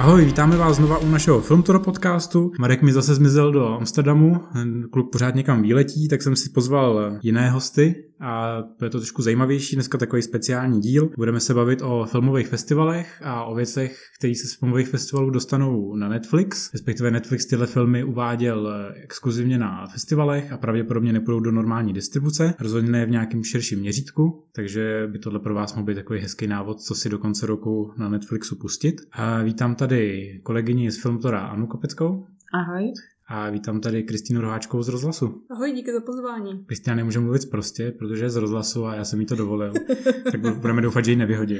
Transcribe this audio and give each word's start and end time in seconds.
Ahoj, 0.00 0.24
vítáme 0.24 0.56
vás 0.56 0.76
znova 0.76 0.98
u 0.98 1.06
našeho 1.06 1.40
Filmtoro 1.40 1.80
podcastu. 1.80 2.52
Marek 2.58 2.82
mi 2.82 2.92
zase 2.92 3.14
zmizel 3.14 3.52
do 3.52 3.68
Amsterdamu, 3.68 4.40
klub 4.90 5.12
pořád 5.12 5.34
někam 5.34 5.62
výletí, 5.62 6.08
tak 6.08 6.22
jsem 6.22 6.36
si 6.36 6.50
pozval 6.50 7.18
jiné 7.22 7.50
hosty 7.50 8.04
a 8.20 8.62
je 8.82 8.90
to 8.90 8.98
trošku 8.98 9.22
zajímavější, 9.22 9.76
dneska 9.76 9.98
takový 9.98 10.22
speciální 10.22 10.80
díl. 10.80 11.10
Budeme 11.16 11.40
se 11.40 11.54
bavit 11.54 11.82
o 11.82 12.06
filmových 12.10 12.48
festivalech 12.48 13.22
a 13.24 13.44
o 13.44 13.54
věcech, 13.54 13.98
které 14.18 14.34
se 14.34 14.48
z 14.48 14.58
filmových 14.58 14.88
festivalů 14.88 15.30
dostanou 15.30 15.96
na 15.96 16.08
Netflix, 16.08 16.72
respektive 16.72 17.10
Netflix 17.10 17.46
tyhle 17.46 17.66
filmy 17.66 18.04
uváděl 18.04 18.68
exkluzivně 19.02 19.58
na 19.58 19.86
festivalech 19.86 20.52
a 20.52 20.58
pravděpodobně 20.58 21.12
nepůjdou 21.12 21.40
do 21.40 21.52
normální 21.52 21.92
distribuce, 21.92 22.54
rozhodně 22.60 22.90
ne 22.90 23.06
v 23.06 23.10
nějakém 23.10 23.44
širším 23.44 23.80
měřítku, 23.80 24.44
takže 24.54 25.08
by 25.12 25.18
tohle 25.18 25.40
pro 25.40 25.54
vás 25.54 25.74
mohl 25.74 25.86
být 25.86 25.94
takový 25.94 26.20
hezký 26.20 26.46
návod, 26.46 26.80
co 26.80 26.94
si 26.94 27.08
do 27.08 27.18
konce 27.18 27.46
roku 27.46 27.92
na 27.96 28.08
Netflixu 28.08 28.56
pustit. 28.56 28.94
A 29.12 29.42
vítám 29.42 29.74
tady 29.74 30.30
kolegyni 30.42 30.90
z 30.90 31.02
Filmtora 31.02 31.40
Anu 31.40 31.66
Kopeckou. 31.66 32.26
Ahoj. 32.54 32.92
A 33.32 33.50
vítám 33.50 33.80
tady 33.80 34.02
Kristýnu 34.02 34.40
Roháčkovou 34.40 34.82
z 34.82 34.88
rozhlasu. 34.88 35.42
Ahoj, 35.50 35.72
díky 35.72 35.92
za 35.92 36.00
pozvání. 36.00 36.64
Kristýna 36.66 36.96
nemůže 36.96 37.20
mluvit 37.20 37.50
prostě, 37.50 37.90
protože 37.98 38.24
je 38.24 38.30
z 38.30 38.36
rozhlasu 38.36 38.86
a 38.86 38.94
já 38.94 39.04
jsem 39.04 39.20
jí 39.20 39.26
to 39.26 39.36
dovolil. 39.36 39.72
tak 40.32 40.40
budeme 40.56 40.82
doufat, 40.82 41.04
že 41.04 41.10
ji 41.10 41.16
nevyhodí. 41.16 41.58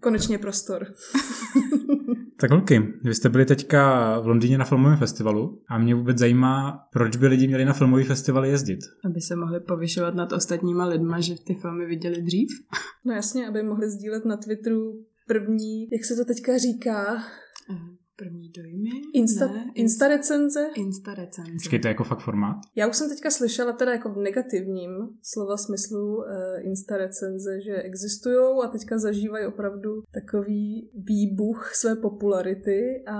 Konečně 0.00 0.38
prostor. 0.38 0.86
tak 2.40 2.50
holky, 2.50 2.92
vy 3.04 3.14
jste 3.14 3.28
byli 3.28 3.44
teďka 3.44 4.20
v 4.20 4.26
Londýně 4.26 4.58
na 4.58 4.64
filmovém 4.64 4.98
festivalu 4.98 5.62
a 5.68 5.78
mě 5.78 5.94
vůbec 5.94 6.18
zajímá, 6.18 6.88
proč 6.92 7.16
by 7.16 7.26
lidi 7.26 7.46
měli 7.46 7.64
na 7.64 7.72
filmový 7.72 8.04
festival 8.04 8.44
jezdit. 8.44 8.80
Aby 9.04 9.20
se 9.20 9.36
mohli 9.36 9.60
povyšovat 9.60 10.14
nad 10.14 10.32
ostatníma 10.32 10.86
lidma, 10.86 11.20
že 11.20 11.34
ty 11.46 11.54
filmy 11.54 11.86
viděli 11.86 12.22
dřív. 12.22 12.48
No 13.04 13.14
jasně, 13.14 13.48
aby 13.48 13.62
mohli 13.62 13.90
sdílet 13.90 14.24
na 14.24 14.36
Twitteru 14.36 15.04
první, 15.26 15.88
jak 15.92 16.04
se 16.04 16.14
to 16.16 16.24
teďka 16.24 16.58
říká, 16.58 17.22
První 18.16 18.50
dojmy? 18.56 18.90
Insta, 19.12 19.46
ne, 19.46 19.70
Insta 19.74 20.08
recenze? 20.08 20.70
Insta 20.74 21.14
recenze. 21.14 21.52
Počkej, 21.52 21.78
to 21.78 21.88
je 21.88 21.90
jako 21.90 22.04
fakt 22.04 22.20
formát? 22.20 22.56
Já 22.76 22.86
už 22.86 22.96
jsem 22.96 23.08
teďka 23.08 23.30
slyšela 23.30 23.72
teda 23.72 23.92
jako 23.92 24.12
v 24.12 24.16
negativním 24.16 24.90
slova 25.22 25.56
smyslu 25.56 26.16
uh, 26.16 26.24
Insta 26.60 26.96
recenze, 26.96 27.60
že 27.60 27.74
existují 27.82 28.64
a 28.64 28.68
teďka 28.68 28.98
zažívají 28.98 29.46
opravdu 29.46 29.90
takový 30.12 30.90
výbuch 30.94 31.70
své 31.74 31.96
popularity 31.96 33.04
a 33.06 33.16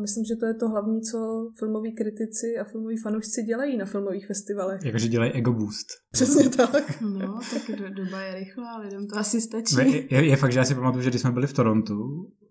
myslím, 0.00 0.24
že 0.24 0.36
to 0.36 0.46
je 0.46 0.54
to 0.54 0.68
hlavní, 0.68 1.02
co 1.02 1.50
filmoví 1.58 1.94
kritici 1.94 2.58
a 2.60 2.64
filmoví 2.64 2.96
fanoušci 2.96 3.42
dělají 3.42 3.76
na 3.76 3.84
filmových 3.84 4.26
festivalech. 4.26 4.80
Jakože 4.84 5.08
dělají 5.08 5.32
ego 5.32 5.52
boost. 5.52 5.86
Přesně 6.12 6.48
tak. 6.48 7.00
No, 7.00 7.40
tak 7.50 7.78
do, 7.78 8.04
doba 8.04 8.20
je 8.20 8.34
rychlá, 8.34 8.78
lidem 8.78 9.06
to 9.06 9.18
asi 9.18 9.40
stačí. 9.40 9.76
Je, 9.76 10.14
je, 10.14 10.26
je 10.26 10.36
fakt, 10.36 10.52
že 10.52 10.58
já 10.58 10.64
si 10.64 10.74
pamatuju, 10.74 11.02
že 11.02 11.10
když 11.10 11.20
jsme 11.22 11.30
byli 11.30 11.46
v 11.46 11.52
Torontu 11.52 11.94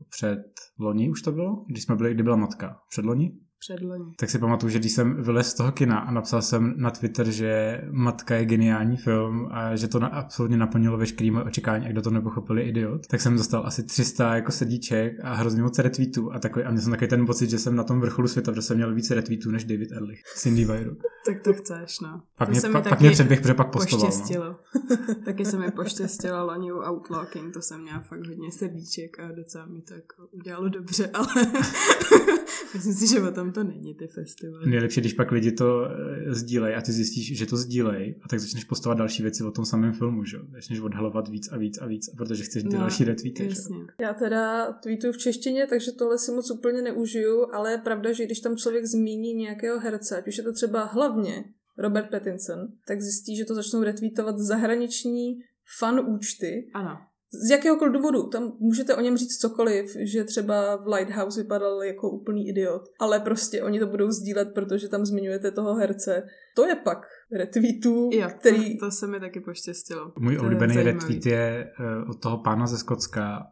před 0.09 0.43
loni 0.79 1.09
už 1.09 1.21
to 1.21 1.31
bylo, 1.31 1.65
když 1.67 1.83
jsme 1.83 1.95
byli, 1.95 2.13
kdy 2.13 2.23
byla 2.23 2.35
matka, 2.35 2.81
před 2.89 3.05
loni? 3.05 3.31
Předloni. 3.59 4.13
Tak 4.19 4.29
si 4.29 4.39
pamatuju, 4.39 4.69
že 4.69 4.79
když 4.79 4.91
jsem 4.91 5.23
vylez 5.23 5.49
z 5.49 5.53
toho 5.53 5.71
kina 5.71 5.99
a 5.99 6.11
napsal 6.11 6.41
jsem 6.41 6.73
na 6.77 6.91
Twitter, 6.91 7.31
že 7.31 7.81
Matka 7.91 8.35
je 8.35 8.45
geniální 8.45 8.97
film 8.97 9.47
a 9.52 9.75
že 9.75 9.88
to 9.88 9.99
na, 9.99 10.07
absolutně 10.07 10.57
naplnilo 10.57 10.97
veškerý 10.97 11.31
moje 11.31 11.45
očekávání 11.45 11.85
a 11.85 11.89
kdo 11.89 12.02
to 12.02 12.11
nepochopili 12.11 12.61
idiot, 12.61 13.07
tak 13.07 13.21
jsem 13.21 13.37
dostal 13.37 13.65
asi 13.65 13.83
300 13.83 14.35
jako 14.35 14.52
sedíček 14.52 15.13
a 15.23 15.33
hrozně 15.33 15.61
moc 15.61 15.80
retweetů 15.80 16.33
a, 16.33 16.39
takový, 16.39 16.65
a 16.65 16.71
měl 16.71 16.81
jsem 16.81 16.91
takový 16.91 17.09
ten 17.09 17.25
pocit, 17.25 17.49
že 17.49 17.59
jsem 17.59 17.75
na 17.75 17.83
tom 17.83 17.99
vrcholu 17.99 18.27
světa, 18.27 18.53
že 18.53 18.61
jsem 18.61 18.77
měl 18.77 18.95
více 18.95 19.15
retweetů 19.15 19.52
než 19.52 19.63
David 19.63 19.91
Ehrlich, 19.91 20.21
Cindy 20.35 20.65
Weiru. 20.65 20.97
tak 21.25 21.39
to 21.41 21.53
chceš, 21.53 21.99
no. 21.99 22.21
Pak, 22.37 22.49
to 22.49 22.52
mě, 22.52 22.61
pa, 22.71 22.81
pak 22.81 22.99
mě 22.99 23.11
předběh, 23.11 23.41
protože 23.41 23.53
pak 23.53 23.71
postoval. 23.71 24.11
No. 24.35 24.55
taky 25.25 25.45
se 25.45 25.57
mi 25.57 25.71
poštěstilo 25.71 26.45
loni 26.45 26.71
u 26.71 26.77
Outlooking, 26.77 27.53
to 27.53 27.61
jsem 27.61 27.81
měla 27.81 27.99
fakt 27.99 28.27
hodně 28.27 28.52
sedíček 28.52 29.19
a 29.19 29.31
docela 29.31 29.65
mi 29.65 29.81
to 29.81 29.93
jako 29.93 30.27
udělalo 30.31 30.69
dobře, 30.69 31.09
ale 31.13 31.27
myslím 32.73 32.93
si, 32.93 33.08
že 33.08 33.21
o 33.21 33.31
tom 33.31 33.48
to 33.52 33.64
není, 33.64 33.95
ty 33.95 34.08
festivaly. 34.08 34.70
Nejlepší, 34.70 35.02
když 35.02 35.14
pak 35.14 35.32
lidi 35.32 35.52
to 35.52 35.86
eh, 35.86 36.33
sdílejí 36.33 36.76
a 36.76 36.82
ty 36.82 36.92
zjistíš, 36.92 37.37
že 37.37 37.45
to 37.45 37.58
sdílejí 37.58 38.15
a 38.21 38.27
tak 38.27 38.39
začneš 38.39 38.64
postovat 38.64 38.98
další 38.98 39.23
věci 39.23 39.43
o 39.43 39.52
tom 39.52 39.65
samém 39.65 39.93
filmu, 39.93 40.23
že 40.23 40.39
Začneš 40.52 40.80
odhalovat 40.80 41.27
víc 41.27 41.52
a 41.52 41.58
víc 41.58 41.77
a 41.77 41.86
víc, 41.86 42.09
protože 42.17 42.43
chceš 42.43 42.64
no, 42.64 42.71
další 42.71 43.04
retweety, 43.04 43.45
jasně. 43.49 43.76
Já 44.02 44.14
teda 44.14 44.73
tweetuju 44.73 45.14
v 45.14 45.17
češtině, 45.17 45.67
takže 45.67 45.92
tohle 45.92 46.17
si 46.17 46.32
moc 46.32 46.52
úplně 46.52 46.82
neužiju, 46.82 47.48
ale 47.54 47.71
je 47.71 47.77
pravda, 47.77 48.14
že 48.14 48.26
když 48.26 48.39
tam 48.39 48.58
člověk 48.58 48.86
zmíní 48.86 49.33
nějakého 49.33 49.80
herce, 49.80 50.17
ať 50.17 50.27
už 50.27 50.38
je 50.38 50.43
to 50.43 50.54
třeba 50.54 50.83
hlavně 50.83 51.43
Robert 51.77 52.09
Pattinson, 52.11 52.67
tak 52.88 53.02
zjistí, 53.02 53.36
že 53.36 53.45
to 53.45 53.55
začnou 53.55 53.83
retweetovat 53.83 54.38
zahraniční 54.38 55.36
fan 55.80 55.99
účty. 55.99 56.70
Ano 56.73 57.08
z 57.45 57.49
jakéhokoliv 57.49 57.93
důvodu. 57.93 58.27
Tam 58.27 58.53
můžete 58.59 58.95
o 58.95 59.01
něm 59.01 59.17
říct 59.17 59.37
cokoliv, 59.37 59.95
že 59.99 60.23
třeba 60.23 60.75
v 60.75 60.87
Lighthouse 60.87 61.41
vypadal 61.41 61.83
jako 61.83 62.09
úplný 62.09 62.49
idiot, 62.49 62.81
ale 62.99 63.19
prostě 63.19 63.63
oni 63.63 63.79
to 63.79 63.87
budou 63.87 64.11
sdílet, 64.11 64.53
protože 64.53 64.87
tam 64.87 65.05
zmiňujete 65.05 65.51
toho 65.51 65.75
herce. 65.75 66.23
To 66.55 66.65
je 66.65 66.75
pak 66.75 67.05
retweetů, 67.31 68.09
jo, 68.13 68.29
který... 68.39 68.77
To, 68.77 68.85
to 68.85 68.91
se 68.91 69.07
mi 69.07 69.19
taky 69.19 69.39
poštěstilo. 69.39 70.11
Můj 70.19 70.37
oblíbený 70.37 70.75
retweet 70.75 71.25
je 71.25 71.71
uh, 71.79 72.09
od 72.09 72.21
toho 72.21 72.37
pána 72.37 72.67
ze 72.67 72.77
Skotska, 72.77 73.47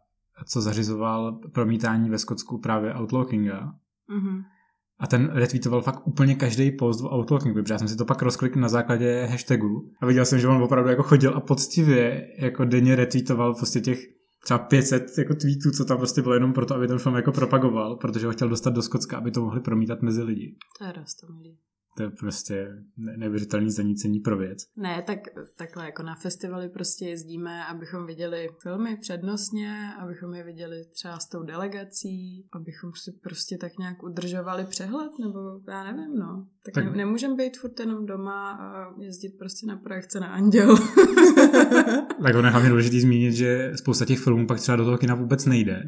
co 0.47 0.61
zařizoval 0.61 1.39
promítání 1.53 2.09
ve 2.09 2.17
Skotsku 2.17 2.57
právě 2.57 2.93
Outlookinga. 2.93 3.59
Mm-hmm. 3.61 4.43
A 4.99 5.07
ten 5.07 5.29
retweetoval 5.33 5.81
fakt 5.81 6.07
úplně 6.07 6.35
každý 6.35 6.71
post 6.71 7.01
v 7.01 7.13
Outlookingu, 7.13 7.61
protože 7.61 7.73
já 7.73 7.77
jsem 7.77 7.87
si 7.87 7.95
to 7.95 8.05
pak 8.05 8.21
rozklikl 8.21 8.59
na 8.59 8.69
základě 8.69 9.25
hashtagu 9.25 9.91
a 10.01 10.05
viděl 10.05 10.25
jsem, 10.25 10.39
že 10.39 10.47
on 10.47 10.63
opravdu 10.63 10.89
jako 10.89 11.03
chodil 11.03 11.33
a 11.35 11.39
poctivě 11.39 12.27
jako 12.39 12.65
denně 12.65 12.95
retweetoval 12.95 13.55
prostě 13.55 13.81
těch 13.81 13.99
třeba 14.43 14.59
500 14.59 15.17
jako 15.17 15.35
tweetů, 15.35 15.71
co 15.71 15.85
tam 15.85 15.97
prostě 15.97 16.21
bylo 16.21 16.33
jenom 16.33 16.53
proto, 16.53 16.75
aby 16.75 16.87
ten 16.87 16.99
film 16.99 17.15
jako 17.15 17.31
propagoval, 17.31 17.95
protože 17.95 18.25
ho 18.25 18.31
chtěl 18.31 18.49
dostat 18.49 18.69
do 18.69 18.81
Skotska, 18.81 19.17
aby 19.17 19.31
to 19.31 19.41
mohli 19.41 19.61
promítat 19.61 20.01
mezi 20.01 20.23
lidi. 20.23 20.55
To 20.79 20.85
je 20.85 20.91
rostomilý. 20.91 21.57
To 21.97 22.03
je 22.03 22.09
prostě 22.09 22.67
neuvěřitelný 22.95 23.71
zanícení 23.71 24.19
pro 24.19 24.37
věc. 24.37 24.63
Ne, 24.75 25.03
tak 25.07 25.19
takhle 25.57 25.85
jako 25.85 26.03
na 26.03 26.15
festivaly 26.15 26.69
prostě 26.69 27.05
jezdíme, 27.05 27.65
abychom 27.65 28.05
viděli 28.05 28.49
filmy 28.61 28.97
přednostně, 28.97 29.93
abychom 29.99 30.33
je 30.33 30.43
viděli 30.43 30.85
třeba 30.93 31.19
s 31.19 31.29
tou 31.29 31.43
delegací, 31.43 32.47
abychom 32.53 32.91
si 32.95 33.11
prostě 33.23 33.57
tak 33.57 33.77
nějak 33.79 34.03
udržovali 34.03 34.65
přehled, 34.65 35.11
nebo 35.19 35.39
já 35.67 35.83
nevím, 35.83 36.15
no. 36.19 36.47
Tak, 36.65 36.73
tak... 36.73 36.85
Ne, 36.85 36.91
nemůžeme 36.91 37.35
být 37.35 37.57
furt 37.57 37.79
jenom 37.79 38.05
doma 38.05 38.51
a 38.51 38.93
jezdit 39.01 39.37
prostě 39.39 39.67
na 39.67 39.77
projekce 39.77 40.19
na 40.19 40.27
Anděl. 40.27 40.77
tak 42.23 42.35
ono 42.35 42.47
je 42.47 42.51
hlavně 42.51 42.69
důležité 42.69 42.99
zmínit, 42.99 43.33
že 43.33 43.71
spousta 43.75 44.05
těch 44.05 44.19
filmů 44.19 44.47
pak 44.47 44.59
třeba 44.59 44.75
do 44.75 44.85
toho 44.85 44.97
kina 44.97 45.15
vůbec 45.15 45.45
nejde. 45.45 45.83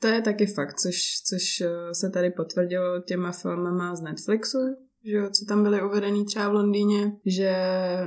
To 0.00 0.06
je 0.06 0.22
taky 0.22 0.46
fakt, 0.46 0.74
což, 0.74 0.96
což 1.28 1.60
eh, 1.60 1.94
se 1.94 2.10
tady 2.10 2.30
potvrdilo 2.30 3.00
těma 3.00 3.32
filmama 3.32 3.96
z 3.96 4.00
Netflixu, 4.00 4.58
že 5.04 5.16
jo, 5.16 5.30
co 5.30 5.44
tam 5.44 5.62
byly 5.62 5.82
uvedený 5.82 6.24
třeba 6.24 6.48
v 6.48 6.54
Londýně, 6.54 7.12
že 7.26 7.52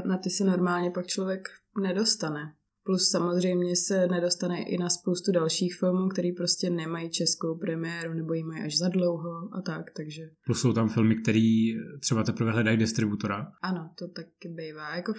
na 0.06 0.18
ty 0.18 0.30
se 0.30 0.44
normálně 0.44 0.92
pak 0.92 1.08
člověk 1.08 1.50
nedostane. 1.82 2.54
Plus 2.86 3.10
samozřejmě 3.10 3.76
se 3.76 4.08
nedostane 4.08 4.64
i 4.64 4.78
na 4.78 4.90
spoustu 4.90 5.32
dalších 5.32 5.76
filmů, 5.76 6.10
které 6.10 6.30
prostě 6.38 6.70
nemají 6.70 7.10
českou 7.10 7.58
premiéru 7.58 8.14
nebo 8.14 8.34
ji 8.34 8.44
mají 8.44 8.64
až 8.64 8.78
za 8.78 8.90
dlouho 8.90 9.50
a 9.54 9.62
tak, 9.62 9.92
takže... 9.96 10.22
Plus 10.46 10.62
jsou 10.62 10.74
tam 10.74 10.90
filmy, 10.90 11.16
které 11.16 11.70
třeba 12.00 12.24
teprve 12.24 12.52
hledají 12.52 12.78
distributora. 12.78 13.52
Ano, 13.62 13.90
to 14.00 14.08
taky 14.08 14.50
bývá. 14.50 14.96
Jako 14.96 15.14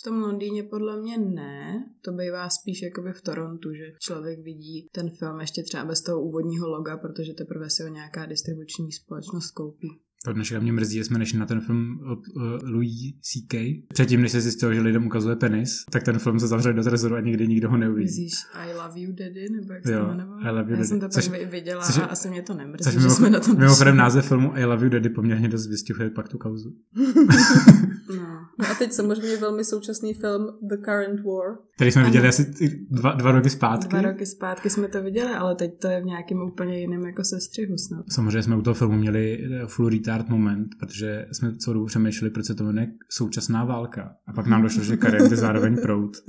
v 0.00 0.02
tom 0.04 0.22
Londýně 0.22 0.62
podle 0.62 1.00
mě 1.00 1.18
ne, 1.18 1.84
to 2.04 2.12
bývá 2.12 2.48
spíš 2.50 2.82
jakoby 2.82 3.12
v 3.12 3.22
Torontu, 3.22 3.74
že 3.74 3.84
člověk 4.00 4.40
vidí 4.40 4.88
ten 4.92 5.10
film 5.10 5.40
ještě 5.40 5.62
třeba 5.62 5.84
bez 5.84 6.02
toho 6.02 6.22
úvodního 6.22 6.68
loga, 6.68 6.96
protože 6.96 7.32
teprve 7.32 7.70
si 7.70 7.82
ho 7.82 7.88
nějaká 7.88 8.26
distribuční 8.26 8.92
společnost 8.92 9.50
koupí. 9.50 9.88
To 10.24 10.32
dneška 10.32 10.60
mě 10.60 10.72
mrzí, 10.72 10.96
že 10.96 11.04
jsme 11.04 11.18
nešli 11.18 11.38
na 11.38 11.46
ten 11.46 11.60
film 11.60 12.00
od 12.12 12.18
uh, 12.28 12.42
Louis 12.62 13.14
C.K. 13.20 13.84
Předtím, 13.88 14.22
než 14.22 14.32
se 14.32 14.40
zjistilo, 14.40 14.74
že 14.74 14.80
lidem 14.80 15.06
ukazuje 15.06 15.36
penis, 15.36 15.84
tak 15.90 16.02
ten 16.02 16.18
film 16.18 16.40
se 16.40 16.46
zavřel 16.46 16.72
do 16.72 16.82
trezoru 16.82 17.14
a 17.14 17.20
nikdy 17.20 17.48
nikdo 17.48 17.70
ho 17.70 17.76
neuvidí. 17.76 18.04
Myslíš 18.04 18.32
I 18.54 18.74
love 18.74 19.00
you 19.00 19.12
daddy, 19.12 19.48
nebo 19.50 19.72
jak 19.72 19.86
se 19.86 19.92
to 19.92 20.06
jmenoval? 20.06 20.40
I 20.40 20.50
love 20.50 20.62
you 20.62 20.70
Já 20.70 20.76
daddy. 20.76 20.84
jsem 20.84 21.00
to 21.00 21.08
což, 21.08 21.28
pak 21.28 21.40
viděla 21.50 21.84
což, 21.84 21.98
a 21.98 22.04
asi 22.04 22.28
mě 22.28 22.42
to 22.42 22.54
nemrzí, 22.54 22.84
což 22.84 22.92
že 22.92 22.98
mimo, 22.98 23.10
jsme 23.10 23.30
na 23.30 23.40
tom 23.40 23.58
Mimochodem 23.58 23.96
název 23.96 24.28
filmu 24.28 24.56
I 24.56 24.64
love 24.64 24.84
you 24.84 24.90
daddy 24.90 25.08
poměrně 25.08 25.48
dost 25.48 25.66
vystihuje 25.66 26.10
pak 26.10 26.28
tu 26.28 26.38
kauzu. 26.38 26.70
no. 28.16 28.48
no 28.58 28.66
a 28.70 28.74
teď 28.78 28.92
samozřejmě 28.92 29.36
velmi 29.36 29.64
současný 29.64 30.14
film 30.14 30.46
The 30.62 30.76
Current 30.84 31.20
War. 31.20 31.56
Který 31.76 31.92
jsme 31.92 32.02
ano. 32.02 32.10
viděli 32.10 32.28
asi 32.28 32.54
dva, 32.90 33.12
dva 33.12 33.32
roky 33.32 33.50
zpátky. 33.50 33.88
Dva 33.88 34.02
roky 34.02 34.26
zpátky 34.26 34.70
jsme 34.70 34.88
to 34.88 35.02
viděli, 35.02 35.32
ale 35.32 35.54
teď 35.54 35.78
to 35.78 35.88
je 35.88 36.00
v 36.00 36.04
nějakém 36.04 36.42
úplně 36.42 36.80
jiném 36.80 37.02
jako 37.02 37.24
sestřihu 37.24 37.78
snad. 37.78 38.04
Samozřejmě 38.10 38.42
jsme 38.42 38.56
u 38.56 38.62
toho 38.62 38.74
filmu 38.74 38.96
měli 38.96 39.44
eh, 39.44 39.66
full 39.66 39.88
retard 39.88 40.28
moment, 40.28 40.68
protože 40.80 41.26
jsme 41.32 41.56
celou 41.56 41.74
dobu 41.74 41.86
přemýšleli, 41.86 42.30
proč 42.30 42.46
se 42.46 42.54
to 42.54 42.64
jmenuje 42.64 42.88
současná 43.08 43.64
válka. 43.64 44.16
A 44.26 44.32
pak 44.32 44.46
nám 44.46 44.62
došlo, 44.62 44.82
že 44.82 44.96
Karen 44.96 45.30
je 45.30 45.36
zároveň 45.36 45.76
prout. 45.82 46.16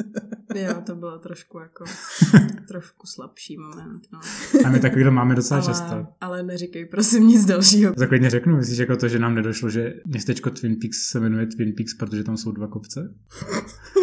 Jo, 0.56 0.82
to 0.86 0.96
bylo 0.96 1.20
trošku 1.20 1.60
jako 1.60 1.84
trošku 2.68 3.08
slabší 3.08 3.58
moment. 3.58 4.02
No. 4.14 4.20
A 4.66 4.70
my 4.70 4.80
takovýhle 4.80 5.12
máme 5.12 5.36
docela 5.36 5.60
ale, 5.60 5.68
často. 5.68 6.08
Ale 6.22 6.44
neříkej 6.44 6.86
prosím 6.86 7.28
nic 7.28 7.46
dalšího. 7.46 7.94
Zaklidně 7.98 8.30
řeknu, 8.30 8.58
myslíš 8.58 8.78
jako 8.78 8.98
to, 8.98 9.08
že 9.08 9.20
nám 9.20 9.36
nedošlo, 9.36 9.70
že 9.70 9.94
městečko 10.06 10.50
Twin 10.50 10.76
Peaks 10.76 10.98
se 10.98 11.20
jmenuje 11.20 11.46
Twin 11.46 11.74
Peaks, 11.74 11.94
protože 11.94 12.24
tam 12.24 12.38
jsou 12.38 12.52
dva 12.52 12.68
kopce? 12.68 13.14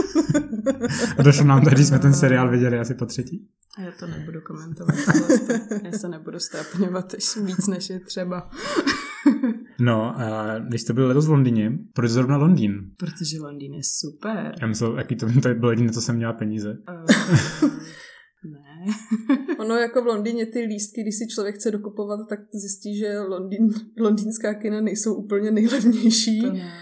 A 1.19 1.22
došlo 1.22 1.44
nám 1.44 1.64
tady, 1.64 1.84
jsme 1.84 1.99
ten 1.99 2.14
seriál 2.14 2.50
viděli 2.50 2.78
asi 2.78 2.94
po 2.94 3.06
třetí. 3.06 3.49
A 3.78 3.82
já 3.82 3.93
to 4.00 4.06
nebudu 4.06 4.40
komentovat. 4.40 4.94
já 5.82 5.99
se 5.99 6.08
nebudu 6.08 6.38
strápňovat 6.38 7.12
víc, 7.44 7.66
než 7.66 7.90
je 7.90 8.00
třeba. 8.00 8.50
No, 9.81 10.20
a 10.20 10.58
když 10.58 10.81
jste 10.81 10.93
byli 10.93 11.06
letos 11.06 11.26
v 11.26 11.31
Londýně, 11.31 11.78
proč 11.93 12.11
zrovna 12.11 12.37
Londýn? 12.37 12.90
Protože 12.96 13.40
Londýn 13.40 13.75
je 13.75 13.82
super. 13.84 14.55
Já 14.61 14.66
myslel, 14.66 14.99
jaký 14.99 15.16
to, 15.16 15.26
to 15.43 15.55
bylo 15.55 15.70
jediné, 15.70 15.93
co 15.93 16.00
jsem 16.00 16.17
měla 16.17 16.32
peníze. 16.32 16.78
Uh, 16.88 17.70
ne. 18.50 18.94
ono 19.58 19.75
jako 19.75 20.02
v 20.02 20.06
Londýně 20.06 20.46
ty 20.46 20.60
lístky, 20.60 21.02
když 21.02 21.14
si 21.14 21.26
člověk 21.34 21.55
chce 21.55 21.70
dokupovat, 21.70 22.28
tak 22.28 22.38
zjistí, 22.55 22.99
že 22.99 23.19
Londýn, 23.20 23.69
londýnská 24.00 24.55
kina 24.55 24.81
nejsou 24.81 25.14
úplně 25.14 25.50
nejlevnější. 25.50 26.40
To 26.40 26.52
ne. 26.52 26.72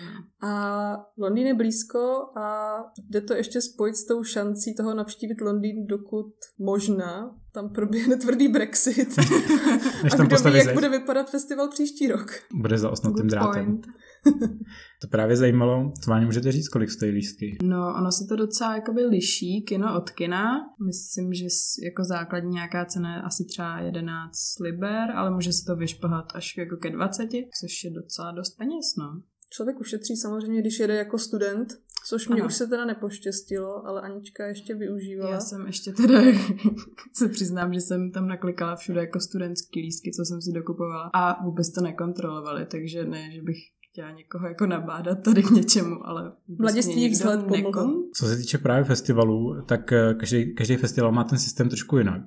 A 0.42 0.96
Londýn 1.18 1.46
je 1.46 1.54
blízko 1.54 1.98
a 2.36 2.76
jde 3.10 3.20
to 3.20 3.34
ještě 3.34 3.60
spojit 3.60 3.96
s 3.96 4.06
tou 4.06 4.24
šancí 4.24 4.74
toho 4.74 4.94
navštívit 4.94 5.40
Londýn, 5.40 5.86
dokud 5.86 6.34
možná 6.58 7.36
tam 7.52 7.68
proběhne 7.68 8.16
tvrdý 8.16 8.48
Brexit. 8.48 9.16
Než 10.02 10.12
a 10.12 10.16
tam 10.16 10.26
kdo 10.26 10.50
ví, 10.50 10.58
jak 10.58 10.74
bude 10.74 10.88
vypadat 10.88 11.30
festival 11.30 11.68
příští 11.68 12.08
rok. 12.08 12.30
Bude 12.54 12.78
za 12.78 12.90
osnatým 12.90 13.26
drátem. 13.26 13.64
point. 13.64 13.86
To 15.02 15.08
právě 15.08 15.36
zajímalo, 15.36 15.92
co 16.04 16.10
vám 16.10 16.24
můžete 16.24 16.52
říct, 16.52 16.68
kolik 16.68 16.90
stojí 16.90 17.12
lístky. 17.12 17.58
No, 17.62 17.94
ono 17.98 18.12
se 18.12 18.24
to 18.28 18.36
docela 18.36 18.74
jakoby 18.74 19.04
liší, 19.04 19.62
kino 19.62 19.96
od 19.96 20.10
kina. 20.10 20.60
Myslím, 20.86 21.32
že 21.32 21.44
jako 21.84 22.04
základní 22.04 22.50
nějaká 22.50 22.84
cena 22.84 23.14
je 23.14 23.22
asi 23.22 23.44
třeba 23.44 23.78
11 23.78 24.34
liber, 24.60 25.10
ale 25.14 25.30
může 25.30 25.52
se 25.52 25.64
to 25.66 25.76
vyšplhat 25.76 26.24
až 26.34 26.56
jako 26.56 26.76
ke 26.76 26.90
20, 26.90 27.28
což 27.60 27.84
je 27.84 27.90
docela 27.90 28.32
dost 28.32 28.56
peněz, 28.56 28.86
no. 28.98 29.22
Člověk 29.52 29.80
ušetří 29.80 30.16
samozřejmě, 30.16 30.60
když 30.60 30.78
jede 30.78 30.94
jako 30.94 31.18
student, 31.18 31.68
což 32.06 32.28
mě 32.28 32.40
Ano. 32.40 32.46
už 32.46 32.54
se 32.54 32.66
teda 32.66 32.84
nepoštěstilo, 32.84 33.86
ale 33.86 34.00
Anička 34.00 34.46
ještě 34.46 34.74
využívala. 34.74 35.30
Já 35.32 35.40
jsem 35.40 35.66
ještě 35.66 35.92
teda 35.92 36.20
se 37.12 37.28
přiznám, 37.28 37.74
že 37.74 37.80
jsem 37.80 38.12
tam 38.12 38.28
naklikala 38.28 38.76
všude 38.76 39.00
jako 39.00 39.20
studentský 39.20 39.80
lístky, 39.80 40.10
co 40.12 40.24
jsem 40.24 40.42
si 40.42 40.52
dokupovala 40.52 41.10
a 41.14 41.44
vůbec 41.44 41.72
to 41.72 41.80
nekontrolovali, 41.80 42.66
takže 42.66 43.04
ne, 43.04 43.30
že 43.32 43.42
bych 43.42 43.56
chtěla 43.90 44.10
někoho 44.10 44.46
jako 44.46 44.66
nabádat 44.66 45.22
tady 45.24 45.42
k 45.42 45.50
něčemu, 45.50 46.06
ale 46.06 46.32
Mladiství 46.58 46.94
nikdo 47.00 47.12
vzhled 47.12 47.40
pomohl. 47.40 47.56
nekon- 47.70 48.02
Co 48.14 48.26
se 48.26 48.36
týče 48.36 48.58
právě 48.58 48.84
festivalů, 48.84 49.62
tak 49.68 49.92
eh, 49.92 50.14
každý, 50.14 50.54
každý 50.54 50.76
festival 50.76 51.12
má 51.12 51.24
ten 51.24 51.38
systém 51.38 51.68
trošku 51.68 51.98
jinak. 51.98 52.22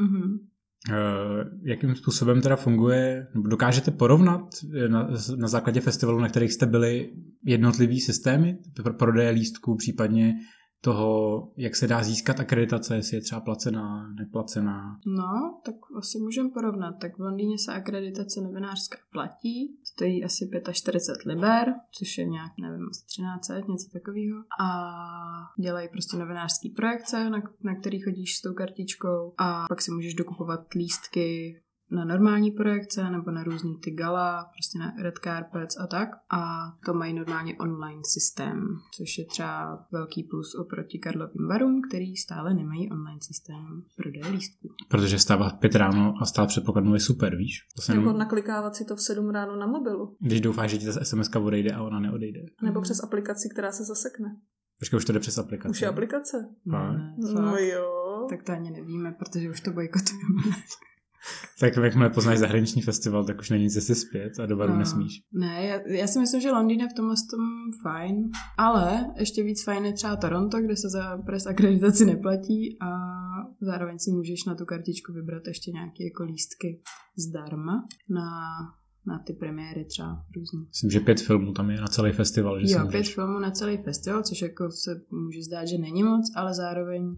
Mhm. 0.00 0.47
Eh, 0.90 1.44
Jakým 1.62 1.94
způsobem 1.94 2.42
teda 2.42 2.56
funguje, 2.56 3.26
dokážete 3.34 3.90
porovnat 3.90 4.42
eh, 4.74 4.88
na, 4.88 5.10
na 5.36 5.48
základě 5.48 5.80
festivalů, 5.80 6.20
na 6.20 6.28
kterých 6.28 6.52
jste 6.52 6.66
byli, 6.66 7.10
jednotlivý 7.44 8.00
systémy? 8.00 8.58
Pro 8.82 8.94
prodeje 8.94 9.30
lístků, 9.30 9.76
případně 9.76 10.34
toho, 10.80 11.52
jak 11.56 11.76
se 11.76 11.86
dá 11.86 12.02
získat 12.02 12.40
akreditace, 12.40 12.96
jestli 12.96 13.16
je 13.16 13.20
třeba 13.20 13.40
placená, 13.40 14.12
neplacená. 14.12 15.00
No, 15.06 15.60
tak 15.64 15.74
asi 15.96 16.18
můžeme 16.18 16.50
porovnat. 16.50 16.92
Tak 17.00 17.18
v 17.18 17.20
Londýně 17.20 17.58
se 17.58 17.72
akreditace 17.72 18.40
novinářská 18.40 18.98
platí, 19.12 19.78
stojí 19.84 20.24
asi 20.24 20.50
45 20.72 21.34
liber, 21.34 21.74
což 21.98 22.18
je 22.18 22.24
nějak, 22.24 22.52
nevím, 22.62 22.86
asi 22.90 23.06
13, 23.06 23.48
něco 23.68 23.88
takového. 23.92 24.44
A 24.60 24.68
dělají 25.62 25.88
prostě 25.88 26.16
novinářský 26.16 26.70
projekce, 26.70 27.30
na, 27.30 27.42
na 27.64 27.74
který 27.80 28.00
chodíš 28.00 28.36
s 28.36 28.42
tou 28.42 28.54
kartičkou 28.54 29.34
a 29.38 29.66
pak 29.68 29.82
si 29.82 29.90
můžeš 29.90 30.14
dokupovat 30.14 30.74
lístky 30.74 31.60
na 31.90 32.04
normální 32.04 32.50
projekce 32.50 33.10
nebo 33.10 33.30
na 33.30 33.42
různý 33.44 33.78
ty 33.78 33.90
gala, 33.90 34.50
prostě 34.54 34.78
na 34.78 34.92
red 35.02 35.14
carpets 35.24 35.76
a 35.80 35.86
tak. 35.86 36.08
A 36.30 36.72
to 36.86 36.94
mají 36.94 37.14
normálně 37.14 37.56
online 37.56 38.02
systém, 38.04 38.66
což 38.96 39.18
je 39.18 39.26
třeba 39.26 39.86
velký 39.92 40.22
plus 40.22 40.54
oproti 40.54 40.98
Karlovým 40.98 41.48
barům, 41.48 41.82
který 41.88 42.16
stále 42.16 42.54
nemají 42.54 42.90
online 42.90 43.20
systém 43.20 43.82
prodeje 43.96 44.26
lístků. 44.28 44.68
Protože 44.88 45.18
stává 45.18 45.48
v 45.48 45.54
pět 45.54 45.74
ráno 45.74 46.14
a 46.22 46.24
stát 46.24 46.46
předpokladnou 46.48 46.94
je 46.94 47.00
super, 47.00 47.36
víš? 47.36 47.66
To 47.76 47.82
se 47.82 47.92
Nebo 47.94 48.06
jenom, 48.06 48.18
naklikávat 48.18 48.76
si 48.76 48.84
to 48.84 48.96
v 48.96 49.00
7 49.00 49.30
ráno 49.30 49.56
na 49.56 49.66
mobilu. 49.66 50.16
když 50.20 50.40
doufáš, 50.40 50.70
že 50.70 50.78
ti 50.78 50.86
ta 50.86 51.04
SMS 51.04 51.30
odejde 51.36 51.72
a 51.72 51.82
ona 51.82 52.00
neodejde. 52.00 52.40
Nebo 52.62 52.80
přes 52.80 53.02
aplikaci, 53.04 53.48
která 53.52 53.72
se 53.72 53.84
zasekne. 53.84 54.36
Počkej, 54.78 54.96
už 54.96 55.04
to 55.04 55.12
jde 55.12 55.20
přes 55.20 55.38
aplikaci. 55.38 55.70
Už 55.70 55.82
je 55.82 55.88
aplikace. 55.88 56.48
A? 56.72 56.92
Ne, 56.92 57.14
No 57.34 57.56
jo. 57.56 58.26
Tak 58.30 58.42
to 58.42 58.52
ani 58.52 58.70
nevíme, 58.70 59.12
protože 59.12 59.50
už 59.50 59.60
to 59.60 59.70
bojkotujeme. 59.72 60.42
Tak 61.60 61.76
jakmile 61.76 62.10
poznáš 62.10 62.38
zahraniční 62.38 62.82
festival, 62.82 63.24
tak 63.24 63.38
už 63.40 63.50
není 63.50 63.62
nic 63.64 63.72
cesty 63.74 63.94
zpět 63.94 64.40
a 64.40 64.46
do 64.46 64.56
baru 64.56 64.72
No. 64.72 64.78
nesmíš. 64.78 65.20
Ne, 65.32 65.66
já, 65.66 65.80
já 65.98 66.06
si 66.06 66.18
myslím, 66.20 66.40
že 66.40 66.50
Londýn 66.50 66.80
je 66.80 66.88
v 66.88 66.94
tomhle 66.96 67.14
tom 67.30 67.40
fajn, 67.82 68.30
ale 68.58 69.06
ještě 69.18 69.42
víc 69.42 69.64
fajn 69.64 69.84
je 69.84 69.92
třeba 69.92 70.16
Toronto, 70.16 70.60
kde 70.60 70.76
se 70.76 70.88
za 70.88 71.16
pres 71.26 71.46
akreditaci 71.46 72.04
neplatí 72.04 72.76
a 72.80 72.88
zároveň 73.60 73.98
si 73.98 74.10
můžeš 74.10 74.44
na 74.44 74.54
tu 74.54 74.64
kartičku 74.64 75.12
vybrat 75.12 75.42
ještě 75.46 75.70
nějaké 75.70 76.04
jako 76.04 76.24
lístky 76.24 76.80
zdarma 77.16 77.86
na, 78.10 78.30
na 79.06 79.18
ty 79.26 79.32
premiéry 79.32 79.84
třeba 79.84 80.24
různý. 80.36 80.66
Myslím, 80.68 80.90
že 80.90 81.00
pět 81.00 81.20
filmů 81.20 81.52
tam 81.52 81.70
je 81.70 81.80
na 81.80 81.86
celý 81.88 82.12
festival, 82.12 82.60
že 82.66 82.72
Jo, 82.72 82.78
můžeš. 82.78 82.90
pět 82.92 83.14
filmů 83.14 83.38
na 83.38 83.50
celý 83.50 83.76
festival, 83.76 84.22
což 84.22 84.42
jako 84.42 84.70
se 84.70 85.00
může 85.10 85.42
zdát, 85.42 85.64
že 85.64 85.78
není 85.78 86.02
moc, 86.02 86.32
ale 86.36 86.54
zároveň 86.54 87.16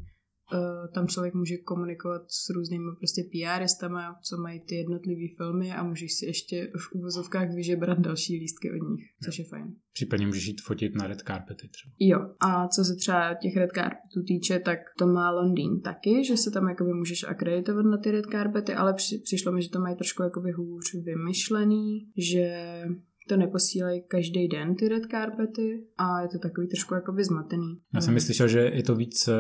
tam 0.94 1.08
člověk 1.08 1.34
může 1.34 1.56
komunikovat 1.56 2.22
s 2.28 2.50
různými 2.50 2.90
prostě 2.98 3.22
PRistama, 3.32 4.18
co 4.22 4.36
mají 4.36 4.60
ty 4.60 4.74
jednotlivé 4.74 5.34
filmy 5.36 5.72
a 5.72 5.82
můžeš 5.82 6.14
si 6.14 6.26
ještě 6.26 6.72
v 6.76 6.94
uvozovkách 6.94 7.54
vyžebrat 7.54 7.98
další 7.98 8.36
lístky 8.36 8.70
od 8.70 8.88
nich, 8.90 9.04
což 9.24 9.38
je 9.38 9.44
fajn. 9.44 9.74
Případně 9.92 10.26
můžeš 10.26 10.46
jít 10.46 10.60
fotit 10.60 10.94
na 10.94 11.06
red 11.06 11.18
carpety 11.18 11.68
třeba. 11.68 11.94
Jo, 11.98 12.18
a 12.40 12.68
co 12.68 12.84
se 12.84 12.94
třeba 12.94 13.34
těch 13.34 13.56
red 13.56 13.70
carpetů 13.74 14.22
týče, 14.26 14.58
tak 14.58 14.78
to 14.98 15.06
má 15.06 15.30
Londýn 15.30 15.80
taky, 15.80 16.24
že 16.24 16.36
se 16.36 16.50
tam 16.50 16.68
jakoby 16.68 16.92
můžeš 16.92 17.24
akreditovat 17.24 17.86
na 17.86 17.98
ty 17.98 18.10
red 18.10 18.26
carpety, 18.26 18.74
ale 18.74 18.94
při, 18.94 19.18
přišlo 19.24 19.52
mi, 19.52 19.62
že 19.62 19.70
to 19.70 19.80
mají 19.80 19.96
trošku 19.96 20.22
jakoby 20.22 20.50
hůř 20.52 20.94
vymyšlený, 21.04 22.10
že 22.16 22.84
to 23.30 23.36
neposílají 23.36 24.02
každý 24.08 24.48
den 24.48 24.74
ty 24.74 24.88
red 24.88 25.02
carpety 25.10 25.86
a 25.98 26.22
je 26.22 26.28
to 26.28 26.38
takový 26.38 26.68
trošku 26.68 26.94
jakoby 26.94 27.24
zmatený. 27.24 27.80
Já 27.94 28.00
jsem 28.00 28.20
slyšel, 28.20 28.48
že 28.48 28.60
je 28.60 28.82
to 28.82 28.94
víc 28.94 29.28
eh, 29.28 29.34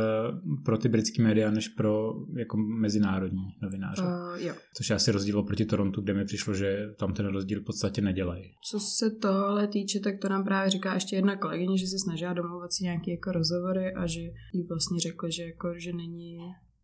pro 0.64 0.78
ty 0.78 0.88
britské 0.88 1.22
média, 1.22 1.50
než 1.50 1.68
pro 1.68 2.12
jako 2.38 2.56
mezinárodní 2.56 3.46
novináře. 3.62 4.02
Uh, 4.02 4.46
jo. 4.46 4.54
Což 4.76 4.90
je 4.90 4.96
asi 4.96 5.12
rozdíl 5.12 5.38
oproti 5.38 5.64
Torontu, 5.64 6.00
kde 6.00 6.14
mi 6.14 6.24
přišlo, 6.24 6.54
že 6.54 6.86
tam 6.98 7.14
ten 7.14 7.26
rozdíl 7.26 7.60
v 7.60 7.64
podstatě 7.64 8.00
nedělají. 8.00 8.44
Co 8.70 8.80
se 8.80 9.10
tohle 9.10 9.68
týče, 9.68 10.00
tak 10.00 10.14
to 10.18 10.28
nám 10.28 10.44
právě 10.44 10.70
říká 10.70 10.94
ještě 10.94 11.16
jedna 11.16 11.36
kolegyně, 11.36 11.78
že 11.78 11.86
se 11.86 11.98
snažila 11.98 12.32
domluvat 12.32 12.72
si 12.72 12.84
nějaké 12.84 13.10
jako 13.10 13.32
rozhovory 13.32 13.94
a 13.94 14.06
že 14.06 14.20
jí 14.52 14.66
vlastně 14.68 15.00
řekla, 15.00 15.28
že 15.28 15.42
jako, 15.42 15.68
že 15.76 15.92
není 15.92 16.38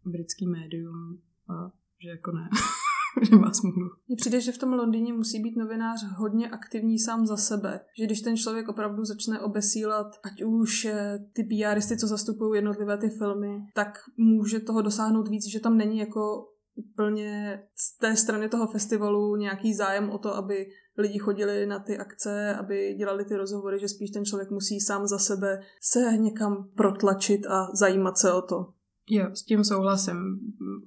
britský 0.05 0.47
médium 0.47 1.19
a 1.49 1.71
že 2.03 2.09
jako 2.09 2.33
ne, 2.33 2.49
že 3.31 3.37
má 3.37 3.53
smůlu. 3.53 3.91
Mně 4.09 4.17
přijde, 4.17 4.41
že 4.41 4.53
v 4.53 4.59
tom 4.59 4.73
Londýně 4.73 5.13
musí 5.13 5.43
být 5.43 5.57
novinář 5.57 6.05
hodně 6.17 6.51
aktivní 6.51 6.99
sám 6.99 7.27
za 7.27 7.37
sebe. 7.37 7.81
Že 7.99 8.07
když 8.07 8.21
ten 8.21 8.37
člověk 8.37 8.69
opravdu 8.69 9.05
začne 9.05 9.41
obesílat, 9.41 10.07
ať 10.25 10.43
už 10.43 10.85
eh, 10.85 11.19
ty 11.33 11.43
PRisty, 11.45 11.97
co 11.97 12.07
zastupují 12.07 12.59
jednotlivé 12.59 12.99
ty 12.99 13.09
filmy, 13.09 13.59
tak 13.75 13.99
může 14.17 14.61
toho 14.61 14.83
dosáhnout 14.83 15.29
víc, 15.29 15.47
že 15.47 15.61
tam 15.61 15.77
není 15.77 15.99
jako 15.99 16.49
úplně 16.77 17.63
z 17.79 17.99
té 17.99 18.17
strany 18.17 18.49
toho 18.49 18.67
festivalu 18.67 19.37
nějaký 19.37 19.75
zájem 19.75 20.11
o 20.11 20.19
to, 20.19 20.37
aby 20.37 20.67
lidi 20.99 21.19
chodili 21.19 21.67
na 21.67 21.79
ty 21.79 21.99
akce, 21.99 22.55
aby 22.55 22.95
dělali 22.95 23.25
ty 23.25 23.37
rozhovory, 23.37 23.81
že 23.81 23.89
spíš 23.89 24.11
ten 24.11 24.25
člověk 24.25 24.51
musí 24.51 24.81
sám 24.81 25.07
za 25.07 25.19
sebe 25.19 25.61
se 25.83 26.17
někam 26.19 26.69
protlačit 26.77 27.47
a 27.47 27.69
zajímat 27.75 28.19
se 28.19 28.33
o 28.33 28.43
to. 28.43 28.75
Jo, 29.11 29.27
s 29.35 29.45
tím 29.45 29.65
souhlasím. 29.65 30.17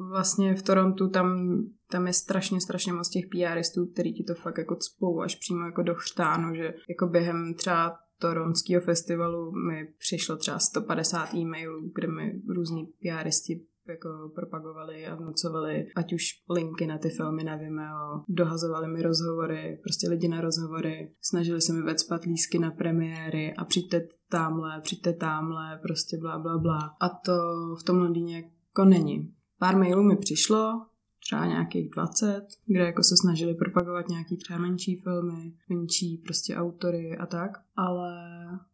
Vlastně 0.10 0.56
v 0.56 0.64
Torontu 0.64 1.10
tam, 1.10 1.60
tam 1.92 2.08
je 2.08 2.14
strašně, 2.14 2.62
strašně 2.62 2.94
moc 2.94 3.10
těch 3.10 3.26
PRistů, 3.28 3.86
který 3.86 4.14
ti 4.14 4.24
to 4.24 4.36
fakt 4.36 4.58
jako 4.58 4.76
cpou 4.76 5.22
až 5.22 5.36
přímo 5.36 5.66
jako 5.66 5.84
do 5.84 5.96
chřtánu, 5.96 6.56
že 6.56 6.74
jako 6.90 7.08
během 7.08 7.54
třeba 7.54 7.98
toronského 8.20 8.82
festivalu 8.82 9.52
mi 9.52 9.88
přišlo 9.98 10.38
třeba 10.38 10.60
150 10.60 11.34
e-mailů, 11.34 11.92
kde 11.96 12.08
mi 12.08 12.42
různí 12.48 12.86
PRisti 12.86 13.66
jako 13.90 14.32
propagovali 14.36 15.08
a 15.08 15.16
vnucovali 15.16 15.88
ať 15.96 16.14
už 16.14 16.24
linky 16.50 16.88
na 16.88 16.98
ty 16.98 17.10
filmy 17.10 17.44
na 17.44 17.56
Vimeo, 17.56 18.24
dohazovali 18.28 18.88
mi 18.88 19.02
rozhovory, 19.02 19.80
prostě 19.84 20.10
lidi 20.10 20.28
na 20.28 20.42
rozhovory, 20.42 21.12
snažili 21.22 21.62
se 21.62 21.74
mi 21.74 21.82
vecpat 21.82 22.24
lísky 22.24 22.60
na 22.60 22.72
premiéry 22.72 23.54
a 23.54 23.66
přijďte 23.66 24.08
tamhle, 24.30 24.82
přijďte 24.82 25.14
tamhle, 25.14 25.80
prostě 25.82 26.18
bla, 26.18 26.40
bla, 26.40 26.58
bla. 26.58 26.96
A 27.00 27.10
to 27.10 27.34
v 27.80 27.84
tom 27.84 27.98
Londýně 27.98 28.36
jako 28.36 28.86
není. 28.86 29.34
Pár 29.60 29.78
mailů 29.78 30.04
mi 30.04 30.16
přišlo, 30.16 30.86
třeba 31.20 31.46
nějakých 31.46 31.90
20, 31.90 32.48
kde 32.66 32.80
jako 32.80 33.04
se 33.04 33.16
snažili 33.22 33.54
propagovat 33.54 34.10
nějaký 34.10 34.38
třeba 34.38 34.60
menší 34.60 34.96
filmy, 34.96 35.54
menší 35.70 36.18
prostě 36.18 36.56
autory 36.56 37.18
a 37.18 37.26
tak, 37.26 37.52
ale 37.76 38.14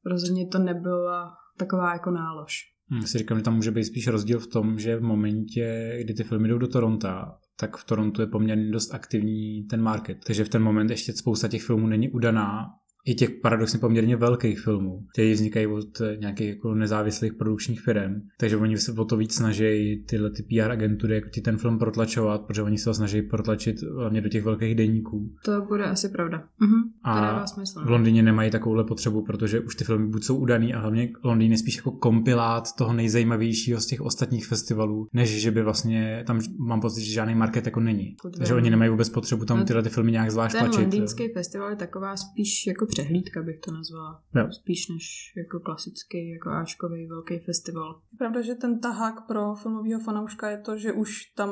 rozhodně 0.06 0.48
to 0.48 0.60
nebyla 0.60 1.34
taková 1.58 1.94
jako 1.94 2.12
nálož. 2.12 2.76
Hm, 2.90 3.02
si 3.02 3.18
říkám, 3.18 3.38
že 3.38 3.44
tam 3.44 3.56
může 3.56 3.72
být 3.72 3.84
spíš 3.84 4.08
rozdíl 4.08 4.40
v 4.40 4.48
tom, 4.48 4.80
že 4.80 4.98
v 4.98 5.04
momentě, 5.04 5.98
kdy 6.04 6.14
ty 6.14 6.24
filmy 6.24 6.48
jdou 6.48 6.58
do 6.58 6.68
Toronto, 6.68 7.10
tak 7.60 7.78
v 7.78 7.86
Torontu 7.86 8.22
je 8.22 8.28
poměrně 8.28 8.72
dost 8.72 8.94
aktivní 8.94 9.64
ten 9.64 9.82
market. 9.82 10.18
Takže 10.26 10.44
v 10.44 10.50
ten 10.50 10.64
moment 10.64 10.90
ještě 10.90 11.14
spousta 11.14 11.48
těch 11.48 11.64
filmů 11.64 11.88
není 11.88 12.10
udaná 12.10 12.70
i 13.06 13.16
těch 13.16 13.30
paradoxně 13.30 13.80
poměrně 13.80 14.16
velkých 14.16 14.60
filmů, 14.60 15.06
které 15.14 15.34
vznikají 15.34 15.68
od 15.68 16.02
nějakých 16.20 16.50
jako 16.50 16.74
nezávislých 16.76 17.34
produkčních 17.34 17.82
firm. 17.82 18.14
Takže 18.40 18.58
oni 18.58 18.78
se 18.78 18.92
o 18.92 19.06
to 19.06 19.18
víc 19.18 19.34
snaží 19.36 20.04
tyhle 20.10 20.30
ty 20.30 20.44
PR 20.44 20.72
agentury 20.72 21.16
jako 21.16 21.30
ti 21.30 21.42
ten 21.42 21.58
film 21.58 21.80
protlačovat, 21.80 22.42
protože 22.42 22.62
oni 22.62 22.78
se 22.78 22.90
ho 22.90 22.94
snaží 22.94 23.22
protlačit 23.22 23.82
hlavně 23.82 24.22
do 24.22 24.30
těch 24.30 24.44
velkých 24.44 24.76
deníků. 24.76 25.32
To 25.46 25.62
bude 25.62 25.84
asi 25.86 26.10
pravda. 26.10 26.44
Mhm, 26.60 26.82
A 27.04 27.48
smysl. 27.48 27.86
v 27.86 27.90
Londýně 27.90 28.24
nemají 28.24 28.52
takovouhle 28.52 28.84
potřebu, 28.84 29.22
protože 29.26 29.60
už 29.60 29.76
ty 29.76 29.84
filmy 29.84 30.08
buď 30.08 30.24
jsou 30.24 30.38
udaný 30.38 30.74
a 30.74 30.80
hlavně 30.80 31.10
Londýn 31.24 31.52
je 31.52 31.58
spíš 31.58 31.76
jako 31.78 31.92
kompilát 31.92 32.64
toho 32.78 32.94
nejzajímavějšího 32.94 33.82
z 33.82 33.86
těch 33.86 34.02
ostatních 34.02 34.48
festivalů, 34.48 35.08
než 35.14 35.42
že 35.42 35.52
by 35.52 35.62
vlastně 35.64 36.24
tam 36.28 36.40
mám 36.68 36.82
pocit, 36.82 37.02
že 37.04 37.14
žádný 37.14 37.36
market 37.36 37.66
jako 37.66 37.80
není. 37.80 38.16
Podvědomí. 38.22 38.38
Takže 38.40 38.54
oni 38.54 38.70
nemají 38.70 38.92
vůbec 38.92 39.10
potřebu 39.10 39.46
tam 39.46 39.60
No, 39.60 39.66
tyhle 39.66 39.84
ty 39.84 39.90
filmy 39.90 40.12
nějak 40.12 40.32
zvlášť 40.32 40.56
Ten 40.56 40.66
tlačit. 40.66 40.82
londýnský 40.82 41.28
festival 41.34 41.70
je 41.70 41.76
taková 41.76 42.18
spíš 42.18 42.68
jako 42.68 42.86
přehlídka, 42.96 43.44
bych 43.44 43.60
to 43.60 43.72
nazvala. 43.72 44.24
Jo. 44.36 44.52
Spíš 44.52 44.88
než 44.88 45.34
jako 45.38 45.60
klasický, 45.60 46.30
jako 46.30 46.50
Ačkový 46.50 47.08
velký 47.08 47.40
festival. 47.40 48.02
Je 48.14 48.18
pravda, 48.18 48.42
že 48.42 48.56
ten 48.56 48.80
tahák 48.80 49.28
pro 49.28 49.56
filmového 49.56 50.00
fanouška 50.00 50.50
je 50.50 50.58
to, 50.58 50.78
že 50.78 50.94
už 50.94 51.26
tam 51.26 51.50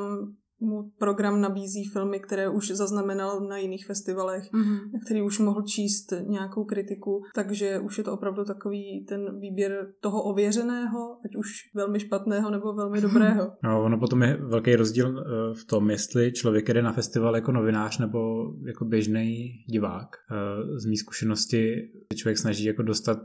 mu 0.60 0.90
program 0.98 1.40
nabízí 1.40 1.84
filmy, 1.92 2.20
které 2.20 2.48
už 2.48 2.70
zaznamenal 2.70 3.40
na 3.48 3.58
jiných 3.58 3.86
festivalech, 3.86 4.52
Mhm. 4.52 4.74
na 4.74 5.00
který 5.04 5.22
už 5.22 5.38
mohl 5.38 5.62
číst 5.62 6.12
nějakou 6.26 6.64
kritiku, 6.64 7.22
takže 7.34 7.78
už 7.78 7.98
je 7.98 8.04
to 8.04 8.12
opravdu 8.12 8.44
takový 8.44 9.04
ten 9.08 9.40
výběr 9.40 9.86
toho 10.00 10.22
ověřeného, 10.22 11.16
ať 11.24 11.36
už 11.36 11.46
velmi 11.74 12.00
špatného 12.00 12.50
nebo 12.50 12.72
velmi 12.72 13.00
dobrého. 13.06 13.52
No, 13.64 13.82
ono 13.84 13.98
potom 13.98 14.22
je 14.22 14.36
velký 14.36 14.76
rozdíl 14.76 15.18
eh, 15.18 15.54
v 15.54 15.64
tom, 15.64 15.90
jestli 15.90 16.32
člověk 16.32 16.68
jde 16.68 16.82
na 16.82 16.92
festival 16.92 17.34
jako 17.34 17.52
novinář 17.52 17.98
nebo 17.98 18.18
jako 18.66 18.84
běžný 18.84 19.50
divák. 19.70 20.08
Eh, 20.30 20.78
Z 20.80 20.86
mý 20.86 20.96
zkušenosti 20.96 21.74
když 22.08 22.20
člověk 22.20 22.38
snaží 22.38 22.64
jako 22.64 22.82
dostat 22.82 23.18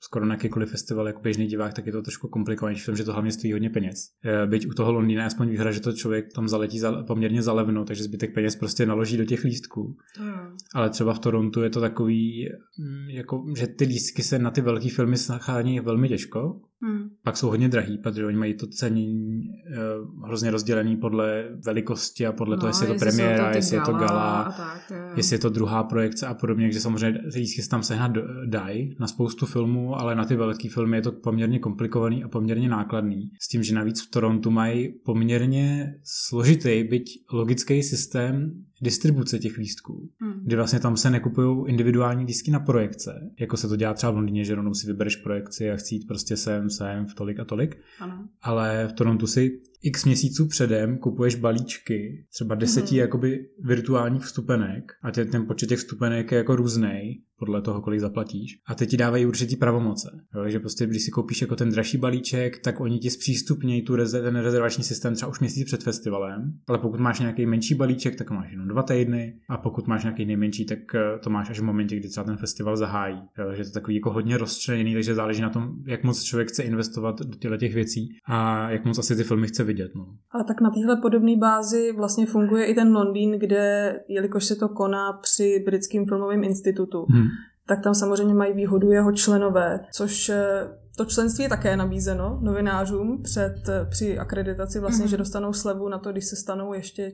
skoro 0.00 0.26
na 0.26 0.34
jakýkoliv 0.34 0.70
festival 0.70 1.06
jako 1.06 1.20
běžný 1.20 1.46
divák, 1.46 1.72
tak 1.74 1.86
je 1.86 1.92
to 1.92 2.02
trošku 2.02 2.28
komplikovanější 2.28 2.82
v 2.82 2.86
tom, 2.86 2.96
že 2.96 3.04
to 3.04 3.12
hlavně 3.12 3.32
stojí 3.32 3.52
hodně 3.52 3.70
peněz. 3.70 3.96
Eh, 4.24 4.46
Byť 4.46 4.66
u 4.66 4.70
toho 4.74 4.92
Londýna 4.92 5.22
je 5.22 5.26
aspoň 5.26 5.48
výhra, 5.48 5.70
že 5.72 5.80
to 5.80 5.92
člověk 5.92 6.32
tam 6.34 6.48
zaletí 6.48 6.73
za, 6.78 7.02
poměrně 7.02 7.42
zalevno, 7.42 7.84
takže 7.84 8.04
zbytek 8.04 8.34
peněz 8.34 8.56
prostě 8.56 8.86
naloží 8.86 9.16
do 9.16 9.24
těch 9.24 9.44
lístků. 9.44 9.96
Jo. 10.26 10.34
Ale 10.74 10.90
třeba 10.90 11.14
v 11.14 11.18
Torontu 11.18 11.62
je 11.62 11.70
to 11.70 11.80
takový, 11.80 12.48
mm, 12.78 13.10
jako, 13.10 13.44
že 13.56 13.66
ty 13.66 13.84
lístky 13.84 14.22
se 14.22 14.38
na 14.38 14.50
ty 14.50 14.60
velké 14.60 14.88
filmy 14.90 15.16
schání 15.16 15.80
velmi 15.80 16.08
těžko, 16.08 16.60
Hmm. 16.82 17.08
pak 17.22 17.36
jsou 17.36 17.48
hodně 17.48 17.68
drahý, 17.68 17.98
protože 17.98 18.26
oni 18.26 18.36
mají 18.36 18.54
to 18.54 18.66
cenění 18.66 19.40
uh, 19.40 20.26
hrozně 20.26 20.50
rozdělený 20.50 20.96
podle 20.96 21.48
velikosti 21.66 22.26
a 22.26 22.32
podle 22.32 22.56
no, 22.56 22.60
toho, 22.60 22.70
jestli 22.70 22.86
je 22.86 22.92
to 22.92 22.98
premiéra, 22.98 23.50
ty 23.50 23.58
jestli 23.58 23.76
je 23.76 23.82
to 23.82 23.92
gala, 23.92 24.54
tak, 24.56 24.90
jo. 24.90 25.12
jestli 25.16 25.34
je 25.34 25.38
to 25.38 25.50
druhá 25.50 25.84
projekce 25.84 26.26
a 26.26 26.34
podobně, 26.34 26.66
takže 26.66 26.80
samozřejmě 26.80 27.20
lístky 27.36 27.62
se 27.62 27.68
tam 27.68 27.82
sehnat 27.82 28.12
dají 28.46 28.96
na 29.00 29.06
spoustu 29.06 29.46
filmů, 29.46 30.00
ale 30.00 30.14
na 30.14 30.24
ty 30.24 30.36
velké 30.36 30.68
filmy 30.68 30.96
je 30.96 31.02
to 31.02 31.12
poměrně 31.12 31.58
komplikovaný 31.58 32.24
a 32.24 32.28
poměrně 32.28 32.68
nákladný. 32.68 33.30
S 33.40 33.48
tím, 33.48 33.62
že 33.62 33.74
navíc 33.74 34.06
v 34.06 34.10
Torontu 34.10 34.50
mají 34.50 34.92
poměrně 35.04 35.94
složitý, 36.04 36.84
byť 36.84 37.10
logický 37.32 37.82
systém 37.82 38.50
distribuce 38.84 39.38
těch 39.38 39.56
lístků 39.58 40.08
Hmm. 40.20 40.40
kdy 40.44 40.56
vlastně 40.56 40.80
tam 40.80 40.96
se 40.96 41.10
nekupují 41.10 41.68
individuální 41.68 42.24
lístky 42.24 42.50
na 42.50 42.60
projekce, 42.60 43.30
jako 43.40 43.56
se 43.56 43.68
to 43.68 43.76
dělá 43.76 43.94
třeba 43.94 44.12
v 44.12 44.16
Londýně, 44.16 44.44
že 44.44 44.54
rovnou 44.54 44.74
si 44.74 44.86
vybereš 44.86 45.16
projekci 45.16 45.70
a 45.70 45.76
chci 45.76 45.94
jít 45.94 46.06
prostě 46.06 46.36
sem, 46.36 46.70
sem, 46.70 47.06
v 47.06 47.14
tolik 47.14 47.40
a 47.40 47.44
tolik, 47.44 47.78
Ano. 48.00 48.28
ale 48.42 48.88
v 48.88 48.92
Torontu 48.92 49.26
si 49.26 49.60
x 49.84 50.04
měsíců 50.04 50.48
předem 50.48 50.98
kupuješ 50.98 51.34
balíčky, 51.34 52.26
třeba 52.34 52.54
deseti 52.54 52.94
Mhm. 52.94 53.00
jakoby 53.00 53.38
virtuálních 53.64 54.22
vstupenek 54.22 54.92
a 55.02 55.10
tě, 55.10 55.24
ten 55.24 55.46
počet 55.46 55.66
těch 55.68 55.78
vstupenek 55.78 56.32
je 56.32 56.38
jako 56.38 56.56
různý 56.56 57.20
podle 57.38 57.62
toho, 57.62 57.80
kolik 57.80 58.00
zaplatíš. 58.00 58.58
A 58.68 58.74
ty 58.74 58.86
ti 58.86 58.96
dávají 58.96 59.26
určitý 59.26 59.56
pravomoce. 59.56 60.10
Jo, 60.36 60.48
že 60.48 60.60
prostě, 60.60 60.86
když 60.86 61.02
si 61.02 61.10
koupíš 61.10 61.40
jako 61.40 61.56
ten 61.56 61.70
dražší 61.70 61.98
balíček, 61.98 62.58
tak 62.58 62.80
oni 62.80 62.98
ti 62.98 63.10
zpřístupnějí 63.10 63.82
tu 63.82 63.96
reze, 63.96 64.22
ten 64.22 64.36
rezervační 64.36 64.84
systém 64.84 65.14
třeba 65.14 65.30
už 65.30 65.40
měsíc 65.40 65.66
před 65.66 65.82
festivalem, 65.82 66.52
ale 66.68 66.78
pokud 66.78 67.00
máš 67.00 67.20
nějaký 67.20 67.46
menší 67.46 67.74
balíček, 67.74 68.16
tak 68.16 68.30
máš 68.30 68.50
jenom 68.50 68.68
dva 68.68 68.82
týdny 68.82 69.34
a 69.48 69.56
pokud 69.56 69.86
máš 69.86 70.02
nějaký 70.02 70.24
nejmenší, 70.24 70.64
tak 70.66 70.78
eh, 70.94 71.18
to 71.24 71.30
máš 71.30 71.50
až 71.50 71.60
v 71.60 71.64
momentě, 71.64 71.96
kdy 71.96 72.08
třeba 72.08 72.24
ten 72.24 72.36
festival 72.36 72.76
zahájí. 72.76 73.18
Jo, 73.38 73.50
že 73.50 73.62
to 73.62 73.68
je 73.68 73.72
takový 73.72 73.96
jako 73.96 74.12
hodně 74.12 74.36
rozčleněný, 74.38 74.94
takže 74.94 75.14
záleží 75.14 75.42
na 75.42 75.50
tom, 75.50 75.70
jak 75.86 76.04
moc 76.04 76.22
člověk 76.22 76.48
chce 76.48 76.62
investovat 76.62 77.18
do 77.20 77.34
těchto 77.38 77.56
těch 77.56 77.74
věcí 77.74 78.08
a 78.28 78.70
jak 78.70 78.84
moc 78.84 78.98
asi 78.98 79.16
ty 79.16 79.24
filmy 79.24 79.46
chce 79.46 79.64
vidět. 79.64 79.73
No. 79.94 80.06
Ale 80.30 80.44
tak 80.44 80.60
na 80.60 80.70
téhle 80.70 80.96
podobné 81.02 81.36
bázi 81.36 81.92
vlastně 81.92 82.26
funguje 82.26 82.64
i 82.66 82.74
ten 82.74 82.92
Londýn, 82.92 83.32
kde, 83.38 83.94
jelikož 84.08 84.44
se 84.44 84.56
to 84.56 84.68
koná 84.68 85.12
při 85.12 85.62
Britském 85.66 86.06
filmovém 86.06 86.44
institutu, 86.44 87.06
Hm. 87.12 87.24
tak 87.66 87.82
tam 87.84 87.94
samozřejmě 87.94 88.34
mají 88.34 88.52
výhodu 88.54 88.90
jeho 88.90 89.12
členové, 89.12 89.80
což 89.92 90.28
eh, 90.28 90.68
to 90.96 91.04
členství 91.04 91.42
je 91.44 91.48
také 91.48 91.76
nabízeno 91.76 92.38
novinářům 92.42 93.22
před, 93.22 93.54
eh, 93.68 93.86
při 93.90 94.18
akreditaci, 94.18 94.80
vlastně, 94.80 95.02
Mhm. 95.04 95.10
že 95.10 95.16
dostanou 95.16 95.52
slevu 95.52 95.88
na 95.88 95.98
to, 95.98 96.12
když 96.12 96.24
se 96.24 96.36
stanou 96.36 96.72
ještě 96.74 97.12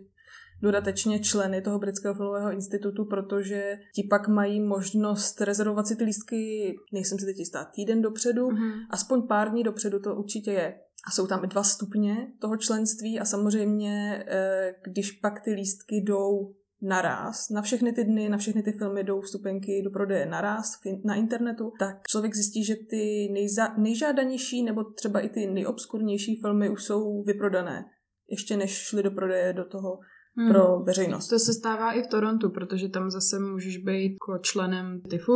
dodatečně 0.63 1.19
členy 1.19 1.63
toho 1.63 1.79
britského 1.79 2.15
filmového 2.15 2.53
institutu, 2.53 3.05
protože 3.05 3.79
ti 3.95 4.07
pak 4.11 4.29
mají 4.29 4.61
možnost 4.61 5.41
rezervovat 5.41 5.87
si 5.87 5.97
ty 5.97 6.05
lístky, 6.05 6.75
nejsem 6.93 7.19
si 7.19 7.27
teď 7.27 7.37
jistá, 7.39 7.65
týden 7.75 8.03
dopředu, 8.03 8.51
Mhm. 8.51 8.71
aspoň 8.91 9.23
pár 9.27 9.51
dní 9.51 9.63
dopředu 9.63 9.99
to 10.01 10.15
určitě 10.15 10.51
je. 10.51 10.75
A 11.07 11.11
jsou 11.11 11.27
tam 11.27 11.45
i 11.45 11.47
dva 11.47 11.63
stupně 11.63 12.33
toho 12.41 12.57
členství 12.57 13.21
a 13.21 13.25
samozřejmě, 13.25 14.25
eh, 14.29 14.75
když 14.85 15.13
pak 15.13 15.41
ty 15.41 15.51
lístky 15.51 15.97
jdou 15.97 16.55
naraz, 16.83 17.51
na 17.51 17.63
všechny 17.63 17.93
ty 17.93 18.05
dny, 18.05 18.29
na 18.29 18.39
všechny 18.39 18.63
ty 18.63 18.73
filmy 18.73 19.05
jdou 19.05 19.21
vstupenky 19.21 19.83
do 19.85 19.91
prodeje 19.91 20.27
naraz 20.27 20.73
na 21.05 21.15
internetu, 21.15 21.73
tak 21.79 21.97
člověk 22.09 22.35
zjistí, 22.35 22.65
že 22.65 22.75
ty 22.91 23.29
nejza, 23.33 23.75
nejžádanější 23.77 24.63
nebo 24.63 24.85
třeba 24.85 25.21
i 25.21 25.29
ty 25.29 25.47
nejobskurnější 25.47 26.41
filmy 26.41 26.71
už 26.71 26.85
jsou 26.85 27.23
vyprodané, 27.23 27.85
ještě 28.31 28.57
než 28.57 28.71
šly 28.71 29.03
do 29.03 29.11
prodeje 29.11 29.53
do 29.53 29.65
toho 29.65 29.99
Hmm. 30.37 30.53
pro 30.53 30.81
veřejnost. 30.81 31.29
To 31.29 31.39
se 31.39 31.53
stává 31.53 31.93
i 31.93 32.03
v 32.03 32.07
Torontu, 32.07 32.51
protože 32.51 32.89
tam 32.89 33.11
zase 33.11 33.39
můžeš 33.39 33.79
být 33.79 34.13
jako 34.13 34.39
členem 34.43 35.01
TIFu 35.11 35.33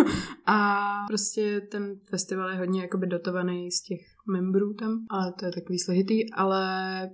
a 0.46 0.78
prostě 1.08 1.60
ten 1.60 2.00
festival 2.10 2.50
je 2.50 2.58
hodně 2.58 2.82
jakoby 2.82 3.06
dotovaný 3.06 3.70
z 3.70 3.82
těch 3.82 4.15
membrů 4.26 4.74
tam, 4.74 5.06
ale 5.10 5.32
to 5.32 5.46
je 5.46 5.52
takový 5.52 5.78
složitý, 5.78 6.32
ale 6.32 6.64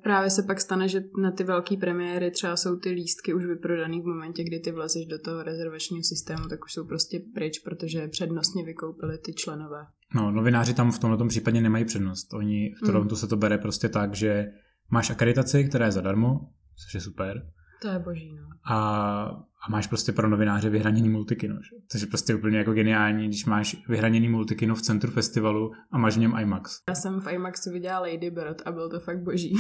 právě 0.02 0.31
se 0.31 0.42
pak 0.42 0.61
stane, 0.61 0.88
že 0.88 1.04
na 1.23 1.31
ty 1.31 1.45
velké 1.45 1.76
premiéry 1.76 2.31
třeba 2.31 2.57
jsou 2.57 2.76
ty 2.76 2.90
lístky 2.90 3.35
už 3.35 3.47
vyprodaný 3.47 4.00
v 4.00 4.04
momentě, 4.04 4.45
kdy 4.45 4.61
ty 4.61 4.73
vlezeš 4.73 5.07
do 5.07 5.19
toho 5.19 5.42
rezervačního 5.42 6.02
systému, 6.02 6.49
tak 6.49 6.64
už 6.64 6.73
jsou 6.73 6.87
prostě 6.87 7.21
pryč, 7.35 7.59
protože 7.59 8.09
přednostně 8.09 8.64
vykoupili 8.64 9.19
ty 9.19 9.35
členové. 9.35 9.87
No, 10.14 10.31
novináři 10.31 10.75
tam 10.75 10.92
v 10.92 10.99
tomto 10.99 11.26
případě 11.26 11.61
nemají 11.61 11.85
přednost. 11.85 12.35
Oni 12.35 12.75
v 12.76 12.83
Hmm. 12.83 12.87
Torontu 12.87 13.16
se 13.16 13.26
to 13.26 13.37
bere 13.37 13.59
prostě 13.59 13.88
tak, 13.88 14.14
že 14.14 14.47
máš 14.90 15.11
akreditaci, 15.11 15.64
která 15.64 15.87
je 15.87 15.92
zadarmo, 15.92 16.40
což 16.85 16.95
je 16.95 17.00
super, 17.00 17.52
To 17.82 17.88
je 17.88 17.98
boží, 17.98 18.34
no. 18.34 18.42
a, 18.64 19.44
a 19.66 19.70
máš 19.70 19.86
prostě 19.86 20.12
pro 20.12 20.28
novináře 20.28 20.70
vyhraněný 20.70 21.08
multikino, 21.08 21.54
že? 21.54 21.76
což 21.88 22.00
je 22.00 22.06
prostě 22.06 22.34
úplně 22.34 22.58
jako 22.58 22.72
geniální, 22.72 23.26
když 23.26 23.46
máš 23.46 23.88
vyhraněný 23.88 24.28
multikino 24.28 24.74
v 24.74 24.82
centru 24.82 25.10
festivalu 25.10 25.72
a 25.90 25.98
máš 25.98 26.16
v 26.16 26.20
něm 26.20 26.34
IMAX. 26.40 26.80
Já 26.88 26.94
jsem 26.94 27.20
v 27.20 27.32
IMAXu 27.32 27.70
viděla 27.70 27.98
Lady 27.98 28.30
Bird 28.30 28.62
a 28.64 28.72
byl 28.72 28.88
to 28.88 29.00
fakt 29.00 29.22
boží. 29.22 29.54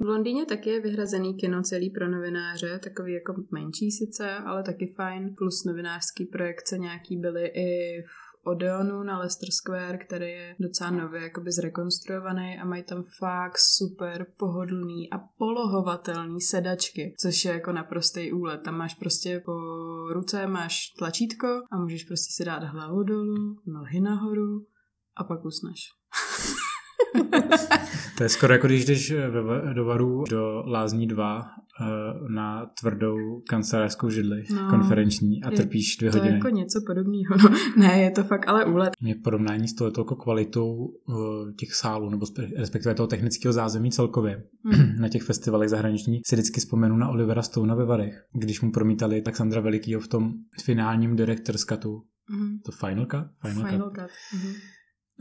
v 0.00 0.04
Londýně 0.04 0.44
taky 0.46 0.70
je 0.70 0.80
vyhrazený 0.80 1.34
kino 1.34 1.62
celý 1.62 1.90
pro 1.90 2.08
novináře, 2.08 2.78
takový 2.78 3.12
jako 3.12 3.34
menší 3.52 3.90
sice, 3.90 4.30
ale 4.30 4.62
taky 4.62 4.92
fajn. 4.96 5.34
Plus 5.38 5.64
novinářský 5.64 6.24
projekce 6.24 6.78
nějaký 6.78 7.16
byly 7.16 7.46
i 7.46 8.02
v 8.02 8.25
Odeonu 8.46 9.02
na 9.02 9.18
Leicester 9.18 9.50
Square, 9.50 9.98
který 9.98 10.30
je 10.30 10.56
docela 10.60 10.90
nově 10.90 11.22
jakoby 11.22 11.52
zrekonstruovaný 11.52 12.58
a 12.58 12.64
mají 12.64 12.82
tam 12.82 13.04
fakt 13.18 13.58
super 13.58 14.26
pohodlný 14.36 15.12
a 15.12 15.18
polohovatelný 15.38 16.40
sedačky, 16.40 17.14
což 17.20 17.44
je 17.44 17.52
jako 17.52 17.72
naprostý 17.72 18.32
úlet. 18.32 18.60
Tam 18.64 18.74
máš 18.74 18.94
prostě 18.94 19.42
po 19.44 19.52
ruce 20.12 20.46
máš 20.46 20.90
tlačítko 20.98 21.46
a 21.72 21.78
můžeš 21.78 22.04
prostě 22.04 22.32
si 22.32 22.44
dát 22.44 22.62
hlavu 22.62 23.02
dolů, 23.02 23.56
nohy 23.66 24.00
nahoru 24.00 24.66
a 25.16 25.24
pak 25.24 25.44
usneš. 25.44 25.80
To 28.18 28.22
je 28.22 28.28
skoro 28.28 28.52
jako 28.52 28.66
když 28.66 28.84
jdeš 28.84 29.12
ve- 29.12 29.74
do 29.74 29.84
Varu 29.84 30.24
do 30.30 30.62
Lázní 30.66 31.06
2 31.06 31.42
eh, 31.80 31.84
na 32.28 32.66
tvrdou 32.80 33.16
kancelářskou 33.48 34.10
židli 34.10 34.44
No. 34.54 34.70
konferenční 34.70 35.42
a 35.42 35.50
Je- 35.50 35.56
trpíš 35.56 35.96
dvě 35.96 36.10
To 36.10 36.16
je 36.16 36.20
hodiny. 36.20 36.36
jako 36.38 36.48
něco 36.48 36.80
podobného. 36.86 37.36
No. 37.42 37.56
Ne, 37.86 38.00
je 38.00 38.10
to 38.10 38.24
fakt 38.24 38.48
ale 38.48 38.64
úlet. 38.64 38.90
Mě 39.00 39.14
v 39.14 39.22
porovnání 39.22 39.68
s 39.68 39.74
touto 39.74 40.00
jako 40.00 40.16
kvalitou 40.16 40.88
eh, 41.10 41.52
těch 41.52 41.74
sálů, 41.74 42.10
nebo 42.10 42.26
spe- 42.26 42.58
respektive 42.58 42.94
toho 42.94 43.06
technického 43.06 43.52
zázemí 43.52 43.90
celkově 43.90 44.42
Hm. 44.64 44.96
na 45.00 45.08
těch 45.08 45.22
festivalech 45.22 45.68
zahraničních, 45.68 46.20
si 46.26 46.36
vždycky 46.36 46.60
vzpomenu 46.60 46.96
na 46.96 47.08
Olivera 47.08 47.42
Stouna 47.42 47.74
ve 47.74 47.84
Varech, 47.84 48.14
když 48.32 48.60
mu 48.60 48.70
promítali 48.72 49.22
Alexandra 49.22 49.60
Velikýho 49.60 50.00
v 50.00 50.08
tom 50.08 50.32
finálním 50.64 51.16
Director's 51.16 51.64
Cutu, 51.64 52.02
Mhm. 52.30 52.58
to 52.64 52.72
Final 52.72 53.06
Cut? 53.06 53.50
Final, 53.50 53.70
Final 53.70 53.90
Cut. 53.90 53.98
cut. 54.00 54.10
Mhm. 54.40 54.52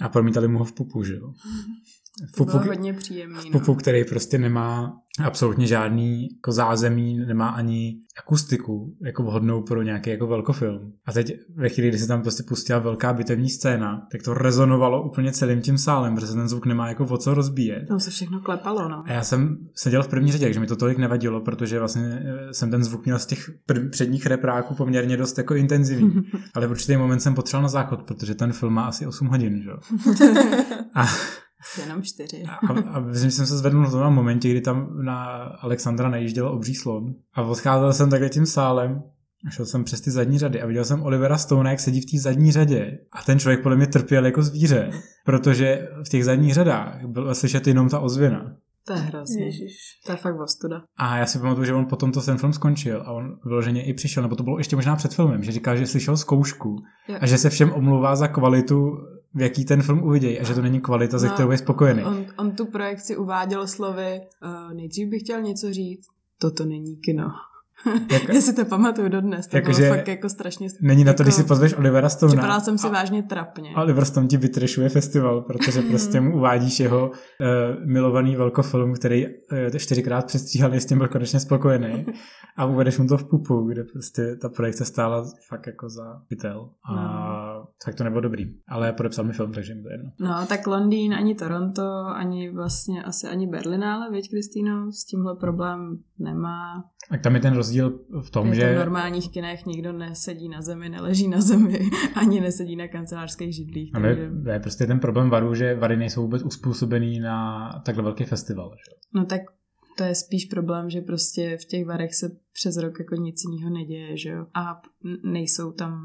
A 0.01 0.09
promítali 0.09 0.47
mu 0.47 0.59
ho 0.59 0.65
v 0.65 0.73
pupu, 0.73 1.03
že 1.03 1.13
jo? 1.15 1.33
Bylo 2.37 2.45
Pupu, 2.45 2.67
hodně 2.67 2.93
příjemný. 2.93 3.39
No. 3.45 3.59
pupu, 3.59 3.75
který 3.75 4.05
prostě 4.05 4.37
nemá 4.37 4.97
absolutně 5.23 5.67
žádný 5.67 6.27
jako 6.35 6.51
zázemí, 6.51 7.17
nemá 7.17 7.49
ani 7.49 7.95
akustiku 8.19 8.95
jako 9.05 9.23
vhodnou 9.23 9.63
pro 9.63 9.81
nějaký 9.81 10.09
jako 10.09 10.27
velkofilm. 10.27 10.93
A 11.05 11.11
teď 11.11 11.33
ve 11.55 11.69
chvíli, 11.69 11.89
kdy 11.89 11.97
se 11.97 12.07
tam 12.07 12.21
prostě 12.21 12.43
pustila 12.43 12.79
velká 12.79 13.13
bitevní 13.13 13.49
scéna, 13.49 14.07
tak 14.11 14.23
to 14.23 14.33
rezonovalo 14.33 15.03
úplně 15.03 15.31
celým 15.31 15.61
tím 15.61 15.77
sálem, 15.77 16.15
protože 16.15 16.33
ten 16.33 16.47
zvuk 16.47 16.65
nemá 16.65 16.87
jako 16.87 17.03
o 17.03 17.17
co 17.17 17.33
rozbíjet. 17.33 17.87
Tam 17.87 17.99
se 17.99 18.09
všechno 18.09 18.39
klepalo, 18.39 18.89
no. 18.89 19.03
A 19.05 19.11
já 19.11 19.23
jsem 19.23 19.57
seděl 19.75 20.03
v 20.03 20.07
první 20.07 20.31
řadě, 20.31 20.45
takže 20.45 20.59
mi 20.59 20.67
to 20.67 20.75
tolik 20.75 20.97
nevadilo, 20.97 21.41
protože 21.41 21.79
vlastně 21.79 22.23
eh, 22.25 22.53
jsem 22.53 22.71
ten 22.71 22.83
zvuk 22.83 23.05
měl 23.05 23.19
z 23.19 23.25
těch 23.25 23.49
prv, 23.65 23.91
předních 23.91 24.25
repráků 24.25 24.75
poměrně 24.75 25.17
dost 25.17 25.37
jako 25.37 25.55
intenzivní. 25.55 26.13
Ale 26.53 26.67
v 26.67 26.71
určitý 26.71 26.97
moment 26.97 27.19
jsem 27.19 27.35
potřeboval 27.35 27.63
na 27.63 27.69
záchod, 27.69 28.03
protože 28.03 28.35
ten 28.35 28.53
film 28.53 28.73
má 28.73 28.85
asi 28.85 29.07
8 29.07 29.27
hodin, 29.27 29.61
že? 29.63 29.69
jo. 29.69 29.77
A, 30.93 31.05
jenom 31.81 32.01
čtyři. 32.03 32.43
a, 32.43 32.57
a 32.89 32.99
myslím, 32.99 33.29
že 33.29 33.35
jsem 33.35 33.45
se 33.45 33.57
zvedl 33.57 33.87
v 33.87 33.91
tom 33.91 34.13
momentě, 34.13 34.49
kdy 34.49 34.61
tam 34.61 35.03
na 35.05 35.35
Alexandra 35.61 36.09
najížděl 36.09 36.47
obří 36.47 36.75
slon. 36.75 37.13
A 37.33 37.41
odcházel 37.41 37.93
jsem 37.93 38.09
takhle 38.09 38.29
tím 38.29 38.45
sálem 38.45 39.03
a 39.47 39.49
šel 39.49 39.65
jsem 39.65 39.83
přes 39.83 40.01
ty 40.01 40.11
zadní 40.11 40.39
řady 40.39 40.61
a 40.61 40.65
viděl 40.65 40.85
jsem 40.85 41.03
Olivera 41.03 41.37
Stone, 41.37 41.69
jak 41.69 41.79
sedí 41.79 42.01
v 42.01 42.11
té 42.11 42.17
zadní 42.19 42.51
řadě. 42.51 42.97
A 43.11 43.23
ten 43.23 43.39
člověk 43.39 43.63
podle 43.63 43.77
mě 43.77 43.87
trpěl 43.87 44.25
jako 44.25 44.43
zvíře, 44.43 44.89
protože 45.25 45.87
v 46.05 46.09
těch 46.09 46.25
zadních 46.25 46.53
řadách 46.53 47.05
bylo 47.05 47.35
slyšet 47.35 47.67
jenom 47.67 47.89
ta 47.89 47.99
ozvěna. 47.99 48.55
To 48.87 48.93
je 48.93 48.99
hrozně. 48.99 49.45
Ježiš. 49.45 49.71
To 50.05 50.11
je 50.11 50.17
fakt 50.17 50.39
ostuda. 50.39 50.81
A 50.97 51.17
já 51.17 51.25
si 51.25 51.39
pamatuju, 51.39 51.65
že 51.65 51.73
on 51.73 51.85
potom 51.85 52.11
to 52.11 52.21
ten 52.21 52.37
film 52.37 52.53
skončil 52.53 53.01
a 53.01 53.11
on 53.11 53.39
vyloženě 53.45 53.85
i 53.85 53.93
přišel, 53.93 54.23
nebo 54.23 54.35
to 54.35 54.43
bylo 54.43 54.57
ještě 54.57 54.75
možná 54.75 54.95
před 54.95 55.13
filmem, 55.13 55.43
že 55.43 55.51
říkal, 55.51 55.77
že 55.77 55.87
slyšel 55.87 56.17
zkoušku 56.17 56.75
Jo. 57.07 57.17
a 57.21 57.27
že 57.27 57.37
se 57.37 57.49
všem 57.49 57.73
omlouvá 57.73 58.15
za 58.15 58.27
kvalitu, 58.27 58.91
v 59.35 59.41
jaký 59.41 59.65
ten 59.65 59.81
film 59.81 60.03
uvidějí 60.03 60.39
a 60.39 60.43
že 60.43 60.53
to 60.53 60.61
není 60.61 60.81
kvalita, 60.81 61.17
ze 61.17 61.27
No, 61.27 61.33
kterou 61.33 61.51
je 61.51 61.57
spokojený. 61.57 62.03
On, 62.03 62.25
on 62.37 62.51
tu 62.51 62.65
projekci 62.65 63.17
uváděl 63.17 63.67
slovy, 63.67 64.21
uh, 64.45 64.73
nejdřív 64.73 65.09
bych 65.09 65.21
chtěl 65.21 65.41
něco 65.41 65.73
říct, 65.73 66.05
toto 66.41 66.65
není 66.65 66.95
kino. 66.97 67.23
Jak- 68.11 68.29
Já 68.33 68.41
si 68.41 68.53
to 68.55 68.65
pamatuju 68.65 69.09
dodnes, 69.09 69.47
to 69.47 69.57
Jako, 69.57 69.71
bylo 69.71 69.89
fakt 69.89 70.07
jako 70.07 70.29
strašně... 70.29 70.67
Není 70.81 71.03
na 71.03 71.13
to, 71.13 71.15
jako, 71.15 71.23
když 71.23 71.35
si 71.35 71.43
pozveš 71.43 71.73
Olivera 71.77 72.09
Stona. 72.09 72.29
Připadala 72.31 72.59
jsem 72.59 72.77
si 72.77 72.87
a- 72.87 72.91
vážně 72.91 73.23
trapně. 73.23 73.69
a 73.75 73.81
Oliver 73.83 74.05
Stone 74.05 74.27
ti 74.27 74.37
vytrešuje 74.37 74.89
festival, 74.89 75.41
protože 75.41 75.81
prostě 75.89 76.21
mu 76.21 76.35
uvádíš 76.37 76.79
jeho 76.79 77.07
uh, 77.09 77.85
milovaný 77.85 78.35
velkofilm, 78.35 78.93
který 78.93 79.25
uh, 79.27 79.31
čtyřikrát 79.77 80.25
přestříhal, 80.25 80.73
s 80.73 80.85
tím 80.85 80.97
byl 80.97 81.07
konečně 81.07 81.39
spokojený 81.39 82.05
a 82.57 82.65
uvedeš 82.65 82.97
mu 82.97 83.07
to 83.07 83.17
v 83.17 83.29
pupu, 83.29 83.61
kde 83.67 83.83
prostě 83.83 84.35
ta 84.41 84.49
projekce 84.49 84.85
stála 84.85 85.25
fakt 85.49 85.67
jako 85.67 85.89
za 85.89 86.21
pytel 86.27 86.69
a 86.89 86.95
No. 86.95 87.54
Tak 87.85 87.95
to 87.95 88.03
nebylo 88.03 88.21
dobrý. 88.21 88.45
Ale 88.67 88.93
podepsal 88.93 89.25
mi 89.25 89.33
film, 89.33 89.51
takže 89.51 89.75
mi 89.75 89.83
to 89.83 89.89
jedno. 89.89 90.11
No, 90.19 90.45
tak 90.49 90.67
Londýn, 90.67 91.13
ani 91.13 91.35
Toronto, 91.35 92.05
ani 92.15 92.51
vlastně 92.51 93.03
asi 93.03 93.27
ani 93.27 93.47
Berlinále, 93.47 94.11
viď, 94.11 94.29
Kristýno, 94.29 94.91
s 94.91 95.05
tímhle 95.05 95.35
problém 95.35 95.97
nemá. 96.19 96.83
Tak 97.09 97.21
tam 97.21 97.35
je 97.35 97.41
ten 97.41 97.53
rozdíl 97.53 97.99
v 98.21 98.29
tom, 98.29 98.47
Je 98.47 98.53
to 98.53 98.65
v 98.65 98.69
že 98.69 98.75
normálních 98.75 99.31
kinech 99.31 99.65
nikdo 99.65 99.93
nesedí 99.93 100.49
na 100.49 100.61
zemi, 100.61 100.89
neleží 100.89 101.27
na 101.27 101.41
zemi, 101.41 101.79
ani 102.15 102.41
nesedí 102.41 102.75
na 102.75 102.87
kancelářských 102.87 103.55
židlích. 103.55 103.91
ale 103.95 104.15
Takže... 104.15 104.51
je 104.51 104.59
prostě 104.59 104.87
ten 104.87 104.99
problém 104.99 105.29
varu, 105.29 105.55
že 105.55 105.75
vary 105.75 105.97
nejsou 105.97 106.21
vůbec 106.21 106.43
uspůsobený 106.43 107.19
na 107.19 107.69
takhle 107.85 108.03
velký 108.03 108.23
festival. 108.23 108.71
Že? 108.71 109.19
No 109.19 109.25
tak 109.25 109.41
to 109.97 110.03
je 110.03 110.15
spíš 110.15 110.45
problém, 110.45 110.89
že 110.89 111.01
prostě 111.01 111.57
v 111.61 111.65
těch 111.65 111.85
varech 111.85 112.15
se 112.15 112.31
přes 112.53 112.77
rok 112.77 112.99
jako 112.99 113.15
nic 113.15 113.41
jiného 113.43 113.73
neděje, 113.73 114.17
že 114.17 114.29
jo? 114.29 114.45
A 114.53 114.81
nejsou 115.23 115.71
tam, 115.71 115.99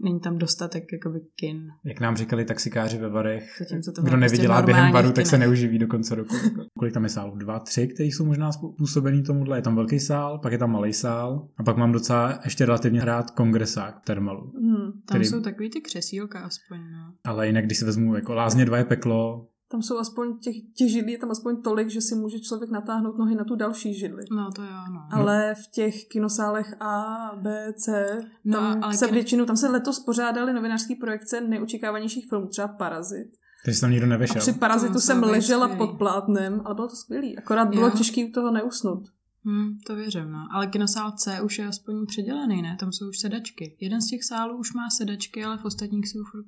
není 0.00 0.20
tam 0.20 0.38
dostatek 0.38 0.84
jakoby 0.92 1.20
kin. 1.36 1.68
Jak 1.84 2.00
nám 2.00 2.16
říkali 2.16 2.44
taxikáři 2.44 2.98
ve 2.98 3.08
varech, 3.08 3.56
Zatímco 3.58 3.92
to 3.92 4.02
kdo 4.02 4.10
prostě 4.10 4.20
nevydělá 4.20 4.60
v 4.60 4.64
během 4.64 4.92
varu, 4.92 5.12
tak 5.12 5.26
se 5.26 5.38
neuživí 5.38 5.78
do 5.78 5.86
konce 5.86 6.14
roku. 6.14 6.34
Kolik 6.78 6.94
tam 6.94 7.04
je 7.04 7.10
sálů? 7.10 7.36
Dva, 7.36 7.58
tři, 7.58 7.88
který 7.88 8.12
jsou 8.12 8.24
možná 8.24 8.52
způsobený 8.52 9.22
tomuhle. 9.22 9.58
Je 9.58 9.62
tam 9.62 9.76
velký 9.76 10.00
sál, 10.00 10.38
pak 10.38 10.52
je 10.52 10.58
tam 10.58 10.72
malý 10.72 10.92
sál 10.92 11.48
a 11.56 11.62
pak 11.62 11.76
mám 11.76 11.92
docela 11.92 12.40
ještě 12.44 12.66
relativně 12.66 13.04
rád 13.04 13.30
kongresák 13.30 14.00
v 14.02 14.04
Termalu. 14.04 14.52
Hmm. 14.56 14.92
Tam 14.92 15.02
který- 15.04 15.24
jsou 15.24 15.40
takový 15.40 15.70
ty 15.70 15.80
křesílka 15.80 16.40
aspoň, 16.40 16.78
no. 16.78 17.14
Ale 17.24 17.46
jinak, 17.46 17.64
když 17.64 17.78
si 17.78 17.84
vezmu 17.84 18.14
jako 18.14 18.34
Lázně 18.34 18.64
2 18.64 18.78
je 18.78 18.84
peklo, 18.84 19.48
Tam 19.72 19.82
jsou 19.82 19.98
aspoň 19.98 20.38
těch, 20.38 20.54
těch 20.76 20.90
židlí, 20.90 21.12
je 21.12 21.18
tam 21.18 21.30
aspoň 21.30 21.62
tolik, 21.62 21.90
že 21.90 22.00
si 22.00 22.14
může 22.14 22.40
člověk 22.40 22.70
natáhnout 22.70 23.18
nohy 23.18 23.34
na 23.34 23.44
tu 23.44 23.56
další 23.56 23.94
židli. 23.94 24.24
No 24.30 24.50
to 24.52 24.62
jo, 24.62 24.68
no. 24.92 25.00
Ale 25.10 25.54
v 25.54 25.70
těch 25.74 26.04
kinosálech 26.08 26.74
A, 26.82 27.30
B, 27.42 27.72
C, 27.76 28.18
No, 28.44 28.58
tam 28.58 28.84
ale 28.84 28.94
se 28.96 29.06
kino- 29.06 29.12
většinou, 29.12 29.44
tam 29.44 29.56
se 29.56 29.68
letos 29.68 29.98
pořádaly 30.00 30.52
novinářské 30.52 30.94
projekce 31.00 31.40
nejočekávanějších 31.40 32.28
filmů, 32.28 32.46
třeba 32.46 32.68
Parazit. 32.68 33.26
takže 33.64 33.80
tam 33.80 33.90
nikdo 33.90 34.06
A 34.06 34.08
nevešel. 34.08 34.40
při 34.40 34.52
Parazitu 34.52 34.92
To 34.92 35.00
jsem 35.00 35.20
být 35.20 35.26
ležela 35.30 35.68
skvělý. 35.68 35.90
pod 35.90 35.98
plátnem, 35.98 36.62
ale 36.64 36.74
bylo 36.74 36.88
to 36.88 36.96
skvělý. 36.96 37.38
Akorát 37.38 37.68
bylo 37.68 37.86
Jo. 37.86 37.92
těžké 37.96 38.24
u 38.24 38.30
toho 38.34 38.50
neusnout. 38.50 39.04
Hmm, 39.44 39.78
to 39.86 39.94
věřím, 39.96 40.30
no. 40.32 40.38
Ale 40.52 40.66
kinosál 40.66 41.12
C 41.12 41.40
už 41.40 41.58
je 41.58 41.66
aspoň 41.66 42.06
předělaný, 42.06 42.62
ne? 42.62 42.76
Tam 42.80 42.92
jsou 42.92 43.08
už 43.08 43.18
sedačky. 43.18 43.76
Jeden 43.80 44.00
z 44.02 44.06
těch 44.06 44.24
sálů 44.24 44.58
už 44.58 44.72
má 44.74 44.90
sedačky, 44.90 45.44
ale 45.44 45.58
v 45.58 45.64
ostatních 45.64 46.08
jsou 46.08 46.18
furt 46.30 46.46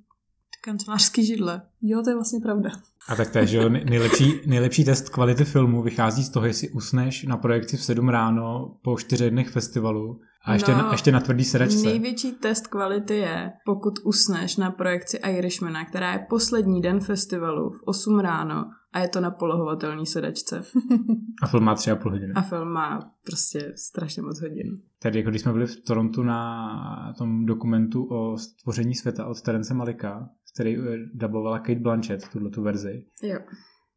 kancelářský 0.64 1.26
židle. 1.26 1.62
Jo, 1.82 2.02
to 2.02 2.10
je 2.10 2.14
vlastně 2.14 2.40
pravda. 2.40 2.70
A 3.08 3.14
tak 3.16 3.30
to 3.30 3.38
je, 3.38 3.46
že 3.46 3.56
jo, 3.56 3.68
nej- 3.68 3.84
nejlepší, 3.84 4.40
nejlepší 4.46 4.84
test 4.84 5.08
kvality 5.08 5.44
filmu 5.44 5.82
vychází 5.82 6.24
z 6.24 6.28
toho, 6.28 6.46
jestli 6.46 6.68
usneš 6.68 7.22
na 7.24 7.36
projekci 7.36 7.76
v 7.76 7.84
7 7.84 8.08
ráno 8.08 8.74
po 8.82 8.96
4 8.98 9.30
dnech 9.30 9.48
festivalu 9.48 10.20
a 10.44 10.52
ještě, 10.54 10.72
No, 10.72 10.78
na, 10.78 10.92
ještě 10.92 11.12
na 11.12 11.20
tvrdý 11.20 11.44
sedačce. 11.44 11.86
Největší 11.86 12.32
test 12.32 12.66
kvality 12.66 13.16
je, 13.16 13.52
pokud 13.64 13.94
usneš 14.04 14.56
na 14.56 14.70
projekci 14.70 15.16
Irishmana, 15.16 15.84
která 15.84 16.12
je 16.12 16.26
poslední 16.28 16.80
den 16.80 17.00
festivalu 17.00 17.70
v 17.70 17.82
8 17.84 18.18
ráno 18.20 18.64
a 18.92 18.98
je 18.98 19.08
to 19.08 19.20
na 19.20 19.30
polohovatelný 19.30 20.06
sedačce. 20.06 20.62
A 21.42 21.46
film 21.46 21.64
má 21.64 21.74
3,5 21.74 22.10
hodiny. 22.10 22.32
A 22.34 22.42
film 22.42 22.68
má 22.68 23.10
prostě 23.26 23.72
strašně 23.76 24.22
moc 24.22 24.40
hodin. 24.40 24.74
Tady, 25.02 25.18
jako 25.18 25.30
když 25.30 25.42
jsme 25.42 25.52
byli 25.52 25.66
v 25.66 25.80
Torontu 25.80 26.22
na 26.22 27.14
tom 27.18 27.46
dokumentu 27.46 28.04
o 28.04 28.38
stvoření 28.38 28.94
světa 28.94 29.26
od 29.26 29.42
Terence 29.42 29.74
Malika, 29.74 30.28
který 30.54 30.76
eh, 30.78 30.80
dubovala 31.14 31.58
Kate 31.58 31.80
Blanchett, 31.80 32.28
tuhle 32.28 32.50
tu 32.50 32.62
verzi. 32.62 33.04
Jo. 33.22 33.38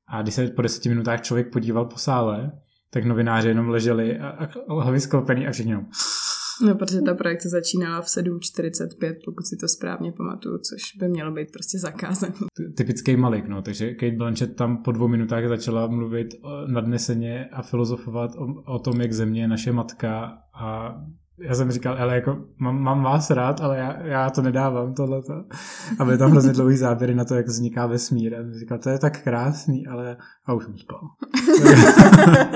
A 0.09 0.21
když 0.21 0.33
se 0.33 0.47
po 0.47 0.61
deseti 0.61 0.89
minutách 0.89 1.21
člověk 1.21 1.51
podíval 1.53 1.85
po 1.85 1.97
sále, 1.97 2.51
tak 2.89 3.05
novináři 3.05 3.47
jenom 3.47 3.69
leželi 3.69 4.19
a, 4.19 4.29
a 4.29 4.47
hlavy 4.81 4.99
sklopený 4.99 5.47
a 5.47 5.51
všichni 5.51 5.71
jenom. 5.71 5.85
No, 6.65 6.75
protože 6.75 7.01
ta 7.01 7.13
projekce 7.13 7.49
začínala 7.49 8.01
v 8.01 8.05
7.45, 8.05 9.15
pokud 9.25 9.45
si 9.47 9.57
to 9.57 9.67
správně 9.67 10.11
pamatuju, 10.11 10.57
což 10.57 10.81
by 10.99 11.07
mělo 11.07 11.31
být 11.31 11.51
prostě 11.51 11.79
zakázaný. 11.79 12.33
Ty- 12.57 12.73
Typický 12.77 13.15
Malik, 13.17 13.47
no. 13.47 13.61
Takže 13.61 13.93
Kate 13.93 14.15
Blanchett 14.15 14.55
tam 14.55 14.83
po 14.83 14.91
dvou 14.91 15.07
minutách 15.07 15.47
začala 15.47 15.87
mluvit 15.87 16.27
nadneseně 16.67 17.45
a 17.45 17.61
filozofovat 17.61 18.31
o, 18.35 18.73
o 18.73 18.79
tom, 18.79 19.01
jak 19.01 19.13
země 19.13 19.41
je 19.41 19.47
naše 19.47 19.71
matka 19.71 20.37
a 20.61 20.95
já 21.39 21.55
jsem 21.55 21.71
říkal, 21.71 21.97
ale 21.99 22.15
jako 22.15 22.45
mám, 22.57 22.81
mám 22.81 23.03
vás 23.03 23.29
rád, 23.29 23.61
ale 23.61 23.77
já, 23.77 24.05
já 24.05 24.29
to 24.29 24.41
nedávám, 24.41 24.93
tohleto. 24.93 25.33
A 25.99 26.05
byly 26.05 26.17
tam 26.17 26.31
hrozně 26.31 26.53
dlouhý 26.53 26.77
záběry 26.77 27.15
na 27.15 27.25
to, 27.25 27.35
jak 27.35 27.47
vzniká 27.47 27.87
vesmír. 27.87 28.35
A 28.35 28.37
jsem 28.37 28.53
říkal, 28.53 28.79
to 28.79 28.89
je 28.89 28.99
tak 28.99 29.23
krásný, 29.23 29.87
ale 29.87 30.17
a 30.45 30.53
už 30.53 30.63
jsem 30.63 30.77
spal. 30.77 31.01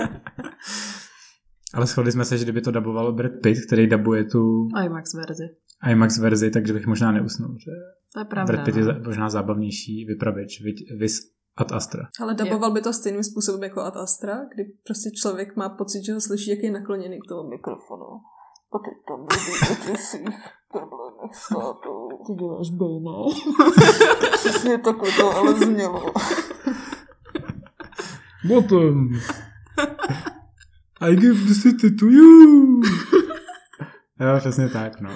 ale 1.73 1.85
shodli 1.85 2.11
jsme 2.11 2.25
se, 2.25 2.37
že 2.37 2.45
kdyby 2.45 2.61
to 2.61 2.71
daboval 2.71 3.13
Brad 3.13 3.31
Pitt, 3.43 3.65
který 3.65 3.87
dabuje 3.87 4.23
tu 4.23 4.67
IMAX 4.85 5.13
verzi. 5.13 5.43
IMAX 5.91 6.17
verzi, 6.17 6.51
takže 6.51 6.73
bych 6.73 6.87
možná 6.87 7.11
neusnul. 7.11 7.55
Že 7.59 7.71
To 8.13 8.19
je 8.19 8.25
pravda. 8.25 8.53
Brad 8.53 8.65
Pitt 8.65 8.77
je 8.77 8.83
no. 8.83 8.93
možná 9.05 9.29
zábavnější 9.29 10.05
vypravěč, 10.05 10.61
vis 10.97 11.19
ad 11.57 11.71
astra. 11.71 12.07
Ale 12.21 12.33
daboval 12.33 12.71
by 12.71 12.81
to 12.81 12.93
stejným 12.93 13.23
způsobem 13.23 13.63
jako 13.63 13.81
Ad 13.81 13.97
Astra, 13.97 14.45
kdy 14.55 14.63
prostě 14.83 15.11
člověk 15.11 15.55
má 15.55 15.69
pocit, 15.69 16.05
že 16.05 16.13
ho 16.13 16.21
slyší, 16.21 16.49
jak 16.49 16.59
je 16.59 16.71
nakloněný 16.71 17.19
k 17.19 17.29
tomu 17.29 17.49
mikrofonu. 17.49 18.05
A 18.73 18.79
teď 18.79 18.93
tam 19.07 19.21
o 19.71 19.75
těch 19.85 20.01
svých 20.01 20.39
problémech 20.71 21.35
státu. 21.35 22.09
Ty 22.27 22.33
děláš 22.33 22.69
bejné. 22.69 23.11
Přesně 24.33 24.77
takhle 24.77 25.11
to 25.11 25.37
ale 25.37 25.53
znělo. 25.53 26.13
Bottom. 28.47 29.09
I 31.01 31.15
give 31.15 31.45
the 31.47 31.53
city 31.53 31.91
to 31.91 32.05
you. 32.05 32.81
jo, 34.19 34.37
přesně 34.39 34.69
tak, 34.69 35.01
no. 35.01 35.09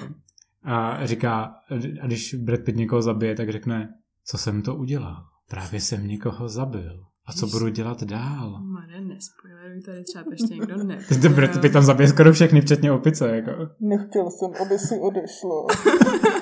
A 0.64 1.06
říká, 1.06 1.54
a 2.02 2.06
když 2.06 2.34
Brad 2.34 2.60
Pitt 2.60 2.78
někoho 2.78 3.02
zabije, 3.02 3.34
tak 3.34 3.50
řekne, 3.50 3.94
co 4.24 4.38
jsem 4.38 4.62
to 4.62 4.74
udělal? 4.74 5.24
Právě 5.48 5.80
jsem 5.80 6.06
někoho 6.06 6.48
zabil. 6.48 7.05
A 7.26 7.32
co 7.32 7.46
budu 7.46 7.68
dělat 7.68 8.02
dál? 8.02 8.60
Mare, 8.62 9.00
nespoileruj, 9.00 9.82
tady 9.82 10.04
třeba 10.04 10.24
ještě 10.30 10.54
někdo 10.54 10.84
ne. 10.84 10.98
Ten 11.22 11.32
Brad 11.32 11.60
Pitt 11.60 11.72
tam 11.72 11.82
zabije 11.82 12.08
skoro 12.08 12.32
všechny, 12.32 12.60
včetně 12.60 12.92
opice, 12.92 13.36
jako. 13.36 13.50
Nechtěl 13.80 14.30
jsem, 14.30 14.50
aby 14.66 14.78
si 14.78 14.94
odešla. 15.00 15.66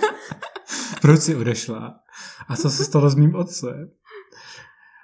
Proč 1.02 1.20
si 1.20 1.34
odešla? 1.36 2.00
A 2.48 2.56
co 2.56 2.70
se 2.70 2.84
stalo 2.84 3.10
s 3.10 3.14
mým 3.14 3.34
otcem? 3.34 3.90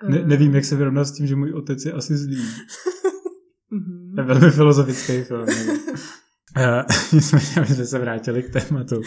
Ne, 0.08 0.22
nevím, 0.24 0.54
jak 0.54 0.64
se 0.64 0.76
vyrovnat 0.76 1.04
s 1.04 1.12
tím, 1.12 1.26
že 1.26 1.36
můj 1.36 1.52
otec 1.52 1.84
je 1.84 1.92
asi 1.92 2.16
zlý. 2.16 2.44
Mhm. 3.72 4.12
To 4.14 4.20
je 4.20 4.26
velmi 4.26 4.50
filozofický 4.50 5.22
film. 5.22 5.46
Eh, 6.56 6.84
Nicméně, 7.12 7.46
aby 7.56 7.66
jsme 7.66 7.86
se 7.86 7.98
vrátili 7.98 8.42
k 8.42 8.52
tématu. 8.52 9.00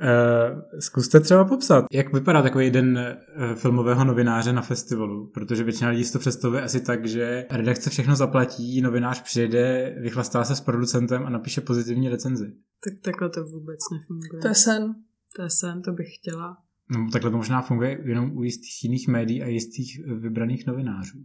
Uh, 0.00 0.80
zkuste 0.80 1.20
třeba 1.20 1.44
popsat, 1.44 1.84
jak 1.92 2.12
vypadá 2.12 2.42
takový 2.42 2.70
den 2.70 2.98
uh, 2.98 3.54
filmového 3.54 4.04
novináře 4.04 4.52
na 4.52 4.62
festivalu, 4.62 5.30
protože 5.34 5.64
většina 5.64 5.90
lidí 5.90 6.04
si 6.04 6.12
to 6.12 6.18
představuje 6.18 6.62
asi 6.62 6.80
tak, 6.80 7.06
že 7.06 7.46
redakce 7.50 7.90
všechno 7.90 8.16
zaplatí, 8.16 8.80
novinář 8.80 9.22
přijede, 9.22 9.96
vychlastá 10.00 10.44
se 10.44 10.56
s 10.56 10.60
producentem 10.60 11.26
a 11.26 11.30
napíše 11.30 11.60
pozitivní 11.60 12.08
recenzi. 12.08 12.52
Tak 12.84 12.94
takhle 13.04 13.30
to 13.30 13.44
vůbec 13.44 13.78
nefunguje. 13.92 14.42
To 14.42 14.48
je 14.48 14.54
sen. 14.54 14.94
To 15.36 15.42
je 15.42 15.50
sen, 15.50 15.82
to 15.82 15.92
bych 15.92 16.06
chtěla. 16.14 16.56
No, 16.90 17.08
takhle 17.12 17.30
to 17.30 17.36
možná 17.36 17.62
funguje 17.62 18.00
jenom 18.04 18.36
u 18.36 18.42
jistých 18.42 18.84
jiných 18.84 19.08
médií 19.08 19.42
a 19.42 19.46
jistých 19.46 20.00
vybraných 20.06 20.66
novinářů. 20.66 21.18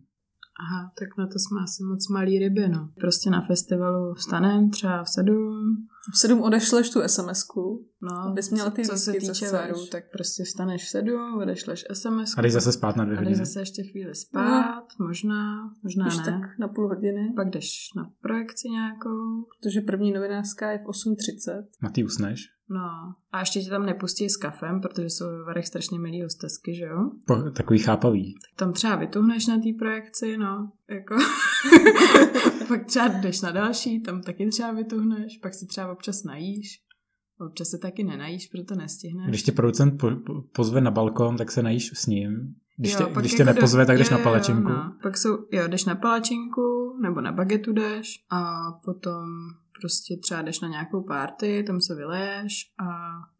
Aha, 0.59 0.91
tak 0.99 1.17
na 1.17 1.27
to 1.27 1.39
jsme 1.39 1.61
asi 1.63 1.83
moc 1.83 2.07
malý 2.07 2.39
ryby, 2.39 2.69
no. 2.69 2.89
Prostě 2.99 3.29
na 3.29 3.41
festivalu 3.41 4.13
vstanem 4.13 4.69
třeba 4.69 5.03
v 5.03 5.09
sedm. 5.09 5.87
V 6.13 6.17
sedm 6.17 6.41
odešleš 6.41 6.89
tu 6.89 6.99
SMS-ku, 7.01 7.85
No, 8.01 8.19
abys 8.31 8.49
měla 8.49 8.69
ty 8.69 8.81
co 8.85 8.97
se 8.97 9.13
co 9.13 9.19
týče 9.33 9.51
varu, 9.51 9.85
tak 9.91 10.03
prostě 10.11 10.43
vstaneš 10.43 10.85
v 10.85 10.89
sedm, 10.89 11.37
odešleš 11.41 11.85
SMS. 11.93 12.33
A 12.37 12.41
jdeš 12.41 12.53
zase 12.53 12.71
spát 12.71 12.95
na 12.95 13.05
dvě 13.05 13.17
a 13.17 13.21
jdeš 13.21 13.27
hodiny. 13.27 13.45
zase 13.45 13.59
ještě 13.59 13.83
chvíli 13.83 14.15
spát, 14.15 14.83
možná, 14.99 15.69
možná 15.83 16.05
Když 16.05 16.17
ne. 16.17 16.23
tak 16.23 16.59
na 16.59 16.67
půl 16.67 16.87
hodiny, 16.87 17.33
Pak 17.35 17.49
jdeš 17.49 17.89
na 17.95 18.11
projekci 18.21 18.69
nějakou, 18.69 19.45
protože 19.61 19.81
první 19.81 20.11
novinářská 20.11 20.71
je 20.71 20.77
v 20.77 20.85
8.30. 20.85 21.63
Na 21.81 21.89
ty 21.89 22.03
usneš. 22.03 22.41
no. 22.69 22.89
A 23.31 23.39
ještě 23.39 23.61
tě 23.61 23.69
tam 23.69 23.85
nepustí 23.85 24.29
s 24.29 24.37
kafem, 24.37 24.81
protože 24.81 25.09
jsou 25.09 25.25
ve 25.25 25.43
varech 25.43 25.67
strašně 25.67 25.99
milý 25.99 26.21
hostesky, 26.23 26.75
že 26.75 26.83
jo? 26.85 27.11
Po, 27.27 27.35
takový 27.35 27.79
chápavý. 27.79 28.35
Tam 28.55 28.73
třeba 28.73 28.95
vytuhneš 28.95 29.47
na 29.47 29.55
té 29.57 29.69
projekci, 29.79 30.37
no, 30.37 30.71
jako. 30.89 31.15
pak 32.67 32.85
třeba 32.85 33.07
jdeš 33.07 33.41
na 33.41 33.51
další, 33.51 34.01
tam 34.01 34.21
taky 34.21 34.47
třeba 34.47 34.71
vytuhneš, 34.71 35.37
pak 35.37 35.53
si 35.53 35.65
třeba 35.65 35.91
občas 35.91 36.23
najíš. 36.23 36.81
Občas 37.47 37.67
se 37.67 37.77
taky 37.77 38.03
nenajíš, 38.03 38.47
proto 38.47 38.75
nestihneš. 38.75 39.29
Když 39.29 39.43
tě 39.43 39.51
producent 39.51 39.99
po, 39.99 40.11
po, 40.25 40.41
pozve 40.41 40.81
na 40.81 40.91
balkon, 40.91 41.37
tak 41.37 41.51
se 41.51 41.63
najíš 41.63 41.91
s 41.93 42.05
ním. 42.05 42.55
Když, 42.77 42.95
tě, 42.95 43.03
pak 43.03 43.23
když 43.23 43.31
tě 43.31 43.41
jako 43.41 43.53
nepozve, 43.53 43.85
tak 43.85 43.97
jdeš 43.97 44.09
jo, 44.09 44.11
na 44.11 44.17
jo, 44.17 44.23
palačinku. 44.23 44.69
No. 44.69 44.93
Pak 45.03 45.17
jsou, 45.17 45.37
jo, 45.51 45.67
jdeš 45.67 45.85
na 45.85 45.95
palačinku, 45.95 46.97
nebo 47.01 47.21
na 47.21 47.31
bagetu 47.31 47.73
jdeš 47.73 48.25
a 48.31 48.71
potom 48.85 49.25
prostě 49.81 50.17
třeba 50.23 50.41
jdeš 50.41 50.59
na 50.59 50.67
nějakou 50.67 51.03
party, 51.03 51.63
tam 51.67 51.81
se 51.81 51.95
vyleješ 51.95 52.53
a 52.79 52.87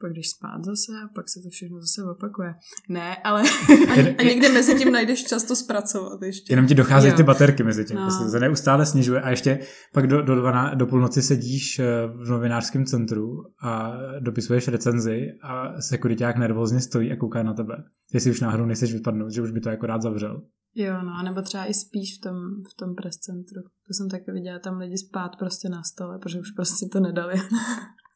pak 0.02 0.14
jdeš 0.14 0.30
spát 0.30 0.64
zase 0.66 0.92
a 1.06 1.08
pak 1.16 1.30
se 1.30 1.40
to 1.44 1.50
všechno 1.50 1.80
zase 1.82 2.04
opakuje. 2.04 2.54
Ne, 2.90 3.16
ale 3.24 3.44
A 4.18 4.24
někde 4.24 4.50
mezi 4.50 4.76
tím 4.76 4.92
najdeš 4.92 5.24
často 5.24 5.56
zpracovat 5.56 6.22
ještě. 6.22 6.54
Jenom 6.54 6.68
ti 6.68 6.76
docházejí 6.76 7.14
ty 7.14 7.24
baterky 7.24 7.64
mezi 7.64 7.86
tím. 7.86 7.96
No. 7.96 8.02
Prostě 8.02 8.30
se 8.30 8.40
neustále 8.40 8.86
snižuje 8.86 9.22
a 9.22 9.30
ještě 9.30 9.60
pak 9.94 10.08
do, 10.08 10.22
do, 10.22 10.36
dvaná, 10.36 10.74
do 10.74 10.88
půlnoci 10.88 11.22
sedíš 11.22 11.80
eh, 11.80 11.86
v 12.08 12.30
novinářském 12.30 12.86
centru 12.86 13.44
a 13.64 13.94
dopisuješ 14.20 14.68
recenzi 14.68 15.28
a 15.42 15.82
sekuriták 15.82 16.38
nervózně 16.38 16.80
stojí 16.80 17.12
a 17.12 17.16
kouká 17.16 17.44
na 17.44 17.54
tebe. 17.54 17.84
Jestli 18.14 18.32
už 18.32 18.42
náhodou 18.42 18.66
nechceš 18.66 18.94
vypadnout, 18.94 19.32
že 19.32 19.42
už 19.42 19.52
by 19.52 19.60
to 19.60 19.70
jako 19.70 19.86
rád 19.86 20.02
zavřel. 20.02 20.42
Jo, 20.76 20.94
no, 21.04 21.24
nebo 21.24 21.42
třeba 21.42 21.66
i 21.66 21.74
spíš 21.74 22.18
v 22.18 22.22
tom, 22.22 22.36
v 22.72 22.74
tom 22.74 22.96
press 22.96 23.18
centru. 23.18 23.62
To 23.88 23.94
jsem 23.94 24.10
taky 24.10 24.32
viděla, 24.32 24.60
tam 24.60 24.78
lidi 24.78 24.98
spát 24.98 25.36
prostě 25.40 25.70
na 25.70 25.84
stole, 25.84 26.20
protože 26.20 26.40
už 26.40 26.52
prostě 26.52 26.86
to 26.92 27.00
nedali. 27.00 27.36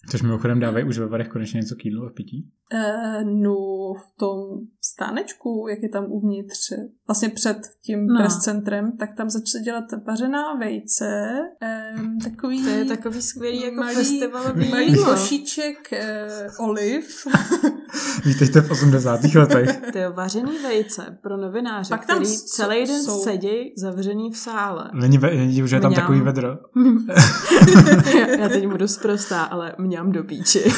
Což 0.10 0.22
mimochodem 0.22 0.60
dávají 0.60 0.86
už 0.86 0.98
ve 1.00 1.08
varech 1.08 1.28
konečně 1.28 1.58
něco 1.58 1.76
k 1.76 1.86
jídlu 1.86 2.06
a 2.06 2.10
pití. 2.10 2.52
Eh, 2.74 3.24
no, 3.24 3.56
v 3.94 4.18
tom 4.20 4.38
stánečku, 4.82 5.68
jak 5.70 5.80
je 5.84 5.90
tam 5.90 6.06
uvnitř, 6.06 6.74
vlastně 7.08 7.30
před 7.30 7.58
tím 7.86 8.08
No. 8.08 8.14
no. 8.14 8.20
press 8.20 8.38
centrem, 8.40 8.98
tak 8.98 9.16
tam 9.18 9.30
začne 9.30 9.60
dělat 9.60 9.86
vařená 10.08 10.54
vejce, 10.56 11.40
eh, 11.62 11.96
takový... 12.24 12.64
To 12.64 12.70
je 12.70 12.86
takový 12.86 13.22
skvělý 13.22 13.62
jako 13.62 13.76
malý, 13.76 13.96
festivalový 13.96 14.70
malý 14.70 15.04
košíček 15.04 15.94
eh, 15.94 16.48
oliv. 16.60 17.28
Vítejte 18.26 18.62
v 18.62 18.72
80. 18.72 19.20
letech. 19.36 19.82
To 19.92 19.98
je 19.98 20.10
vařený 20.10 20.52
vejce 20.64 21.18
pro 21.24 21.38
novináře, 21.38 21.90
Pak 21.90 22.06
tam 22.06 22.16
který 22.18 22.30
s- 22.30 22.44
celý 22.44 22.88
den 22.88 23.04
jsou- 23.04 23.24
sedějí 23.24 23.74
zavřený 23.78 24.32
v 24.32 24.38
sále. 24.38 24.90
Není, 24.94 25.18
ve, 25.18 25.36
není 25.36 25.68
že 25.68 25.76
je 25.76 25.80
tam 25.82 25.92
Mňam. 25.92 26.02
takový 26.02 26.22
vedro. 26.22 26.50
Já 28.40 28.50
teď 28.50 28.68
budu 28.68 28.88
zprostá, 28.88 29.44
ale 29.44 29.76
mňam 29.78 30.12
do 30.12 30.24
píči. 30.24 30.64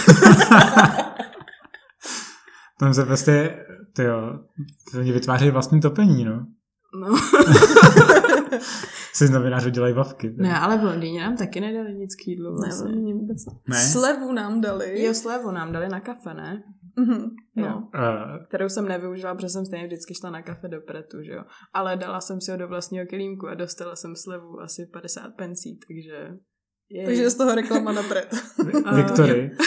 Tam 2.80 2.94
se 2.94 3.06
prostě, 3.06 3.66
ty 3.96 4.04
jo, 4.04 4.40
to 4.92 5.00
oni 5.00 5.12
vytvářejí 5.12 5.52
vlastní 5.52 5.82
topení, 5.82 6.26
no. 6.26 6.46
No. 7.02 7.16
Si 9.14 9.28
z 9.28 9.30
novinářů 9.30 9.70
dělají 9.70 9.94
vavky. 9.94 10.34
Ne, 10.38 10.60
ale 10.60 10.78
v 10.78 10.84
Londýně 10.84 11.22
nám 11.22 11.38
taky 11.38 11.62
nedali 11.62 11.94
nic 11.94 12.16
k 12.16 12.28
jídlu 12.28 12.52
Ne, 12.52 12.68
vlastně. 12.68 12.96
oni 12.96 13.14
vůbec 13.14 13.38
Ne? 13.70 13.76
Slevu 13.80 14.32
nám 14.32 14.62
dali. 14.62 15.04
Jo, 15.04 15.14
slevu 15.14 15.52
nám 15.52 15.72
dali 15.72 15.90
na 15.90 16.00
kafe, 16.00 16.34
ne? 16.34 16.64
Mhm, 16.98 17.22
Jo. 17.56 17.66
no. 17.70 17.90
Uh, 17.96 18.46
Kterou 18.48 18.70
jsem 18.70 18.88
nevyužila, 18.88 19.36
protože 19.36 19.50
jsem 19.50 19.66
stejně 19.66 19.86
vždycky 19.88 20.14
šla 20.16 20.30
na 20.30 20.42
kafe 20.42 20.68
do 20.68 20.82
pretu, 20.88 21.18
že 21.24 21.32
jo. 21.32 21.44
Ale 21.74 21.98
dala 21.98 22.22
jsem 22.22 22.42
si 22.42 22.52
ho 22.52 22.58
do 22.58 22.68
vlastního 22.68 23.06
kelímku 23.06 23.48
a 23.48 23.54
dostala 23.56 23.96
jsem 23.96 24.16
slevu 24.16 24.60
asi 24.62 24.86
50 24.94 25.22
pencí, 25.38 25.80
takže... 25.88 26.30
Jej. 26.90 27.06
Takže 27.06 27.30
z 27.30 27.36
toho 27.36 27.56
reklama 27.56 27.92
na 27.92 28.04
pret. 28.04 28.36
A- 28.86 28.96
Viktory. 28.96 29.52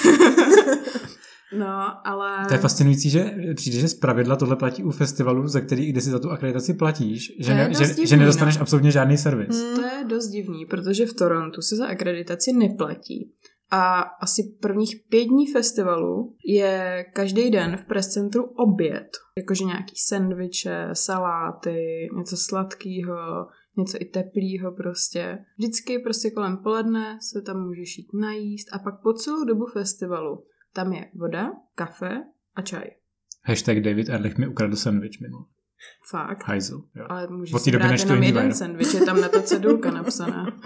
No, 1.59 2.07
ale... 2.07 2.47
To 2.49 2.55
je 2.55 2.59
fascinující, 2.59 3.11
že 3.11 3.31
přijde, 3.57 3.79
že 3.79 3.89
z 3.89 3.95
pravidla 3.95 4.37
tohle 4.37 4.57
platí 4.57 4.85
u 4.85 4.91
festivalů, 4.91 5.49
za 5.49 5.61
který, 5.61 5.93
kde 5.93 6.01
si 6.01 6.11
za 6.11 6.19
tu 6.19 6.31
akreditaci 6.31 6.75
platíš, 6.75 7.33
že, 7.41 7.55
ne, 7.55 7.71
že, 7.79 7.87
divný, 7.87 8.07
že 8.07 8.17
nedostaneš 8.17 8.57
no. 8.57 8.63
absolutně 8.63 8.91
žádný 8.91 9.17
servis. 9.19 9.63
Hmm. 9.63 9.77
To 9.77 9.83
je 9.83 10.05
dost 10.05 10.29
divný, 10.29 10.67
protože 10.67 11.07
v 11.07 11.13
Torontu 11.13 11.63
se 11.63 11.77
za 11.77 11.87
akreditaci 11.87 12.53
neplatí. 12.53 13.33
A 13.71 14.01
asi 14.01 14.43
prvních 14.61 14.97
pět 15.09 15.25
dní 15.25 15.47
festivalu 15.53 16.37
je 16.45 17.05
každý 17.15 17.51
den 17.51 17.77
v 17.77 17.85
press 17.85 18.09
centru 18.09 18.45
oběd. 18.45 19.09
Jakože 19.39 19.65
nějaký 19.65 19.95
sendviče, 19.97 20.89
saláty, 20.93 22.09
něco 22.17 22.37
sladkého, 22.37 23.47
něco 23.77 23.99
i 24.01 24.05
teplýho 24.05 24.73
prostě. 24.73 25.39
Vždycky 25.59 25.99
prostě 25.99 26.31
kolem 26.31 26.57
poledne 26.57 27.19
se 27.33 27.43
tam 27.43 27.67
můžeš 27.67 27.99
jít 27.99 28.09
najíst 28.21 28.69
a 28.73 28.79
pak 28.79 29.03
po 29.03 29.13
celou 29.13 29.45
dobu 29.45 29.67
festivalu 29.67 30.45
tam 30.73 30.93
je 30.93 31.11
voda, 31.15 31.53
kafe 31.75 32.23
a 32.55 32.63
čaj. 32.63 32.85
Hashtag 33.45 33.81
David 33.81 34.09
Ehrlich 34.09 34.39
mi 34.39 34.47
ukradl 34.47 34.77
sandwich 34.77 35.21
minul. 35.21 35.47
Fakt. 36.11 36.45
Hajzl. 36.45 36.83
Jo. 36.97 37.07
Ale 37.09 37.29
můžeš 37.29 37.55
Od 37.55 37.63
si 37.63 37.71
doby, 37.71 37.85
brát 37.85 38.01
jenom 38.01 38.23
jeden 38.23 38.55
sendvič, 38.55 38.95
je 38.95 39.01
tam 39.01 39.21
na 39.21 39.29
to 39.29 39.43
cedulka 39.43 39.91
napsaná. 39.91 40.47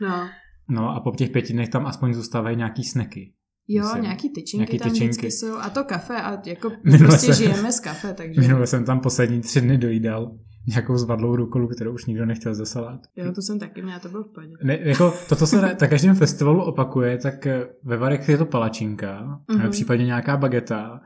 No. 0.00 0.28
No 0.68 0.90
a 0.96 1.00
po 1.00 1.10
těch 1.10 1.30
pěti 1.30 1.52
dnech 1.52 1.68
tam 1.68 1.86
aspoň 1.86 2.14
zůstávají 2.14 2.56
nějaký 2.56 2.84
snacky. 2.84 3.32
Jo, 3.68 3.82
Myslím. 3.84 4.02
nějaký 4.02 4.28
tyčinky 4.28 4.56
Nějaký 4.56 4.78
tam 4.78 4.90
tyčinky. 4.90 5.08
vždycky 5.08 5.30
jsou. 5.30 5.56
A 5.58 5.70
to 5.70 5.84
kafe, 5.84 6.16
a 6.22 6.42
jako 6.46 6.70
Minule 6.84 7.08
prostě 7.08 7.34
jsem- 7.34 7.44
žijeme 7.46 7.72
z 7.72 7.80
kafe, 7.80 8.14
takže... 8.16 8.40
Minule 8.40 8.66
jsem 8.66 8.84
tam 8.84 9.00
poslední 9.00 9.40
tři 9.40 9.60
dny 9.60 9.78
dojídal 9.78 10.32
nějakou 10.68 10.96
zvadlou 10.96 11.36
rukolu, 11.36 11.68
kterou 11.68 11.94
už 11.94 12.06
nikdo 12.06 12.26
nechtěl 12.26 12.54
ze 12.54 12.66
salát. 12.66 13.00
Jo, 13.16 13.32
to 13.32 13.42
jsem 13.42 13.58
taky 13.58 13.82
měla, 13.82 13.98
to 13.98 14.08
bylo 14.08 14.24
v 14.24 14.32
pohodě. 14.34 14.52
Ne, 14.64 14.78
jako 14.82 15.14
to, 15.28 15.36
co 15.36 15.46
se 15.46 15.62
na, 15.62 15.74
každém 15.74 16.14
festivalu 16.14 16.62
opakuje, 16.64 17.18
tak 17.18 17.46
eh, 17.46 17.66
ve 17.84 17.96
Varech 17.96 18.28
je 18.28 18.38
to 18.38 18.46
palačinka, 18.46 19.20
Mhm. 19.48 19.60
mm-hmm. 19.60 19.70
případně 19.70 20.06
nějaká 20.06 20.36
bageta, 20.36 21.00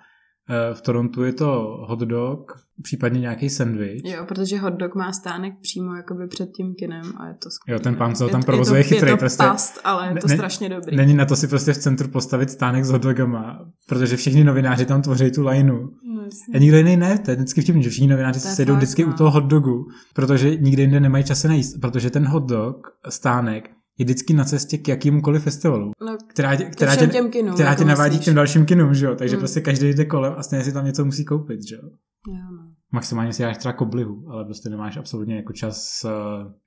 v 0.74 0.80
Torontu 0.80 1.22
je 1.22 1.32
to 1.32 1.76
hot 1.88 1.98
dog, 2.00 2.52
případně 2.82 3.20
nějaký 3.20 3.50
sandwich. 3.50 4.02
Jo, 4.04 4.24
protože 4.28 4.58
hot 4.58 4.74
dog 4.74 4.94
má 4.94 5.12
stánek 5.12 5.52
přímo 5.62 5.94
jakoby 5.94 6.26
před 6.28 6.46
tím 6.56 6.74
kinem 6.78 7.02
a 7.16 7.26
je 7.28 7.34
to 7.34 7.50
skvělé. 7.50 7.80
Jo, 7.80 7.82
ten 7.82 7.94
pán, 7.94 8.14
co 8.14 8.24
ho 8.24 8.28
Je- 8.28 8.32
tam 8.32 8.40
je 8.40 8.44
provozuje, 8.44 8.82
to, 8.82 8.88
chytrý, 8.88 9.10
Je 9.10 9.14
to 9.16 9.18
prostě- 9.18 9.42
past, 9.44 9.80
ale 9.84 10.08
je 10.08 10.20
to 10.20 10.28
Ne- 10.28 10.34
strašně 10.36 10.68
dobrý. 10.68 10.96
Není 10.96 11.14
na 11.14 11.24
to 11.24 11.36
si 11.36 11.48
prostě 11.48 11.72
v 11.72 11.78
centru 11.78 12.08
postavit 12.08 12.50
stánek 12.50 12.84
s 12.84 12.90
hot 12.90 13.02
dogama, 13.02 13.58
protože 13.88 14.16
všichni 14.16 14.44
novináři 14.44 14.86
tam 14.86 15.02
tvoří 15.02 15.30
tu 15.30 15.46
lineu. 15.46 15.78
No. 16.14 16.22
A 16.54 16.58
nikdo 16.58 16.76
jiný 16.76 16.96
ne, 16.96 17.18
to 17.18 17.30
je 17.30 17.36
vždycky 17.36 17.60
vtipný, 17.62 17.82
že 17.82 17.90
všichni 17.90 18.08
novináři 18.08 18.36
je 18.36 18.40
sejdou 18.40 18.76
vždycky 18.76 19.04
no. 19.04 19.10
u 19.10 19.12
toho 19.12 19.30
hot 19.30 19.44
dogu, 19.44 19.86
protože 20.14 20.56
nikde 20.56 20.82
jinde 20.82 21.00
nemají 21.00 21.24
čas 21.24 21.40
se 21.40 21.48
najíst, 21.48 21.80
protože 21.80 22.10
ten 22.10 22.26
hot 22.26 22.48
dog, 22.48 22.86
stánek, 23.08 23.70
je 24.00 24.04
vždycky 24.04 24.34
na 24.34 24.44
cestě 24.44 24.78
k 24.78 24.88
jakýmukoliv 24.88 25.42
festivalu, 25.42 25.90
No, 26.06 26.16
která 26.26 26.56
tě, 26.56 26.64
která 26.64 26.96
tě, 26.96 27.06
těm 27.06 27.30
kinům, 27.30 27.54
která 27.54 27.70
jako 27.70 27.82
tě 27.82 27.88
navádí 27.88 28.10
myslíš. 28.10 28.22
k 28.22 28.24
těm 28.24 28.34
dalším 28.34 28.66
kinům, 28.66 28.94
že 28.94 29.06
jo? 29.06 29.14
Takže 29.14 29.34
Hmm. 29.36 29.40
prostě 29.40 29.60
každý 29.60 29.88
jde 29.88 30.04
kolem 30.04 30.34
a 30.36 30.42
stejně 30.42 30.64
si 30.64 30.72
tam 30.72 30.84
něco 30.84 31.04
musí 31.04 31.24
koupit, 31.24 31.60
že 31.68 31.74
jo? 31.74 31.82
jo, 32.28 32.44
no. 32.56 32.70
Maximálně 32.92 33.32
si 33.32 33.42
dáš 33.42 33.56
třeba 33.58 33.72
koblihu, 33.72 34.24
ale 34.30 34.44
prostě 34.44 34.68
nemáš 34.68 34.96
absolutně 34.96 35.36
jako 35.36 35.52
čas 35.52 36.04
eh, 36.04 36.10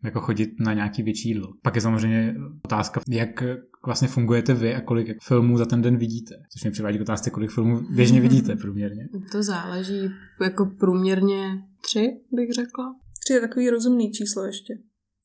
jako 0.03 0.19
chodit 0.19 0.49
na 0.59 0.73
nějaký 0.73 1.03
větší 1.03 1.29
jídlo. 1.29 1.47
Pak 1.61 1.75
je 1.75 1.81
samozřejmě 1.81 2.35
otázka, 2.65 3.01
jak 3.09 3.43
vlastně 3.85 4.07
fungujete 4.07 4.53
vy 4.53 4.75
a 4.75 4.81
kolik 4.81 5.07
filmů 5.23 5.57
za 5.57 5.65
ten 5.65 5.81
den 5.81 5.97
vidíte. 5.97 6.35
Což 6.53 6.63
mě 6.63 6.71
přivádí 6.71 6.97
k 6.97 7.01
otázce, 7.01 7.29
kolik 7.29 7.51
filmů 7.51 7.81
běžně 7.95 8.21
vidíte 8.21 8.55
průměrně. 8.61 9.07
To 9.31 9.43
záleží, 9.43 10.09
jako 10.43 10.65
průměrně 10.79 11.43
tři, 11.81 12.07
bych 12.31 12.49
řekla. 12.53 12.95
Tři 13.23 13.33
je 13.33 13.41
takový 13.41 13.69
rozumný 13.69 14.11
číslo 14.11 14.45
ještě. 14.45 14.73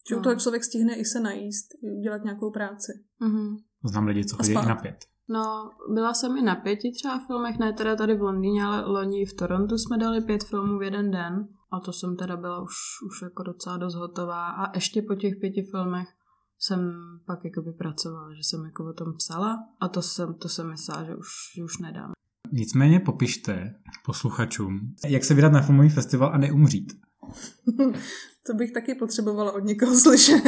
Že 0.09 0.14
No. 0.14 0.21
u 0.21 0.23
toho 0.23 0.37
člověk 0.37 0.64
stihne 0.64 0.94
i 0.94 1.05
se 1.05 1.21
najíst, 1.21 1.66
i 1.83 1.90
udělat 1.99 2.25
nějakou 2.25 2.51
práci. 2.51 2.92
Mhm. 3.21 3.57
Znám 3.85 4.07
lidi, 4.07 4.25
co 4.25 4.37
chodí 4.37 4.55
na 4.55 4.75
pět. 4.75 5.05
No, 5.29 5.71
byla 5.94 6.14
jsem 6.14 6.37
i 6.37 6.42
na 6.42 6.55
pěti 6.55 6.92
třeba 6.92 7.18
filmech, 7.27 7.59
ne 7.59 7.73
teda 7.73 7.97
tady 7.97 8.16
v 8.16 8.23
Londýně, 8.23 8.64
ale 8.64 8.85
loni 8.87 9.27
v 9.27 9.35
Torontu 9.35 9.79
jsme 9.79 9.99
dali 9.99 10.21
pět 10.21 10.44
filmů 10.44 10.79
v 10.79 10.83
jeden 10.83 11.11
den. 11.11 11.49
A 11.73 11.81
to 11.81 11.92
jsem 11.92 12.16
teda 12.16 12.37
byla 12.37 12.62
už, 12.62 12.73
už 13.07 13.23
jako 13.23 13.42
docela 13.42 13.77
dost 13.77 13.94
hotová. 13.94 14.49
A 14.51 14.77
ještě 14.77 15.03
po 15.03 15.14
těch 15.14 15.35
pěti 15.40 15.62
filmech 15.71 16.09
jsem 16.59 16.92
pak 17.27 17.44
jakoby 17.44 17.73
pracovala, 17.73 18.35
že 18.35 18.40
jsem 18.42 18.64
jako 18.64 18.85
o 18.85 18.92
tom 18.92 19.12
psala 19.16 19.59
a 19.81 19.88
to 19.88 20.03
jsem, 20.03 20.35
to 20.35 20.49
jsem 20.49 20.68
myslela, 20.71 21.05
že 21.05 21.14
už, 21.16 21.27
že 21.57 21.64
už 21.64 21.79
nedám. 21.79 22.12
Nicméně 22.53 23.01
popište 23.01 23.75
posluchačům, 24.05 24.94
jak 25.07 25.25
se 25.25 25.35
vydat 25.35 25.53
na 25.53 25.62
filmový 25.62 25.88
festival 25.88 26.31
a 26.35 26.38
neumřít. 26.38 26.92
to 28.51 28.55
bych 28.55 28.73
taky 28.73 28.95
potřebovala 28.95 29.53
od 29.53 29.65
někoho 29.65 29.95
slyšet. 30.01 30.43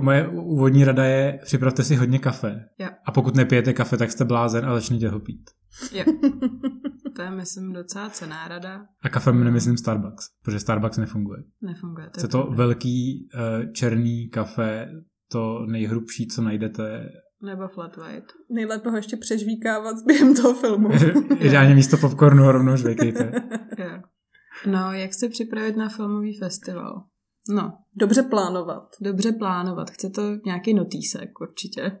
Moje 0.00 0.28
úvodní 0.28 0.84
rada 0.84 1.04
je, 1.04 1.38
připravte 1.44 1.84
si 1.84 1.94
hodně 1.94 2.18
kafe. 2.18 2.68
Jo. 2.78 2.88
A 3.06 3.12
pokud 3.12 3.34
nepijete 3.34 3.72
kafe, 3.72 3.96
tak 3.96 4.10
jste 4.12 4.24
blázen 4.24 4.64
a 4.66 4.74
začněte 4.74 5.08
ho 5.08 5.20
pít. 5.20 5.50
Jo. 5.92 6.04
To 7.16 7.22
je, 7.22 7.30
myslím, 7.30 7.72
docela 7.72 8.10
cená 8.10 8.48
rada. 8.48 8.86
A 9.02 9.08
kafem 9.08 9.44
nemyslím 9.44 9.76
Starbucks, 9.76 10.26
protože 10.42 10.60
Starbucks 10.60 10.98
nefunguje. 10.98 11.42
Nefunguje. 11.62 12.10
To 12.10 12.20
je 12.20 12.28
to 12.28 12.50
velký 12.50 13.28
uh, 13.34 13.72
černý 13.72 14.28
kafe, 14.28 14.88
to 15.32 15.66
nejhrubší, 15.66 16.26
co 16.26 16.42
najdete. 16.42 17.08
Nebo 17.42 17.68
flat 17.68 17.96
white. 17.96 18.32
Nejlépe 18.50 18.90
ho 18.90 18.96
ještě 18.96 19.16
přežvíkávat 19.16 19.96
během 20.06 20.34
toho 20.34 20.54
filmu. 20.54 20.88
Ideálně 21.38 21.74
místo 21.74 21.96
popcornu 21.96 22.52
rovnou 22.52 22.76
žvejkejte. 22.76 23.32
jo. 23.78 24.02
No, 24.66 24.92
jak 24.92 25.14
se 25.14 25.28
připravit 25.28 25.76
na 25.76 25.88
filmový 25.88 26.38
festival? 26.38 27.04
No. 27.48 27.72
Dobře 27.96 28.22
plánovat. 28.22 28.88
Dobře 29.00 29.32
plánovat. 29.32 29.90
Chce 29.90 30.10
to 30.10 30.22
nějaký 30.44 30.74
notýsek 30.74 31.40
určitě. 31.40 31.98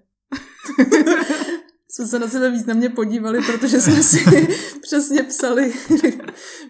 jsme 1.96 2.06
se 2.06 2.18
na 2.18 2.28
sebe 2.28 2.50
významně 2.50 2.88
podívali, 2.88 3.38
protože 3.52 3.80
jsme 3.80 4.02
si 4.02 4.46
přesně 4.82 5.22
psali, 5.22 5.72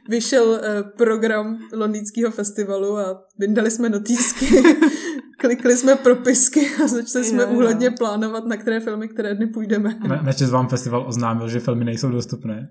vyšel 0.08 0.60
eh, 0.62 0.82
program 0.82 1.58
londýnského 1.72 2.30
festivalu 2.30 2.98
a 2.98 3.22
vyndali 3.38 3.70
jsme 3.70 3.88
notýsky, 3.88 4.46
klikli 5.38 5.76
jsme 5.76 5.94
propisky 5.94 6.68
a 6.84 6.86
začali 6.86 7.24
jsme 7.24 7.42
jo, 7.42 7.48
úhledně 7.48 7.90
plánovat, 7.90 8.44
na 8.44 8.56
které 8.56 8.80
filmy, 8.80 9.08
které 9.08 9.34
dny 9.34 9.46
půjdeme. 9.46 9.98
Na, 10.08 10.22
načes 10.22 10.50
vám 10.50 10.68
festival 10.68 11.04
oznámil, 11.08 11.48
že 11.48 11.60
filmy 11.60 11.84
nejsou 11.84 12.10
dostupné? 12.10 12.68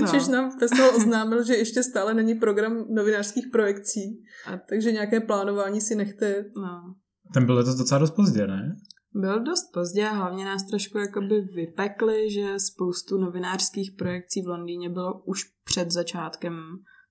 Načež 0.00 0.26
no. 0.28 0.32
nám 0.32 0.58
festival 0.58 0.96
oznámil, 0.96 1.44
že 1.44 1.54
ještě 1.54 1.82
stále 1.82 2.14
není 2.14 2.34
program 2.34 2.84
novinářských 2.88 3.46
projekcí, 3.52 4.22
a... 4.46 4.56
takže 4.68 4.92
nějaké 4.92 5.20
plánování 5.20 5.80
si 5.80 5.94
nechte. 5.94 6.44
No. 6.56 6.94
Ten 7.34 7.46
byl 7.46 7.54
letos 7.54 7.74
docela 7.74 7.98
dost 7.98 8.10
pozdě, 8.10 8.46
ne? 8.46 8.76
Byl 9.14 9.40
dost 9.40 9.72
pozdě 9.74 10.08
a 10.08 10.12
hlavně 10.12 10.44
nás 10.44 10.62
trošku 10.62 10.98
jakoby 10.98 11.40
vypekli, 11.40 12.30
že 12.30 12.58
spoustu 12.58 13.18
novinářských 13.18 13.92
projekcí 13.98 14.42
v 14.42 14.48
Londýně 14.48 14.90
bylo 14.90 15.22
už 15.24 15.44
před 15.64 15.90
začátkem 15.90 16.54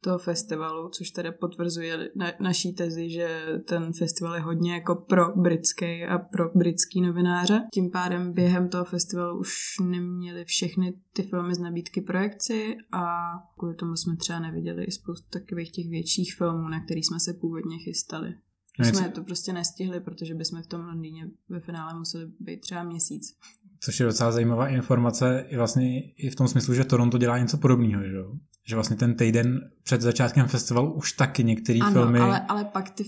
toho 0.02 0.18
festivalu, 0.18 0.90
což 0.90 1.12
teda 1.12 1.32
potvrzuje 1.32 2.10
na, 2.16 2.32
naší 2.40 2.74
tezi, 2.74 3.10
že 3.10 3.46
ten 3.68 3.94
festival 3.94 4.36
je 4.36 4.42
hodně 4.42 4.74
jako 4.74 4.96
pro 4.96 5.36
britský 5.36 6.04
a 6.04 6.18
pro 6.18 6.50
britský 6.56 7.02
novináře. 7.02 7.62
Tím 7.74 7.92
pádem 7.92 8.34
během 8.34 8.70
toho 8.70 8.86
festivalu 8.86 9.40
už 9.40 9.54
neměli 9.84 10.46
všechny 10.46 10.94
ty 11.14 11.24
filmy 11.24 11.56
z 11.56 11.60
nabídky 11.60 12.02
projekci 12.02 12.76
a 12.92 13.34
kvůli 13.58 13.76
tomu 13.76 13.96
jsme 13.96 14.16
třeba 14.18 14.40
neviděli 14.40 14.84
i 14.84 14.92
spoustu 14.92 15.28
takových 15.30 15.72
těch 15.72 15.90
větších 15.90 16.36
filmů, 16.36 16.70
na 16.70 16.86
který 16.86 17.04
jsme 17.04 17.20
se 17.20 17.34
původně 17.34 17.78
chystali. 17.78 18.34
My 18.80 18.86
jsme 18.86 19.10
to 19.10 19.24
prostě 19.24 19.54
nestihli, 19.54 20.00
protože 20.00 20.36
bychom 20.36 20.62
v 20.62 20.68
tom 20.68 20.82
Londýně 20.82 21.30
ve 21.50 21.60
finále 21.60 22.00
museli 22.00 22.26
být 22.40 22.62
třeba 22.62 22.84
měsíc. 22.84 23.38
Což 23.80 24.00
je 24.00 24.06
docela 24.06 24.32
zajímavá 24.32 24.68
informace 24.68 25.46
i 25.50 25.58
vlastně 25.58 26.02
i 26.02 26.30
v 26.30 26.36
tom 26.36 26.48
smyslu, 26.48 26.74
že 26.74 26.84
Toronto 26.84 27.18
dělá 27.18 27.38
něco 27.38 27.58
podobného, 27.58 28.04
že 28.04 28.16
jo? 28.16 28.34
Že 28.70 28.76
vlastně 28.76 28.96
ten 28.96 29.16
týden 29.16 29.60
před 29.84 30.02
začátkem 30.02 30.48
festivalu 30.48 30.94
už 30.94 31.12
taky 31.12 31.44
některé 31.44 31.80
filmy... 31.92 32.20
ale, 32.20 32.40
ale 32.40 32.66
pak 32.66 32.90
ty, 32.90 33.04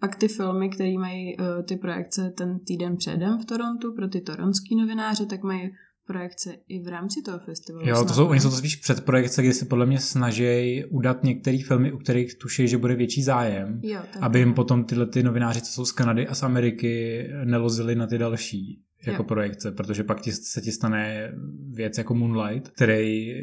pak 0.00 0.16
ty 0.16 0.28
filmy, 0.28 0.68
které 0.68 0.92
mají 0.98 1.36
uh, 1.36 1.44
ty 1.62 1.76
projekce 1.76 2.32
ten 2.36 2.58
týden 2.58 2.96
předem 2.96 3.38
v 3.38 3.44
Torontu 3.44 3.94
pro 3.94 4.08
ty 4.08 4.20
toronský 4.20 4.76
novináře, 4.76 5.26
tak 5.26 5.42
mají 5.42 5.70
projekce 6.06 6.54
i 6.68 6.82
v 6.82 6.88
rámci 6.88 7.22
toho 7.22 7.38
festivalu. 7.38 7.88
Jo, 7.88 8.04
to 8.04 8.14
jsou, 8.14 8.26
oni 8.26 8.40
jsou 8.40 8.50
to 8.50 8.56
spíš 8.56 8.76
předprojekce, 8.76 9.42
kdy 9.42 9.52
se 9.52 9.64
podle 9.64 9.86
mě 9.86 10.00
snaží 10.00 10.84
udat 10.90 11.24
některé 11.24 11.58
filmy, 11.66 11.92
u 11.92 11.98
kterých 11.98 12.38
tuší, 12.38 12.68
že 12.68 12.78
bude 12.78 12.94
větší 12.94 13.22
zájem, 13.22 13.80
jo, 13.82 14.00
aby 14.20 14.38
jim 14.38 14.54
potom 14.54 14.84
tyhle 14.84 15.06
ty 15.06 15.22
novináři, 15.22 15.60
co 15.60 15.72
jsou 15.72 15.84
z 15.84 15.92
Kanady 15.92 16.28
a 16.28 16.34
z 16.34 16.42
Ameriky, 16.42 17.24
nelozili 17.44 17.94
na 17.94 18.06
ty 18.06 18.18
další 18.18 18.82
jako 19.06 19.22
jo. 19.22 19.26
projekce, 19.26 19.72
protože 19.72 20.04
pak 20.04 20.20
ti, 20.20 20.32
se 20.32 20.60
ti 20.60 20.72
stane 20.72 21.32
věc 21.70 21.98
jako 21.98 22.14
Moonlight, 22.14 22.68
který 22.68 23.34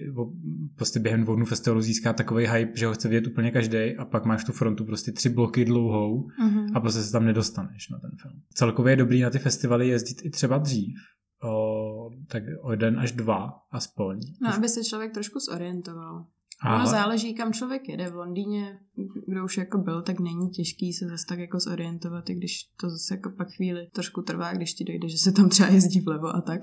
prostě 0.76 1.00
během 1.00 1.24
dvou 1.24 1.36
dnů 1.36 1.46
festivalu 1.46 1.82
získá 1.82 2.14
takový 2.14 2.48
hype, 2.48 2.72
že 2.76 2.88
ho 2.88 2.94
chce 2.94 3.08
vidět 3.10 3.28
úplně 3.28 3.52
každý 3.52 3.96
a 3.98 4.06
pak 4.06 4.26
máš 4.26 4.44
tu 4.44 4.52
frontu 4.52 4.86
prostě 4.86 5.12
tři 5.12 5.30
bloky 5.30 5.66
dlouhou 5.66 6.28
mm-hmm. 6.28 6.72
a 6.74 6.80
prostě 6.80 7.02
se 7.02 7.12
tam 7.12 7.26
nedostaneš 7.26 7.90
na 7.90 8.00
ten 8.00 8.12
film. 8.22 8.42
Celkově 8.54 8.92
je 8.92 8.98
dobrý 8.98 9.22
na 9.22 9.30
ty 9.30 9.40
festivaly 9.40 9.88
jezdit 9.88 10.26
i 10.26 10.30
třeba 10.30 10.58
dřív, 10.58 10.98
o, 11.44 12.10
tak 12.28 12.44
o 12.62 12.72
jeden 12.72 13.00
až 13.00 13.12
dva 13.12 13.54
aspoň. 13.72 14.20
No, 14.42 14.56
aby 14.56 14.70
se 14.70 14.84
člověk 14.84 15.14
trošku 15.14 15.40
zorientoval. 15.40 16.26
Ale... 16.62 16.76
Ono 16.76 16.86
záleží, 16.86 17.34
kam 17.34 17.54
člověk 17.54 17.90
jede. 17.90 18.10
V 18.10 18.16
Londýně, 18.16 18.80
kdo 19.28 19.46
už 19.46 19.58
jako 19.58 19.78
byl, 19.78 20.02
tak 20.02 20.20
není 20.20 20.50
těžký 20.50 20.94
se 20.94 21.06
zase 21.06 21.26
tak 21.30 21.40
jako 21.40 21.60
zorientovat, 21.60 22.30
i 22.30 22.36
když 22.36 22.64
to 22.82 22.90
zase 22.90 23.14
jako 23.14 23.30
pak 23.38 23.48
chvíli 23.56 23.88
trošku 23.94 24.22
trvá, 24.22 24.54
když 24.54 24.74
ti 24.74 24.84
dojde, 24.84 25.10
že 25.10 25.18
se 25.18 25.32
tam 25.32 25.50
třeba 25.50 25.70
jezdí 25.70 26.02
vlevo 26.02 26.28
a 26.28 26.42
tak. 26.42 26.62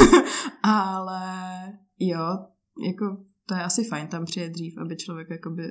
Ale 0.62 1.32
jo, 1.98 2.38
jako 2.88 3.16
to 3.46 3.54
je 3.54 3.62
asi 3.62 3.84
fajn 3.84 4.08
tam 4.08 4.24
přijet 4.24 4.52
dřív, 4.52 4.78
aby 4.78 4.96
člověk 4.96 5.28
by 5.48 5.62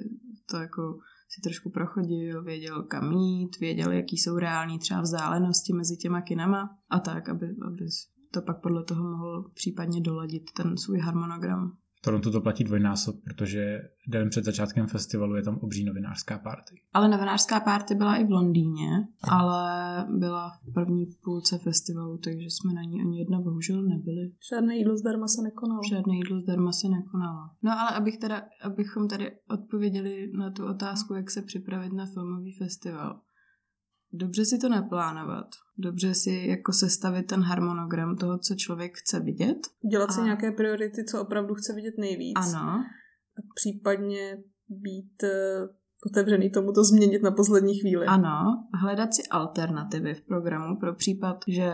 to 0.50 0.58
jako 0.58 0.82
si 1.30 1.42
trošku 1.42 1.70
prochodil, 1.70 2.44
věděl 2.44 2.84
kam 2.84 3.12
jít, 3.12 3.60
věděl, 3.60 3.92
jaký 3.92 4.18
jsou 4.18 4.38
reální 4.38 4.80
třeba 4.80 5.02
vzdálenosti 5.02 5.74
mezi 5.74 5.98
těma 5.98 6.22
kinama 6.22 6.78
a 6.90 7.00
tak, 7.00 7.30
aby, 7.30 7.46
aby 7.46 7.86
to 8.32 8.42
pak 8.42 8.62
podle 8.62 8.84
toho 8.84 9.04
mohl 9.04 9.52
případně 9.54 10.02
doladit 10.02 10.44
ten 10.58 10.78
svůj 10.78 11.00
harmonogram. 11.00 11.78
Toronto 12.06 12.32
to 12.32 12.42
platí 12.42 12.64
dvojnásob, 12.64 13.16
protože 13.24 13.82
den 14.08 14.30
před 14.30 14.46
začátkem 14.46 14.88
festivalu 14.88 15.36
je 15.36 15.44
tam 15.44 15.58
obří 15.58 15.84
novinářská 15.84 16.38
party. 16.38 16.76
Ale 16.94 17.08
novinářská 17.08 17.60
party 17.60 17.96
byla 17.96 18.16
i 18.16 18.26
v 18.26 18.32
Londýně, 18.32 19.08
ale 19.24 20.06
byla 20.10 20.50
v 20.50 20.74
první 20.74 21.06
půlce 21.24 21.58
festivalu, 21.58 22.18
takže 22.18 22.46
jsme 22.46 22.74
na 22.74 22.82
ní 22.82 23.02
ani 23.02 23.20
jedna 23.20 23.42
bohužel 23.42 23.82
nebyli. 23.84 24.32
Žádné 24.50 24.76
jídlo 24.76 24.98
zdarma 24.98 25.28
se 25.28 25.42
nekonalo. 25.42 25.82
Žádné 25.90 26.16
jídlo 26.16 26.40
zdarma 26.40 26.72
se 26.72 26.90
nekonalo. 26.90 27.50
No 27.64 27.72
ale 27.80 27.90
abych 27.90 28.18
teda, 28.18 28.44
abychom 28.62 29.08
tady 29.08 29.32
odpověděli 29.50 30.32
na 30.38 30.52
tu 30.52 30.66
otázku, 30.66 31.14
jak 31.14 31.32
se 31.32 31.42
připravit 31.42 31.94
na 31.94 32.06
filmový 32.06 32.58
festival 32.58 33.20
dobře 34.16 34.46
si 34.46 34.58
to 34.58 34.70
naplánovat, 34.70 35.48
dobře 35.78 36.14
si 36.14 36.46
jako 36.50 36.74
sestavit 36.74 37.28
ten 37.28 37.42
harmonogram 37.42 38.16
toho, 38.16 38.38
co 38.38 38.56
člověk 38.56 38.98
chce 38.98 39.20
vidět. 39.20 39.58
Dělat 39.92 40.10
a... 40.10 40.14
si 40.14 40.22
nějaké 40.22 40.52
priority, 40.52 41.06
co 41.06 41.22
opravdu 41.22 41.56
chce 41.56 41.74
vidět 41.74 41.94
nejvíc. 41.98 42.36
Ano. 42.36 42.70
A 43.38 43.42
případně 43.56 44.38
být 44.70 45.24
eh, 45.24 45.68
otevřený 46.06 46.50
tomu 46.50 46.72
to 46.72 46.84
změnit 46.84 47.24
na 47.24 47.32
poslední 47.32 47.80
chvíli. 47.80 48.06
Ano, 48.06 48.68
hledat 48.74 49.14
si 49.14 49.24
alternativy 49.24 50.14
v 50.14 50.22
programu 50.22 50.80
pro 50.80 50.96
případ, 50.96 51.38
že 51.48 51.72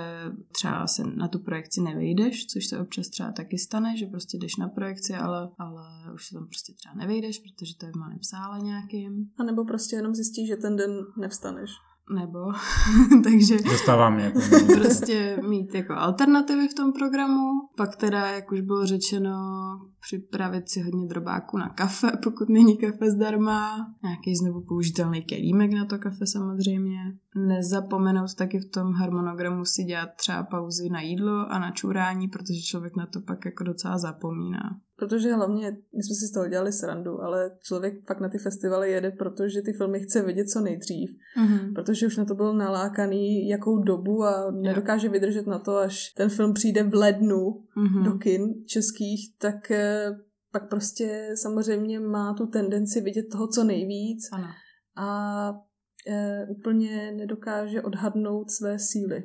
třeba 0.51 0.87
se 0.87 1.03
na 1.03 1.27
tu 1.27 1.39
projekci 1.39 1.81
nevejdeš, 1.81 2.45
což 2.45 2.65
se 2.65 2.79
občas 2.79 3.09
třeba 3.09 3.31
taky 3.31 3.57
stane, 3.57 3.97
že 3.97 4.05
prostě 4.05 4.37
jdeš 4.37 4.55
na 4.55 4.67
projekci, 4.67 5.13
ale, 5.13 5.49
ale 5.57 6.13
už 6.13 6.27
se 6.27 6.33
tam 6.33 6.47
prostě 6.47 6.73
třeba 6.73 6.95
nevejdeš, 6.95 7.39
protože 7.39 7.77
to 7.77 7.85
je 7.85 7.91
v 7.91 7.95
malém 7.95 8.23
sále 8.23 8.59
nějakým. 8.59 9.29
A 9.37 9.43
nebo 9.43 9.65
prostě 9.65 9.95
jenom 9.95 10.15
zjistíš, 10.15 10.47
že 10.47 10.55
ten 10.55 10.75
den 10.75 10.91
nevstaneš 11.17 11.71
nebo, 12.13 12.39
takže... 13.23 13.57
Dostávám 13.57 14.19
je. 14.19 14.33
prostě 14.75 15.37
mít 15.47 15.75
jako 15.75 15.93
alternativy 15.93 16.67
v 16.67 16.73
tom 16.73 16.93
programu, 16.93 17.49
pak 17.77 17.95
teda, 17.95 18.27
jak 18.27 18.51
už 18.51 18.61
bylo 18.61 18.85
řečeno, 18.85 19.37
připravit 20.01 20.69
si 20.69 20.81
hodně 20.81 21.07
drobáků 21.07 21.57
na 21.57 21.69
kafe, 21.69 22.11
pokud 22.23 22.49
není 22.49 22.77
kafe 22.77 23.11
zdarma, 23.11 23.87
nějaký 24.03 24.35
znovu 24.35 24.61
použitelný 24.61 25.21
kelímek 25.21 25.71
na 25.71 25.85
to 25.85 25.97
kafe 25.97 26.27
samozřejmě. 26.27 26.99
Nezapomenout 27.35 28.35
taky 28.35 28.59
v 28.59 28.69
tom 28.69 28.93
harmonogramu 28.93 29.65
si 29.65 29.83
dělat 29.83 30.09
třeba 30.15 30.43
pauzy 30.43 30.89
na 30.89 31.01
jídlo 31.01 31.51
a 31.51 31.59
na 31.59 31.71
čurání, 31.71 32.27
protože 32.27 32.61
člověk 32.61 32.95
na 32.95 33.05
to 33.05 33.21
pak 33.21 33.45
jako 33.45 33.63
docela 33.63 33.97
zapomíná. 33.97 34.79
Protože 35.01 35.33
hlavně, 35.33 35.71
my 35.71 36.03
jsme 36.03 36.15
si 36.15 36.27
z 36.27 36.31
toho 36.31 36.47
dělali 36.47 36.71
srandu, 36.71 37.21
ale 37.21 37.51
člověk 37.63 38.05
fakt 38.05 38.19
na 38.19 38.29
ty 38.29 38.37
festivaly 38.37 38.91
jede, 38.91 39.11
protože 39.11 39.61
ty 39.61 39.73
filmy 39.73 39.99
chce 39.99 40.21
vidět 40.21 40.49
co 40.49 40.61
nejdřív. 40.61 41.09
Mm-hmm. 41.37 41.73
Protože 41.73 42.07
už 42.07 42.17
na 42.17 42.25
to 42.25 42.35
byl 42.35 42.53
nalákaný 42.53 43.49
jakou 43.49 43.83
dobu 43.83 44.23
a 44.23 44.51
nedokáže 44.51 45.09
vydržet 45.09 45.47
na 45.47 45.59
to, 45.59 45.77
až 45.77 46.13
ten 46.17 46.29
film 46.29 46.53
přijde 46.53 46.83
v 46.83 46.93
lednu 46.93 47.63
mm-hmm. 47.77 48.03
do 48.03 48.11
kin 48.17 48.53
českých, 48.65 49.33
tak 49.37 49.71
eh, 49.71 49.90
pak 50.51 50.69
prostě 50.69 51.29
samozřejmě 51.35 51.99
má 51.99 52.33
tu 52.33 52.47
tendenci 52.47 53.01
vidět 53.01 53.25
toho 53.31 53.47
co 53.47 53.63
nejvíc. 53.63 54.29
Ano. 54.33 54.47
A 54.97 55.53
e, 56.07 56.45
úplně 56.45 57.11
nedokáže 57.11 57.81
odhadnout 57.81 58.51
své 58.51 58.79
síly. 58.79 59.23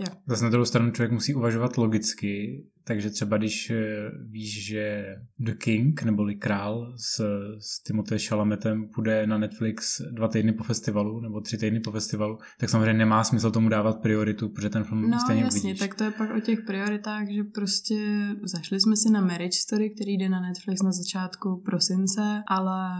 Jo. 0.00 0.06
Zase 0.28 0.44
na 0.44 0.50
druhou 0.50 0.64
stranu 0.64 0.90
člověk 0.90 1.12
musí 1.12 1.34
uvažovat 1.34 1.76
logicky, 1.76 2.64
takže 2.84 3.10
třeba 3.10 3.36
když 3.36 3.70
eh, 3.70 4.10
víš, 4.30 4.66
že 4.66 5.04
The 5.38 5.54
King, 5.54 6.02
neboli 6.02 6.34
Král 6.34 6.92
s, 6.96 7.20
s 7.58 7.82
Timothée 7.82 8.18
Chalametem 8.18 8.88
půjde 8.94 9.26
na 9.26 9.38
Netflix 9.38 10.00
dva 10.10 10.28
týdny 10.28 10.52
po 10.52 10.64
festivalu, 10.64 11.20
nebo 11.20 11.40
tři 11.40 11.58
týdny 11.58 11.80
po 11.80 11.90
festivalu, 11.92 12.38
tak 12.58 12.70
samozřejmě 12.70 12.92
nemá 12.98 13.24
smysl 13.24 13.50
tomu 13.50 13.68
dávat 13.68 14.02
prioritu, 14.02 14.48
protože 14.48 14.70
ten 14.70 14.84
film 14.84 15.10
No 15.10 15.20
stejně 15.20 15.42
jasně, 15.42 15.60
uvidíš. 15.60 15.78
tak 15.80 15.94
to 15.94 16.04
je 16.04 16.10
pak 16.10 16.36
o 16.36 16.40
těch 16.40 16.60
prioritách, 16.66 17.28
že 17.28 17.44
prostě 17.44 18.28
zašli 18.42 18.80
jsme 18.80 18.96
si 18.96 19.10
na 19.10 19.20
Marriage 19.20 19.58
Story, 19.58 19.90
který 19.90 20.12
jde 20.12 20.28
na 20.28 20.40
Netflix 20.40 20.82
na 20.82 20.92
začátku 20.92 21.62
prosince, 21.64 22.42
ale 22.48 22.90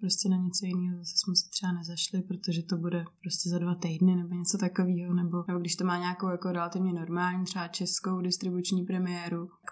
prostě 0.00 0.28
na 0.28 0.36
něco 0.36 0.66
jiného 0.66 0.98
zase 0.98 1.14
jsme 1.16 1.36
si 1.36 1.50
třeba 1.50 1.72
nezašli, 1.72 2.22
protože 2.22 2.62
to 2.62 2.76
bude 2.76 3.04
prostě 3.22 3.50
za 3.50 3.58
dva 3.58 3.74
týdny 3.74 4.16
nebo 4.16 4.34
něco 4.34 4.58
takového, 4.58 5.14
nebo, 5.14 5.44
nebo 5.48 5.60
když 5.60 5.76
to 5.76 5.84
má 5.84 5.98
nějakou 5.98 6.28
jako 6.28 6.52
relativně 6.52 6.92
normální, 6.92 7.44
třeba 7.44 7.68
českou 7.68 8.20
distribuční 8.20 8.84
premiéru, 8.84 9.13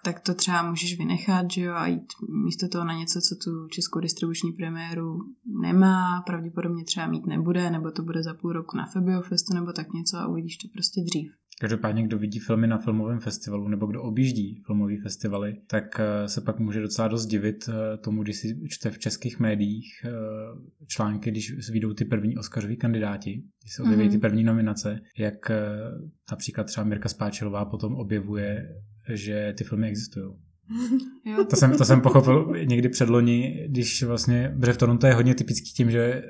tak 0.04 0.20
to 0.20 0.34
třeba 0.34 0.70
můžeš 0.70 0.98
vynechat, 0.98 1.50
že 1.50 1.60
jo, 1.62 1.74
a 1.74 1.86
jít 1.86 2.12
místo 2.44 2.68
toho 2.68 2.84
na 2.84 2.94
něco, 2.94 3.20
co 3.20 3.34
tu 3.44 3.68
českou 3.68 4.00
distribuční 4.00 4.52
premiéru 4.52 5.18
nemá, 5.62 6.22
pravděpodobně 6.26 6.84
třeba 6.84 7.06
mít 7.06 7.26
nebude, 7.26 7.70
nebo 7.70 7.90
to 7.90 8.02
bude 8.02 8.22
za 8.22 8.34
půl 8.34 8.52
roku 8.52 8.76
na 8.76 8.86
Febiofestu, 8.86 9.54
nebo 9.54 9.72
tak 9.72 9.92
něco 9.92 10.16
a 10.16 10.26
uvidíš 10.26 10.56
to 10.56 10.68
prostě 10.72 11.00
dřív. 11.00 11.32
Každopádně, 11.60 12.02
kdo 12.02 12.18
vidí 12.18 12.38
filmy 12.38 12.66
na 12.66 12.78
filmovém 12.78 13.20
festivalu 13.20 13.68
nebo 13.68 13.86
kdo 13.86 14.02
objíždí 14.02 14.62
filmové 14.66 14.94
festivaly, 15.02 15.56
tak 15.66 16.00
eh, 16.00 16.28
se 16.28 16.40
pak 16.40 16.58
může 16.58 16.80
docela 16.80 17.08
dost 17.08 17.26
divit 17.26 17.68
eh, 17.68 17.96
tomu, 17.98 18.22
když 18.22 18.36
si 18.36 18.60
čte 18.68 18.90
v 18.90 18.98
českých 18.98 19.40
médiích 19.40 19.86
eh, 20.04 20.10
články, 20.86 21.30
když 21.30 21.70
vyjdou 21.70 21.92
ty 21.94 22.04
první 22.04 22.36
Oscaroví 22.36 22.76
kandidáti, 22.76 23.42
když 23.62 23.74
se 23.76 23.82
objeví 23.82 24.02
Mhm. 24.02 24.12
ty 24.12 24.18
první 24.18 24.44
nominace, 24.44 25.00
jak 25.18 25.50
například 26.30 26.64
třeba 26.64 26.84
Mirka 26.84 27.08
Spáčilová 27.08 27.64
potom 27.64 27.94
objevuje, 27.94 28.68
že 29.08 29.54
ty 29.58 29.64
filmy 29.64 29.88
existují. 29.88 30.32
Jo, 31.24 31.44
To 31.44 31.56
jsem, 31.56 31.78
to 31.78 31.84
jsem 31.84 32.00
pochopil 32.00 32.52
někdy 32.64 32.88
předloni, 32.88 33.66
když 33.68 34.02
vlastně, 34.02 34.56
protože 34.60 34.72
v 34.72 34.76
Toronto 34.76 35.06
je 35.06 35.14
hodně 35.14 35.34
typický 35.34 35.72
tím, 35.72 35.90
že 35.90 36.02
eh, 36.02 36.22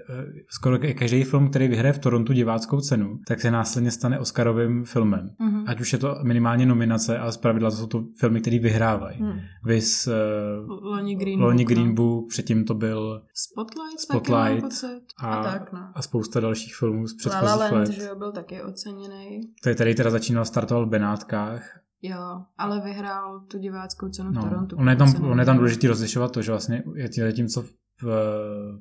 skoro 0.48 0.78
každý 0.98 1.24
film, 1.24 1.50
který 1.50 1.68
vyhraje 1.68 1.92
v 1.92 1.98
Torontu 1.98 2.32
diváckou 2.32 2.80
cenu, 2.80 3.18
tak 3.28 3.40
se 3.40 3.50
následně 3.50 3.90
stane 3.90 4.18
Oscarovým 4.18 4.84
filmem. 4.84 5.30
Mhm. 5.38 5.64
Ať 5.66 5.80
už 5.80 5.92
je 5.92 5.98
to 5.98 6.16
minimálně 6.22 6.66
nominace, 6.66 7.18
ale 7.18 7.32
zpravidla 7.32 7.70
to 7.70 7.76
jsou 7.76 7.86
to 7.86 8.04
filmy, 8.18 8.40
které 8.40 8.58
vyhrávají. 8.58 9.18
Hmm. 9.18 9.40
Vys 9.64 10.08
uh, 10.08 10.84
Loni 10.84 11.14
Green 11.14 11.40
Loni 11.40 11.64
Book, 11.64 11.68
Green 11.72 11.88
no. 11.88 11.94
Book, 11.94 12.28
předtím 12.28 12.64
to 12.64 12.74
byl 12.74 13.22
Spotlight, 13.34 14.00
Spotlight 14.00 14.84
a, 15.18 15.26
A, 15.34 15.42
tak, 15.42 15.72
no. 15.72 15.88
a 15.94 16.02
spousta 16.02 16.40
dalších 16.40 16.76
filmů 16.76 17.06
z 17.06 17.26
La 17.26 17.40
La 17.40 17.40
předchozích 17.40 17.72
Land, 17.72 17.88
let. 17.88 17.90
že 17.90 18.08
byl 18.18 18.32
taky 18.32 18.62
oceněný. 18.62 19.40
Který 19.60 19.76
tady 19.76 19.94
teda 19.94 20.10
začínal, 20.10 20.44
startoval 20.44 20.86
v 20.86 20.90
Benátkách. 20.90 21.81
Jo, 22.02 22.42
ale 22.58 22.80
vyhrál 22.80 23.40
tu 23.50 23.58
diváckou 23.58 24.08
cenu 24.08 24.30
v 24.30 24.34
No, 24.34 24.42
Torontu. 24.42 24.76
on 24.76 24.88
je 24.88 24.96
tam, 24.96 25.24
on 25.30 25.38
je 25.38 25.44
tam 25.44 25.56
důležitý 25.56 25.86
rozlišovat 25.86 26.32
to, 26.32 26.42
že 26.42 26.50
vlastně 26.52 26.82
je 26.94 27.08
tím, 27.08 27.24
zatímco 27.24 27.62
v, 27.62 28.04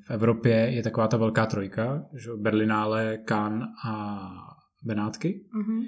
v 0.08 0.12
Evropě 0.12 0.56
je 0.56 0.84
taková 0.84 1.08
ta 1.08 1.18
velká 1.18 1.46
trojka, 1.46 2.06
že 2.14 2.30
Berlinále, 2.38 3.18
Cannes 3.28 3.68
a 3.88 4.28
Benátky, 4.84 5.46
Mhm. 5.54 5.82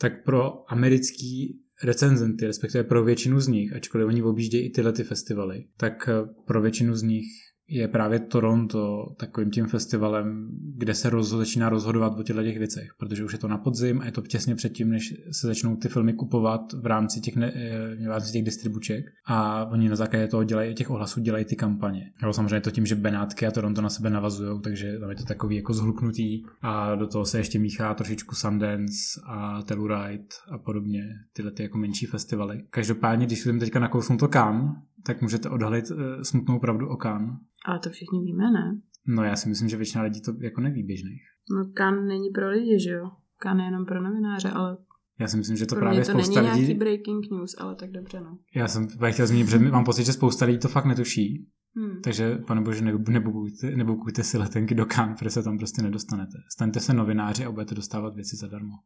tak 0.00 0.24
pro 0.24 0.72
americký 0.72 1.60
recenzenty, 1.84 2.46
respektive 2.46 2.84
pro 2.84 3.04
většinu 3.04 3.40
z 3.40 3.48
nich, 3.48 3.72
ačkoliv 3.76 4.06
oni 4.08 4.22
objíždějí 4.22 4.66
i 4.66 4.70
tyhle 4.70 4.92
ty 4.92 5.04
festivaly, 5.04 5.64
tak 5.76 6.08
pro 6.46 6.60
většinu 6.62 6.94
z 6.94 7.02
nich 7.02 7.24
je 7.68 7.88
právě 7.88 8.18
Toronto 8.18 9.06
takovým 9.16 9.50
tím 9.50 9.66
festivalem, 9.66 10.48
kde 10.76 10.94
se 10.94 11.10
roz, 11.10 11.28
začíná 11.28 11.68
rozhodovat 11.68 12.18
o 12.18 12.22
těchto 12.22 12.42
těch 12.42 12.58
věcech, 12.58 12.88
protože 12.98 13.24
už 13.24 13.32
je 13.32 13.38
to 13.38 13.48
na 13.48 13.58
podzim 13.58 14.00
a 14.00 14.04
je 14.04 14.12
to 14.12 14.22
těsně 14.22 14.54
předtím, 14.54 14.90
než 14.90 15.14
se 15.32 15.46
začnou 15.46 15.76
ty 15.76 15.88
filmy 15.88 16.12
kupovat 16.12 16.72
v 16.72 16.86
rámci 16.86 17.20
těch, 17.20 17.36
ne, 17.36 17.52
eh, 17.54 18.08
v 18.08 18.08
rámci 18.08 18.32
těch 18.32 18.44
distribuček 18.44 19.04
a 19.26 19.64
oni 19.64 19.88
na 19.88 19.96
základě 19.96 20.26
toho 20.26 20.44
dělají, 20.44 20.74
těch 20.74 20.90
ohlasů 20.90 21.20
dělají 21.20 21.44
ty 21.44 21.56
kampaně. 21.56 22.10
Nebo 22.22 22.32
samozřejmě 22.32 22.60
to 22.60 22.70
tím, 22.70 22.86
že 22.86 22.94
Benátky 22.94 23.46
a 23.46 23.50
Toronto 23.50 23.82
na 23.82 23.90
sebe 23.90 24.10
navazují, 24.10 24.60
takže 24.60 24.98
tam 24.98 25.10
je 25.10 25.16
to 25.16 25.24
takový 25.24 25.56
jako 25.56 25.74
zhluknutí 25.74 26.46
a 26.62 26.94
do 26.94 27.06
toho 27.06 27.24
se 27.24 27.38
ještě 27.38 27.58
míchá 27.58 27.94
trošičku 27.94 28.34
Sundance 28.34 29.20
a 29.26 29.62
Telluride 29.62 30.24
a 30.50 30.58
podobně, 30.58 31.02
tyhle 31.32 31.52
ty 31.52 31.62
jako 31.62 31.78
menší 31.78 32.06
festivaly. 32.06 32.62
Každopádně, 32.70 33.26
když 33.26 33.40
jsem 33.40 33.58
teďka 33.58 33.78
nakousnu 33.78 34.16
to 34.16 34.28
kam, 34.28 34.82
tak 35.06 35.22
můžete 35.22 35.50
odhalit 35.50 35.90
uh, 35.90 35.96
smutnou 36.22 36.58
pravdu 36.58 36.88
o 36.88 36.96
Cannes. 36.96 37.36
Ale 37.66 37.78
to 37.78 37.90
všichni 37.90 38.20
víme, 38.20 38.50
ne? 38.50 38.80
No 39.06 39.24
já 39.24 39.36
si 39.36 39.48
myslím, 39.48 39.68
že 39.68 39.76
většina 39.76 40.04
lidí 40.04 40.20
to 40.20 40.32
jako 40.40 40.60
neví 40.60 40.82
běžných. 40.82 41.22
No 41.56 41.70
Kan 41.74 42.06
není 42.06 42.30
pro 42.30 42.50
lidi, 42.50 42.80
že 42.80 42.90
jo? 42.90 43.10
Kan 43.38 43.58
je 43.58 43.64
jenom 43.64 43.86
pro 43.86 44.02
novináře, 44.02 44.50
ale 44.50 44.76
Já 45.20 45.28
si 45.28 45.36
myslím, 45.36 45.56
že 45.56 45.66
to 45.66 45.74
pro 45.74 45.80
právě 45.80 45.98
mě 45.98 46.06
to 46.06 46.12
spousta 46.12 46.40
není 46.40 46.52
lidí... 46.52 46.62
nějaký 46.62 46.78
breaking 46.78 47.30
news, 47.30 47.54
ale 47.58 47.74
tak 47.74 47.90
dobře, 47.90 48.20
no. 48.20 48.38
Já 48.54 48.68
jsem 48.68 48.88
právě 48.88 49.12
chtěl 49.12 49.26
zmínit, 49.26 49.44
protože 49.44 49.58
mám 49.58 49.84
pocit, 49.84 50.04
že 50.04 50.12
spousta 50.12 50.44
lidí 50.44 50.58
to 50.58 50.68
fakt 50.68 50.84
netuší. 50.84 51.48
Hmm. 51.76 52.00
Takže, 52.04 52.38
pane 52.46 52.60
bože, 52.60 52.84
ne- 52.84 52.98
nebukujte, 53.08 53.70
nebukujte 53.76 54.22
si 54.22 54.38
letenky 54.38 54.74
do 54.74 54.86
Cannes, 54.86 55.18
protože 55.18 55.30
se 55.30 55.42
tam 55.42 55.58
prostě 55.58 55.82
nedostanete. 55.82 56.38
Staňte 56.52 56.80
se 56.80 56.94
novináři 56.94 57.44
a 57.44 57.52
budete 57.52 57.74
dostávat 57.74 58.14
věci 58.14 58.36
zadarmo. 58.36 58.74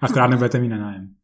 Akorát 0.00 0.26
nebudete 0.26 0.60
mít 0.60 0.68
na 0.68 0.78
nájem. 0.78 1.14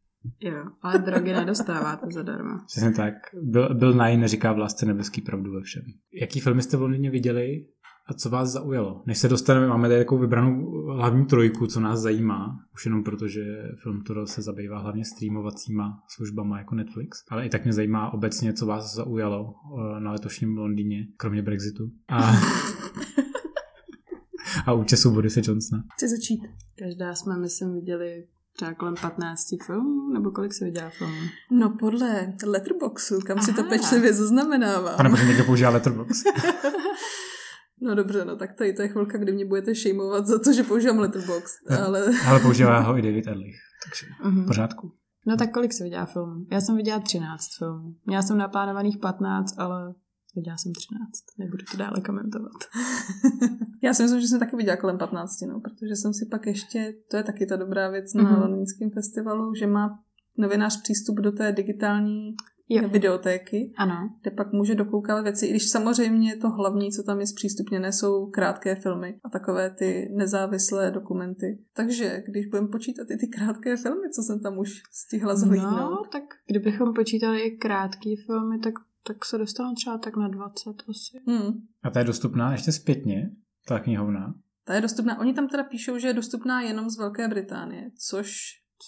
Jo, 0.41 0.65
ale 0.83 0.99
drogy 0.99 1.33
nedostáváte 1.33 2.07
zadarmo. 2.11 2.59
Přesně 2.67 2.93
tak. 2.93 3.15
Byl, 3.43 3.75
byl 3.75 3.93
Naj 3.93 4.17
neříká 4.17 4.53
v 4.53 4.59
lásce 4.59 4.87
nebeský 4.87 5.21
pravdu 5.21 5.53
ve 5.53 5.61
všem. 5.61 5.83
Jaký 6.21 6.41
filmy 6.41 6.63
jste 6.63 6.77
v 6.77 6.83
Londýně 6.83 7.11
viděli 7.11 7.67
a 8.11 8.15
co 8.15 8.31
vás 8.31 8.49
zaujalo? 8.49 9.03
Než 9.07 9.19
se 9.19 9.29
dostaneme, 9.29 9.67
máme 9.67 9.89
tady 9.89 10.01
takovou 10.01 10.21
vybranou 10.21 10.85
hlavní 10.87 11.27
trojku, 11.27 11.67
co 11.67 11.81
nás 11.81 12.01
zajímá, 12.01 12.59
už 12.75 12.85
jenom 12.85 13.05
proto, 13.05 13.29
že 13.29 13.41
film 13.83 14.03
Toro 14.03 14.27
se 14.27 14.43
zabývá 14.43 14.79
hlavně 14.79 15.05
streamovacíma 15.05 16.03
službama 16.09 16.59
jako 16.59 16.75
Netflix, 16.75 17.19
ale 17.31 17.47
i 17.47 17.49
tak 17.49 17.65
mě 17.65 17.73
zajímá 17.73 18.13
obecně, 18.13 18.53
co 18.53 18.67
vás 18.67 18.95
zaujalo 18.95 19.55
eh, 19.97 20.01
na 20.01 20.13
letošním 20.13 20.59
Londýně, 20.59 21.07
kromě 21.17 21.43
Brexitu. 21.43 21.91
A, 22.09 22.33
a 24.67 24.73
účesu 24.73 25.11
Borise 25.11 25.41
Johnsona. 25.45 25.83
Chci 25.97 26.09
začít. 26.09 26.41
Každá 26.79 27.15
jsme, 27.15 27.39
myslím, 27.39 27.75
viděli 27.75 28.27
třeba 28.61 28.75
kolem 28.75 28.95
15 29.01 29.47
filmů, 29.67 30.13
nebo 30.13 30.31
kolik 30.31 30.53
se 30.55 30.65
viděla 30.65 30.91
filmů? 30.91 31.21
No 31.51 31.71
podle 31.79 32.33
Letterboxu, 32.47 33.19
kam 33.27 33.41
si 33.41 33.53
to 33.53 33.61
Aha. 33.61 33.69
pečlivě 33.71 34.13
zaznamenávám. 34.15 34.97
Pane 34.97 35.11
bože, 35.11 35.25
někdo 35.25 35.45
používá 35.45 35.71
Letterboxd. 35.71 36.27
No 37.83 37.95
dobře, 37.95 38.25
no 38.25 38.37
tak 38.37 38.53
tady 38.53 38.73
to 38.73 38.83
je 38.83 38.89
chvilka, 38.89 39.19
kdy 39.19 39.33
mě 39.33 39.45
budete 39.47 39.75
šejmovat 39.75 40.27
za 40.27 40.39
to, 40.39 40.53
že 40.53 40.63
používám 40.63 40.99
Letterboxd, 40.99 41.71
ale 41.85 42.05
Ale 42.29 42.41
používá 42.41 42.81
ho 42.81 42.99
i 42.99 43.03
David 43.03 43.27
Erlich. 43.27 43.57
Takže 43.85 44.07
v 44.43 44.47
pořádku. 44.47 44.93
No 45.27 45.37
tak 45.37 45.53
kolik 45.53 45.73
se 45.73 45.85
viděla 45.85 46.07
filmů? 46.07 46.47
Já 46.53 46.61
jsem 46.61 46.77
viděla 46.77 47.01
13 47.01 47.47
filmů. 47.59 47.95
Měla 48.07 48.23
jsem 48.23 48.39
naplánovaných 48.39 48.99
15, 48.99 49.55
ale 49.59 49.95
viděla 50.37 50.57
jsem 50.57 50.73
13. 50.73 51.03
Nebudu 51.39 51.65
to 51.71 51.77
dále 51.77 52.01
komentovat. 52.07 52.53
já 53.83 53.95
si 53.95 54.03
myslím, 54.03 54.21
že 54.21 54.27
jsem 54.29 54.39
taky 54.41 54.57
viděla 54.57 54.77
kolem 54.77 54.99
15, 54.99 55.41
no, 55.49 55.61
protože 55.61 55.97
jsem 55.97 56.13
si 56.15 56.27
pak 56.27 56.47
ještě, 56.47 56.95
to 57.11 57.17
je 57.17 57.23
taky 57.23 57.47
ta 57.47 57.57
dobrá 57.57 57.91
věc 57.91 58.15
na 58.15 58.23
Mhm. 58.23 58.41
londýnském 58.41 58.91
festivalu, 58.91 59.55
že 59.55 59.67
má 59.67 59.99
novinář 60.39 60.83
přístup 60.83 61.17
do 61.21 61.33
té 61.33 61.53
digitální 61.53 62.35
Jo. 62.73 62.89
videotéky, 62.89 63.73
Ano. 63.77 63.95
kde 64.23 64.31
pak 64.31 64.53
může 64.53 64.75
dokoukávat 64.75 65.23
věci, 65.23 65.47
i 65.47 65.51
když 65.51 65.69
samozřejmě 65.71 66.37
to 66.37 66.51
hlavní, 66.51 66.91
co 66.93 67.03
tam 67.03 67.21
je 67.21 67.27
zpřístupněné, 67.27 67.93
jsou 67.93 68.27
krátké 68.27 68.75
filmy 68.75 69.19
a 69.25 69.29
takové 69.29 69.71
ty 69.71 70.09
nezávislé 70.17 70.91
dokumenty. 70.91 71.59
Takže 71.77 72.23
když 72.29 72.47
budeme 72.47 72.69
počítat 72.69 73.11
i 73.11 73.17
ty 73.17 73.27
krátké 73.27 73.77
filmy, 73.77 74.11
co 74.11 74.23
jsem 74.23 74.41
tam 74.41 74.59
už 74.59 74.83
stihla 74.93 75.37
zhlídnout. 75.37 75.91
No, 75.91 76.03
tak 76.13 76.23
kdybychom 76.51 76.95
počítali 76.95 77.41
i 77.41 77.57
krátký 77.57 78.17
filmy, 78.27 78.59
tak, 78.59 78.75
tak 79.07 79.25
se 79.25 79.39
dostanou 79.39 79.75
třeba 79.75 79.99
tak 79.99 80.17
na 80.17 80.29
20 80.29 80.71
asi. 80.89 81.21
Hmm. 81.27 81.53
A 81.83 81.91
ta 81.91 81.99
je 81.99 82.05
dostupná 82.05 82.53
ještě 82.53 82.73
zpětně, 82.73 83.31
ta 83.69 83.79
knihovna. 83.81 84.35
Ta 84.65 84.75
je 84.75 84.81
dostupná. 84.81 85.19
Oni 85.19 85.35
tam 85.35 85.49
teda 85.49 85.65
píšou, 85.65 85.99
že 85.99 86.09
je 86.09 86.15
dostupná 86.15 86.61
jenom 86.61 86.91
z 86.91 86.99
Velké 86.99 87.29
Británie, 87.29 87.91
což 88.09 88.33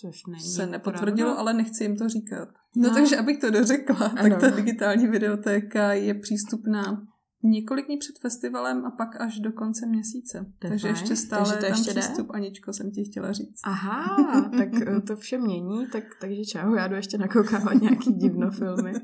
Což 0.00 0.16
není 0.28 0.44
se 0.50 0.66
nepotvrdilo, 0.66 1.28
pravda. 1.28 1.40
ale 1.40 1.52
nechci 1.54 1.84
jim 1.84 1.96
to 1.96 2.08
říkat. 2.08 2.48
No, 2.76 2.88
No. 2.88 2.94
takže 2.94 3.16
abych 3.16 3.40
to 3.40 3.50
dořekla, 3.50 3.96
Ano. 4.06 4.22
tak 4.22 4.40
ta 4.40 4.50
digitální 4.50 5.08
videotéka 5.08 5.92
je 5.92 6.14
přístupná 6.14 7.02
několik 7.42 7.86
dní 7.86 7.96
před 7.96 8.18
festivalem 8.18 8.86
a 8.86 8.90
pak 8.90 9.20
až 9.20 9.40
do 9.40 9.52
konce 9.52 9.86
měsíce. 9.86 10.46
To 10.58 10.66
je 10.66 10.70
takže 10.70 10.88
fajn. 10.88 10.94
ještě 10.94 11.16
stále 11.16 11.44
Takže 11.44 11.58
to 11.58 11.64
je 11.64 11.70
tam 11.70 11.78
ještě 11.78 11.94
jde? 11.94 12.00
přístup, 12.00 12.30
Aničko, 12.30 12.72
jsem 12.72 12.90
ti 12.90 13.04
chtěla 13.04 13.32
říct. 13.32 13.60
Aha, 13.64 14.50
tak 14.58 14.68
eh, 14.86 15.00
to 15.00 15.16
vše 15.16 15.38
mění, 15.38 15.86
tak, 15.86 16.04
takže 16.20 16.44
čau, 16.44 16.74
já 16.74 16.88
jdu 16.88 16.94
ještě 16.94 17.18
nakoukávat 17.18 17.74
nějaký 17.74 18.12
divno 18.12 18.50
filmy. 18.50 18.92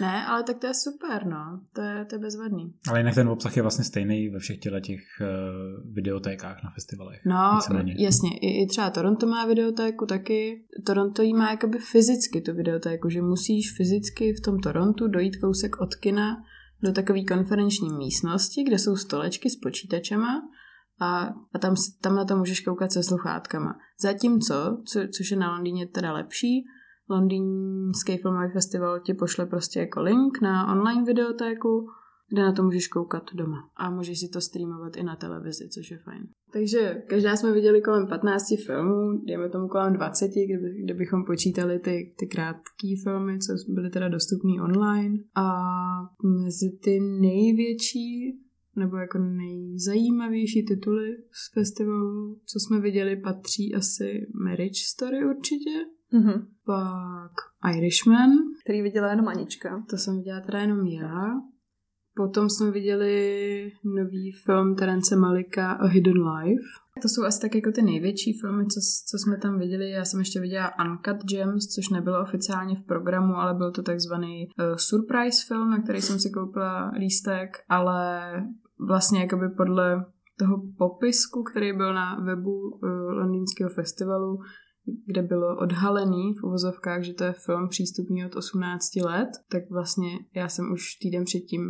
Ne, 0.00 0.26
ale 0.26 0.42
tak 0.42 0.58
to 0.58 0.66
je 0.66 0.74
super, 0.74 1.26
no, 1.26 1.60
to 1.72 1.82
je, 1.82 2.04
to 2.04 2.14
je 2.14 2.18
bezvadný. 2.18 2.74
Ale 2.88 3.00
jinak 3.00 3.14
ten 3.14 3.28
obsah 3.28 3.56
je 3.56 3.62
vlastně 3.62 3.84
stejný 3.84 4.28
ve 4.28 4.38
všech 4.38 4.58
těchto 4.58 4.80
těch 4.80 5.00
uh, 5.20 5.94
videotékách 5.94 6.64
na 6.64 6.70
festivalech. 6.70 7.20
No, 7.26 7.60
jasně, 7.98 8.30
i, 8.38 8.62
i 8.62 8.66
třeba 8.66 8.90
Toronto 8.90 9.26
má 9.26 9.46
videotéku 9.46 10.06
taky. 10.06 10.64
Toronto 10.86 11.22
jí 11.22 11.34
má 11.34 11.50
jakoby 11.50 11.78
fyzicky 11.78 12.40
tu 12.40 12.54
videotéku, 12.54 13.10
že 13.10 13.22
musíš 13.22 13.72
fyzicky 13.76 14.32
v 14.32 14.40
tom 14.40 14.60
Torontu 14.60 15.08
dojít 15.08 15.36
kousek 15.36 15.80
od 15.80 15.94
kina 15.94 16.36
do 16.82 16.92
takové 16.92 17.24
konferenční 17.24 17.92
místnosti, 17.92 18.62
kde 18.62 18.78
jsou 18.78 18.96
stolečky 18.96 19.50
s 19.50 19.56
počítačema 19.56 20.42
a, 21.00 21.20
a 21.54 21.58
tam, 21.60 21.74
tam 22.00 22.16
na 22.16 22.24
to 22.24 22.36
můžeš 22.36 22.60
koukat 22.60 22.92
se 22.92 23.02
sluchátkama. 23.02 23.78
Zatímco, 24.00 24.82
co, 24.86 25.00
což 25.16 25.30
je 25.30 25.36
na 25.36 25.52
Londýně 25.52 25.86
teda 25.86 26.12
lepší, 26.12 26.64
Londýnský 27.10 28.16
filmový 28.16 28.52
festival 28.52 29.00
ti 29.00 29.14
pošle 29.14 29.46
prostě 29.46 29.80
jako 29.80 30.02
link 30.02 30.40
na 30.42 30.72
online 30.72 31.04
videotéku, 31.04 31.86
kde 32.28 32.42
na 32.42 32.52
to 32.52 32.62
můžeš 32.62 32.88
koukat 32.88 33.22
doma. 33.34 33.70
A 33.76 33.90
můžeš 33.90 34.20
si 34.20 34.28
to 34.28 34.40
streamovat 34.40 34.96
i 34.96 35.02
na 35.02 35.16
televizi, 35.16 35.68
což 35.68 35.90
je 35.90 35.98
fajn. 35.98 36.22
Takže 36.52 37.02
každá 37.08 37.36
jsme 37.36 37.52
viděli 37.52 37.80
kolem 37.82 38.06
15 38.06 38.44
filmů, 38.66 39.18
dejme 39.26 39.48
tomu 39.48 39.68
kolem 39.68 39.92
20, 39.92 40.28
kdyby, 40.28 40.82
kdybychom 40.84 41.24
počítali 41.24 41.78
ty, 41.78 42.14
ty 42.18 42.26
krátké 42.26 42.88
filmy, 43.02 43.38
co 43.38 43.72
byly 43.72 43.90
teda 43.90 44.08
dostupné 44.08 44.52
online. 44.62 45.18
A 45.34 45.46
mezi 46.44 46.78
ty 46.82 47.00
největší 47.00 48.38
nebo 48.76 48.96
jako 48.96 49.18
nejzajímavější 49.18 50.64
tituly 50.64 51.16
z 51.32 51.52
festivalu, 51.54 52.40
co 52.46 52.60
jsme 52.60 52.80
viděli, 52.80 53.16
patří 53.16 53.74
asi 53.74 54.26
Marriage 54.44 54.80
Story 54.94 55.26
určitě, 55.26 55.70
Mhm. 56.12 56.46
pak 56.66 57.32
Irishman, 57.76 58.30
Který 58.64 58.82
viděla 58.82 59.10
jenom 59.10 59.28
Anička. 59.28 59.84
to 59.90 59.96
jsem 59.96 60.16
viděla 60.16 60.40
teda 60.40 60.60
jenom 60.60 60.86
já. 60.86 61.24
Potom 62.16 62.48
jsme 62.48 62.70
viděli 62.70 63.72
nový 63.84 64.32
film 64.32 64.76
Terence 64.76 65.16
Malika 65.16 65.72
A 65.72 65.86
Hidden 65.86 66.28
Life. 66.28 66.62
To 67.02 67.08
jsou 67.08 67.24
asi 67.24 67.40
tak 67.40 67.54
jako 67.54 67.72
ty 67.72 67.82
největší 67.82 68.38
filmy, 68.40 68.66
co, 68.66 68.80
co 69.10 69.18
jsme 69.18 69.36
tam 69.38 69.58
viděli. 69.58 69.90
Já 69.90 70.04
jsem 70.04 70.20
ještě 70.20 70.40
viděla 70.40 70.72
Uncut 70.84 71.24
Gems, 71.24 71.66
což 71.66 71.88
nebylo 71.88 72.22
oficiálně 72.22 72.76
v 72.76 72.86
programu, 72.86 73.34
ale 73.34 73.54
byl 73.54 73.72
to 73.72 73.82
takzvaný 73.82 74.46
uh, 74.46 74.76
surprise 74.76 75.46
film, 75.48 75.70
na 75.70 75.82
který 75.82 76.00
jsem 76.00 76.18
si 76.18 76.30
koupila 76.30 76.90
lístek, 76.98 77.56
ale 77.68 78.32
vlastně 78.88 79.20
jakoby 79.20 79.48
podle 79.48 80.04
toho 80.38 80.62
popisku, 80.78 81.42
který 81.42 81.72
byl 81.72 81.94
na 81.94 82.20
webu 82.20 82.52
uh, 82.52 82.88
londýnského 82.90 83.70
festivalu, 83.70 84.38
kde 85.06 85.22
bylo 85.22 85.56
odhalený 85.56 86.34
v 86.40 86.44
uvozovkách, 86.44 87.02
že 87.02 87.14
to 87.14 87.24
je 87.24 87.32
film 87.32 87.68
přístupný 87.68 88.26
od 88.26 88.36
18 88.36 88.96
let, 88.96 89.28
tak 89.48 89.62
vlastně 89.70 90.08
já 90.34 90.48
jsem 90.48 90.72
už 90.72 90.94
týden 90.94 91.24
předtím 91.24 91.60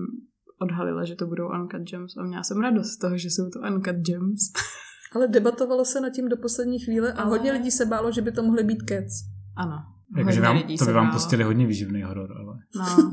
odhalila, 0.61 1.05
že 1.05 1.15
to 1.15 1.27
budou 1.27 1.49
Uncut 1.49 1.83
Gems 1.83 2.17
a 2.17 2.23
měla 2.23 2.43
jsem 2.43 2.61
radost 2.61 2.89
z 2.89 2.99
toho, 2.99 3.19
že 3.19 3.31
jsou 3.31 3.51
to 3.51 3.59
Uncut 3.59 3.97
Gems. 3.97 4.41
Ale 5.15 5.29
debatovalo 5.29 5.85
se 5.85 6.01
nad 6.01 6.11
tím 6.11 6.29
do 6.29 6.37
poslední 6.37 6.79
chvíle 6.79 7.13
a 7.13 7.23
Ale- 7.23 7.31
hodně 7.31 7.53
lidí 7.53 7.71
se 7.71 7.87
bálo, 7.87 8.13
že 8.13 8.23
by 8.23 8.33
to 8.33 8.43
mohly 8.43 8.65
být 8.65 8.83
Cats. 8.89 9.15
Ano. 9.57 9.77
Takže 10.15 10.41
vám, 10.41 10.63
to 10.79 10.85
by 10.85 10.93
vám 10.93 11.07
bálo. 11.07 11.19
pustili 11.19 11.45
hodně 11.45 11.67
výživný 11.67 12.03
horor, 12.03 12.33
ale... 12.33 12.59
No, 12.77 13.11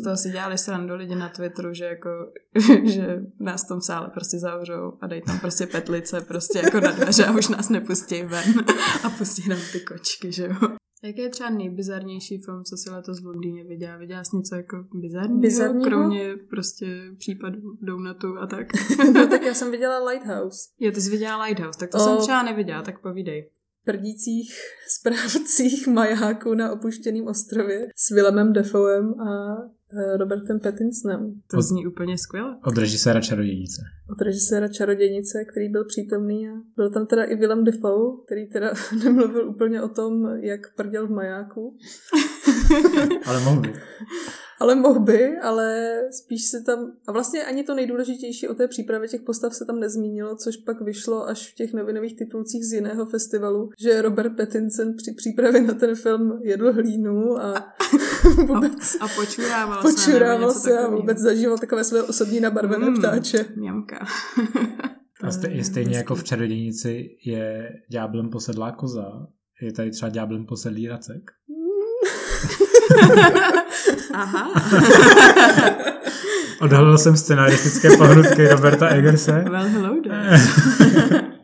z 0.00 0.02
toho 0.04 0.16
si 0.16 0.30
dělali 0.30 0.58
srandu 0.58 0.94
lidi 0.94 1.14
na 1.14 1.28
Twitteru, 1.28 1.74
že 1.74 1.84
jako, 1.84 2.10
že 2.84 3.20
nás 3.40 3.64
v 3.64 3.68
tom 3.68 3.80
sále 3.80 4.08
prostě 4.08 4.38
zavřou 4.38 4.92
a 5.00 5.06
dají 5.06 5.22
tam 5.22 5.38
prostě 5.38 5.66
petlice 5.66 6.20
prostě 6.20 6.58
jako 6.58 6.80
na 6.80 6.90
dveře 6.90 7.26
a 7.26 7.32
už 7.32 7.48
nás 7.48 7.68
nepustí 7.68 8.22
ven 8.22 8.64
a 9.04 9.10
pustí 9.10 9.48
nám 9.48 9.58
ty 9.72 9.80
kočky, 9.80 10.32
že 10.32 10.44
jo. 10.44 10.54
Jaký 11.04 11.20
je 11.20 11.28
třeba 11.28 11.50
nejbizarnější 11.50 12.38
film, 12.38 12.64
co 12.64 12.76
si 12.76 12.90
letos 12.90 13.22
v 13.22 13.26
Londýně 13.26 13.64
viděla? 13.64 13.96
Viděla 13.96 14.24
jsi 14.24 14.36
něco 14.36 14.54
jako 14.54 14.84
bizarního, 14.94 15.40
Bizarního? 15.40 15.84
kromě 15.90 16.36
prostě 16.50 16.86
případu 17.18 17.58
Donutu 17.80 18.38
a 18.38 18.46
tak? 18.46 18.66
no 19.14 19.26
tak 19.26 19.42
já 19.42 19.54
jsem 19.54 19.70
viděla 19.70 20.04
Lighthouse. 20.10 20.58
jo, 20.80 20.92
ty 20.92 21.00
jsi 21.00 21.10
viděla 21.10 21.44
Lighthouse, 21.44 21.78
tak 21.78 21.90
to 21.90 21.96
O. 21.98 22.00
jsem 22.00 22.16
třeba 22.18 22.42
neviděla, 22.42 22.82
tak 22.82 22.98
povídej. 23.02 23.50
prdících 23.84 24.54
správcích 25.00 25.86
majáku 25.86 26.54
na 26.54 26.72
opuštěném 26.72 27.26
ostrově 27.26 27.88
s 27.96 28.10
Willemem 28.14 28.52
Defoem 28.52 29.20
a 29.20 29.56
Robertem 30.16 30.60
Pattinsonem 30.60 31.34
To 31.50 31.56
Od- 31.56 31.62
zní 31.62 31.86
úplně 31.86 32.18
skvěle. 32.18 32.56
Od 32.66 32.78
režiséra 32.78 33.20
Čarodějnice. 33.20 33.82
od 34.12 34.22
režiséra 34.22 34.68
Čarodějnice, 34.68 35.44
který 35.50 35.68
byl 35.68 35.84
přítomný 35.84 36.48
a 36.48 36.52
byl 36.76 36.90
tam 36.90 37.06
teda 37.06 37.24
i 37.24 37.34
Willem 37.36 37.64
Defoe, 37.64 38.16
který 38.26 38.46
teda 38.48 38.72
nemluvil 39.04 39.48
úplně 39.48 39.82
o 39.82 39.88
tom, 39.88 40.12
jak 40.40 40.60
prděl 40.76 41.06
v 41.06 41.10
majáku, 41.10 41.76
Ale 43.26 43.40
mohl 43.40 43.60
by. 43.60 43.72
Ale 44.60 44.74
mohl 44.74 45.00
by, 45.00 45.38
ale 45.38 45.94
spíš 46.10 46.44
se 46.44 46.60
tam, 46.62 46.92
a 47.06 47.12
vlastně 47.12 47.44
ani 47.44 47.62
to 47.64 47.74
nejdůležitější 47.74 48.48
o 48.48 48.54
té 48.54 48.68
přípravě 48.68 49.08
těch 49.08 49.20
postav 49.20 49.54
se 49.54 49.64
tam 49.64 49.80
nezmínilo, 49.80 50.36
což 50.36 50.56
pak 50.56 50.80
vyšlo 50.80 51.28
až 51.28 51.52
v 51.52 51.54
těch 51.54 51.72
novinových 51.72 52.16
titulcích 52.16 52.64
z 52.64 52.72
jiného 52.72 53.06
festivalu, 53.06 53.70
že 53.78 54.02
Robert 54.02 54.36
Pattinson 54.36 54.94
při 54.96 55.12
přípravě 55.12 55.60
na 55.62 55.74
ten 55.74 55.94
film 55.94 56.38
jedl 56.42 56.72
hlínu 56.72 57.38
a 57.42 57.74
vůbec 58.46 58.96
A 59.00 59.08
počurával 59.16 59.82
se. 59.82 59.88
počurával 59.88 60.48
něco 60.48 60.60
se 60.60 60.78
a 60.78 60.88
vůbec 60.88 61.18
zažíval 61.18 61.58
takové 61.58 61.84
své 61.84 62.02
osobní 62.02 62.40
nabarvené 62.40 62.90
Mm. 62.90 62.96
ptáče. 62.98 63.44
Mňamka. 63.56 63.98
A 65.22 65.30
ste, 65.30 65.48
je 65.48 65.56
Mm, 65.56 65.64
stejně 65.64 65.96
jako 65.96 66.14
v 66.14 66.24
Čarodějnici 66.24 67.08
je 67.26 67.70
ďáblem 67.90 68.30
posedlá 68.30 68.72
koza, 68.72 69.26
je 69.62 69.72
tady 69.72 69.90
třeba 69.90 70.08
ďáblem 70.10 70.46
posedlý 70.46 70.88
racek. 70.88 71.30
Aha. 74.12 74.50
Odhalil 76.60 76.98
jsem 76.98 77.16
scenaristické 77.16 77.96
pohnutky 77.96 78.48
Roberta 78.48 78.88
Eggerse. 78.88 79.44
well, 79.50 79.68
hello 79.68 79.96
there. 80.02 80.38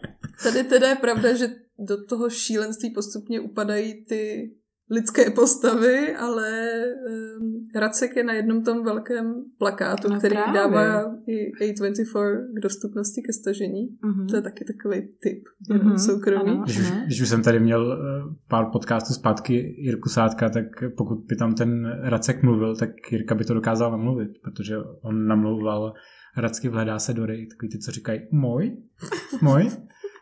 Tady 0.43 0.65
teda 0.65 0.89
je 0.89 0.95
pravda, 0.97 1.35
že 1.35 1.49
do 1.79 2.05
toho 2.05 2.31
šílenství 2.31 2.91
postupně 2.91 3.41
upadají 3.41 4.05
ty 4.05 4.51
lidské 4.91 5.31
postavy, 5.31 6.17
ale 6.17 6.51
um, 7.41 7.67
Racek 7.77 8.17
je 8.17 8.25
na 8.25 8.33
jednom 8.33 8.65
tom 8.65 8.85
velkém 8.85 9.35
plakátu, 9.59 10.09
No 10.11 10.19
který 10.19 10.35
právě. 10.35 10.55
dává 10.61 11.17
i 11.27 11.53
A24 11.73 12.55
k 12.57 12.61
dostupnosti 12.63 13.23
ke 13.23 13.33
stažení. 13.33 13.89
Mhm. 14.05 14.27
To 14.27 14.37
je 14.37 14.43
taky 14.43 14.65
takový 14.65 15.01
tip, 15.23 15.45
Mhm, 15.71 15.79
jenom 15.81 15.99
soukromý. 15.99 16.51
ano. 16.53 16.63
Když 16.65 16.91
když 17.07 17.21
už 17.21 17.29
jsem 17.29 17.43
tady 17.43 17.61
měl 17.61 17.93
eh, 17.93 18.35
pár 18.49 18.67
podcastů 18.73 19.15
zpátky 19.15 19.75
Jirku 19.79 20.09
Sádka, 20.09 20.49
tak 20.51 20.65
pokud 20.97 21.19
by 21.29 21.37
tam 21.37 21.55
ten 21.55 21.99
Racek 22.03 22.43
mluvil, 22.43 22.77
tak 22.77 22.91
Jirka 23.13 23.35
by 23.35 23.45
to 23.45 23.55
dokázal 23.55 23.91
namluvit, 23.91 24.31
protože 24.45 24.77
on 25.03 25.27
namlouval 25.27 25.93
Racky 26.37 26.69
vhledá 26.69 26.99
se 26.99 27.13
do 27.15 27.27
rej, 27.27 27.47
takový 27.47 27.69
ty, 27.71 27.79
co 27.79 27.91
říkají 27.91 28.21
můj, 28.33 28.77
můj. 29.43 29.71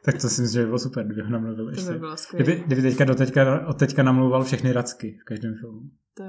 Tak 0.05 0.15
to 0.15 0.29
si 0.29 0.43
myslím, 0.43 0.49
že 0.49 0.61
by 0.61 0.67
bylo 0.67 0.79
super, 0.79 1.05
kdyby 1.07 1.23
ho 1.23 1.31
namluvil 1.31 1.65
To 1.65 1.71
ještě. 1.71 1.93
by 1.93 1.99
bylo 1.99 2.17
skvělé. 2.17 2.45
Kdyby, 2.45 2.63
kdyby 2.67 2.83
teďka 2.83 3.05
do 3.05 3.15
teďka, 3.15 3.67
od 3.67 3.79
teďka 3.79 4.03
namlouval 4.03 4.45
všechny 4.45 4.73
Racky 4.73 5.19
v 5.23 5.25
každém 5.25 5.55
filmu. 5.61 5.81
To, 6.15 6.25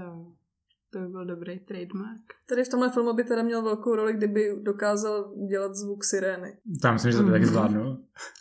to 0.94 1.00
by 1.00 1.08
byl 1.08 1.26
dobrý 1.26 1.60
trademark. 1.60 2.22
Tady 2.50 2.64
v 2.64 2.70
tomhle 2.70 2.92
filmu 2.92 3.14
by 3.14 3.24
teda 3.24 3.44
měl 3.44 3.62
velkou 3.64 3.96
roli, 3.96 4.14
kdyby 4.14 4.56
dokázal 4.62 5.34
dělat 5.50 5.76
zvuk 5.76 6.04
sirény. 6.04 6.58
Tam 6.82 6.94
myslím, 6.94 7.12
že 7.12 7.18
to 7.18 7.24
by 7.24 7.32
taky 7.32 7.44
Mhm. 7.46 7.52
zvládnul. 7.54 7.98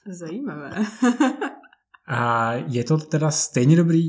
Zajímavé. 0.06 0.70
A 2.10 2.52
je 2.54 2.84
to 2.84 2.98
teda 2.98 3.30
stejně 3.30 3.76
dobrý, 3.76 4.02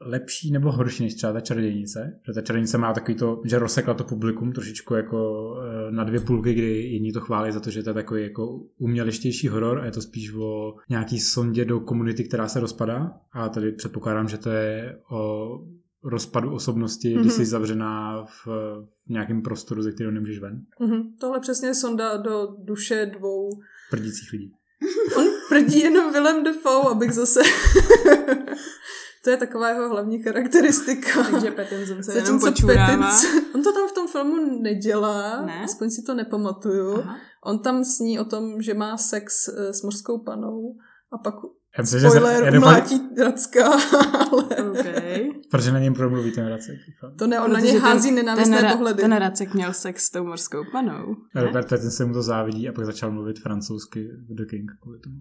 lepší 0.00 0.50
nebo 0.52 0.72
horší 0.72 1.02
než 1.02 1.14
třeba 1.14 1.32
ta 1.32 1.40
čarodějnice? 1.40 2.18
Protože 2.22 2.34
ta 2.34 2.40
čarodějnice 2.40 2.78
má 2.78 2.92
takový 2.92 3.14
to, 3.14 3.42
že 3.44 3.58
rozsekla 3.58 3.94
to 3.94 4.04
publikum 4.04 4.52
trošičku 4.52 4.94
jako 4.94 5.50
eh, 5.88 5.92
na 5.92 6.04
dvě 6.04 6.20
půlky, 6.20 6.52
kdy 6.54 6.82
jedni 6.92 7.12
to 7.12 7.20
chválí 7.20 7.52
za 7.52 7.60
to, 7.60 7.70
že 7.70 7.82
to 7.82 7.90
je 7.90 7.94
takový 7.94 8.22
jako 8.22 8.60
uměleštější 8.78 9.48
horor 9.48 9.80
a 9.80 9.84
je 9.84 9.90
to 9.90 10.00
spíš 10.02 10.34
o 10.34 10.74
nějaký 10.90 11.20
sondě 11.20 11.64
do 11.64 11.80
komunity, 11.80 12.24
která 12.24 12.48
se 12.48 12.60
rozpadá. 12.60 13.12
A 13.32 13.48
tady 13.48 13.72
předpokládám, 13.72 14.28
že 14.28 14.38
to 14.38 14.50
je 14.50 14.98
o 15.10 15.48
rozpadu 16.04 16.54
osobnosti, 16.54 17.08
když 17.14 17.22
Mhm. 17.26 17.30
jsi 17.30 17.46
zavřená 17.46 18.24
v, 18.24 18.46
v 19.06 19.08
nějakém 19.08 19.42
prostoru, 19.42 19.82
ze 19.82 19.92
kterého 19.92 20.12
nemůžeš 20.12 20.38
ven. 20.38 20.62
Mhm. 20.80 21.02
Tohle 21.20 21.40
přesně 21.40 21.68
je 21.68 21.74
sonda 21.74 22.16
do 22.16 22.48
duše 22.58 23.10
dvou 23.18 23.48
Prdících 23.90 24.32
lidí. 24.32 24.52
On 25.16 25.26
prdí 25.48 25.80
jenom 25.80 26.12
Willem 26.12 26.44
Dafoe, 26.44 26.90
abych 26.90 27.12
zase... 27.12 27.40
to 29.24 29.30
je 29.30 29.36
taková 29.36 29.68
jeho 29.68 29.88
hlavní 29.88 30.22
charakteristika. 30.22 31.22
Takže 31.30 31.50
Pattinson 31.50 32.02
se 32.02 32.12
jenom 32.12 32.38
Zatímco 32.40 32.46
počurává. 32.46 32.96
Pattinson- 33.10 33.42
On 33.54 33.62
to 33.62 33.72
tam 33.72 33.88
v 33.88 33.92
tom 33.92 34.08
filmu 34.08 34.60
nedělá, 34.62 35.42
Ne? 35.46 35.64
aspoň 35.64 35.90
si 35.90 36.02
to 36.02 36.14
nepamatuju. 36.14 36.98
Aha. 36.98 37.16
On 37.44 37.58
tam 37.58 37.84
sní 37.84 38.20
o 38.20 38.24
tom, 38.24 38.62
že 38.62 38.74
má 38.74 38.96
sex 38.96 39.48
eh, 39.48 39.72
s 39.74 39.82
mořskou 39.82 40.18
panou 40.18 40.76
a 41.12 41.18
pak 41.18 41.34
Já 41.78 41.82
myslím, 41.82 42.00
že 42.00 42.10
se, 42.10 42.16
já 42.16 42.20
spoiler, 42.22 42.52
doufám, 42.52 42.68
umlátí 42.70 43.00
Racka, 43.18 43.64
ale 44.32 44.42
Okay. 44.70 45.30
protože 45.50 45.72
na 45.72 45.78
něm 45.78 45.94
promluví 45.94 46.30
ten 46.32 46.46
Racek. 46.48 46.76
to 47.18 47.26
ne, 47.26 47.40
on 47.40 47.52
na 47.52 47.58
Protože 47.58 47.66
ně 47.72 47.80
ten- 47.80 47.82
hází 47.90 48.10
nenávistné 48.10 48.56
ten, 48.56 48.66
ra- 48.66 48.72
pohledy. 48.72 49.02
ten 49.02 49.16
Racek 49.16 49.54
měl 49.54 49.72
sex 49.72 50.04
s 50.04 50.10
tou 50.10 50.24
morskou 50.24 50.58
panou. 50.72 51.16
Ne? 51.34 51.42
Robert 51.44 51.68
Pattinson 51.68 52.06
mu 52.08 52.14
to 52.14 52.22
závidí 52.22 52.68
a 52.68 52.72
pak 52.72 52.84
začal 52.84 53.10
mluvit 53.10 53.38
francouzsky 53.40 54.08
v 54.30 54.34
The 54.34 54.44
King 54.50 54.70
kvůli 54.82 54.98
tomu. 55.00 55.16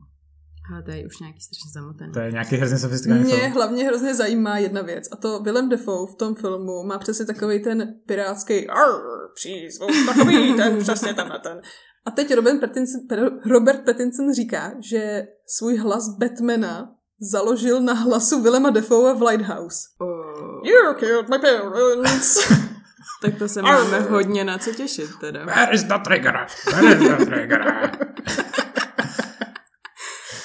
Ale 0.73 0.83
to 0.83 0.91
je 0.91 1.05
už 1.07 1.19
nějaký 1.19 1.39
strašně 1.41 1.71
zamotený. 1.73 2.11
To 2.13 2.19
je 2.19 2.31
nějaký 2.31 2.55
hrozně 2.55 2.77
sofistikovaný 2.77 3.23
Mě 3.25 3.35
film. 3.37 3.51
hlavně 3.51 3.83
hrozně 3.85 4.15
zajímá 4.15 4.57
jedna 4.57 4.81
věc 4.81 5.03
a 5.11 5.15
to 5.15 5.39
Willem 5.39 5.69
Dafoe 5.69 6.11
v 6.11 6.15
tom 6.15 6.35
filmu 6.35 6.83
má 6.83 6.97
přesně 6.97 7.25
takový 7.25 7.63
ten 7.63 7.93
pirátský 8.05 8.67
"Arr, 8.67 9.01
přízvuk, 9.35 9.89
takový 10.15 10.53
ten, 10.53 10.79
přesně 10.79 11.13
tenhle 11.13 11.39
ten. 11.39 11.61
A 12.05 12.11
teď 12.11 12.35
Robert 12.35 12.59
Pattinson, 12.59 13.01
Robert 13.45 13.85
Pattinson 13.85 14.33
říká, 14.33 14.71
že 14.79 15.23
svůj 15.47 15.77
hlas 15.77 16.09
Batmana 16.17 16.95
založil 17.19 17.81
na 17.81 17.93
hlasu 17.93 18.41
Willema 18.41 18.69
Dafoe 18.69 19.13
v 19.13 19.21
Lighthouse. 19.21 19.77
Oh. 19.99 20.67
You 20.67 20.93
killed 20.99 21.29
my 21.29 21.39
parents. 21.39 22.51
Tak 23.21 23.37
to 23.37 23.47
se 23.47 23.61
máme 23.61 23.99
hodně 23.99 24.43
na 24.43 24.57
co 24.57 24.71
těšit 24.71 25.09
teda. 25.19 25.45
Where 25.45 25.73
is 25.73 25.83
the 25.83 25.97
trigger? 26.03 26.47
Where 26.71 26.93
is 26.93 26.99
the 26.99 27.25
trigger? 27.25 27.91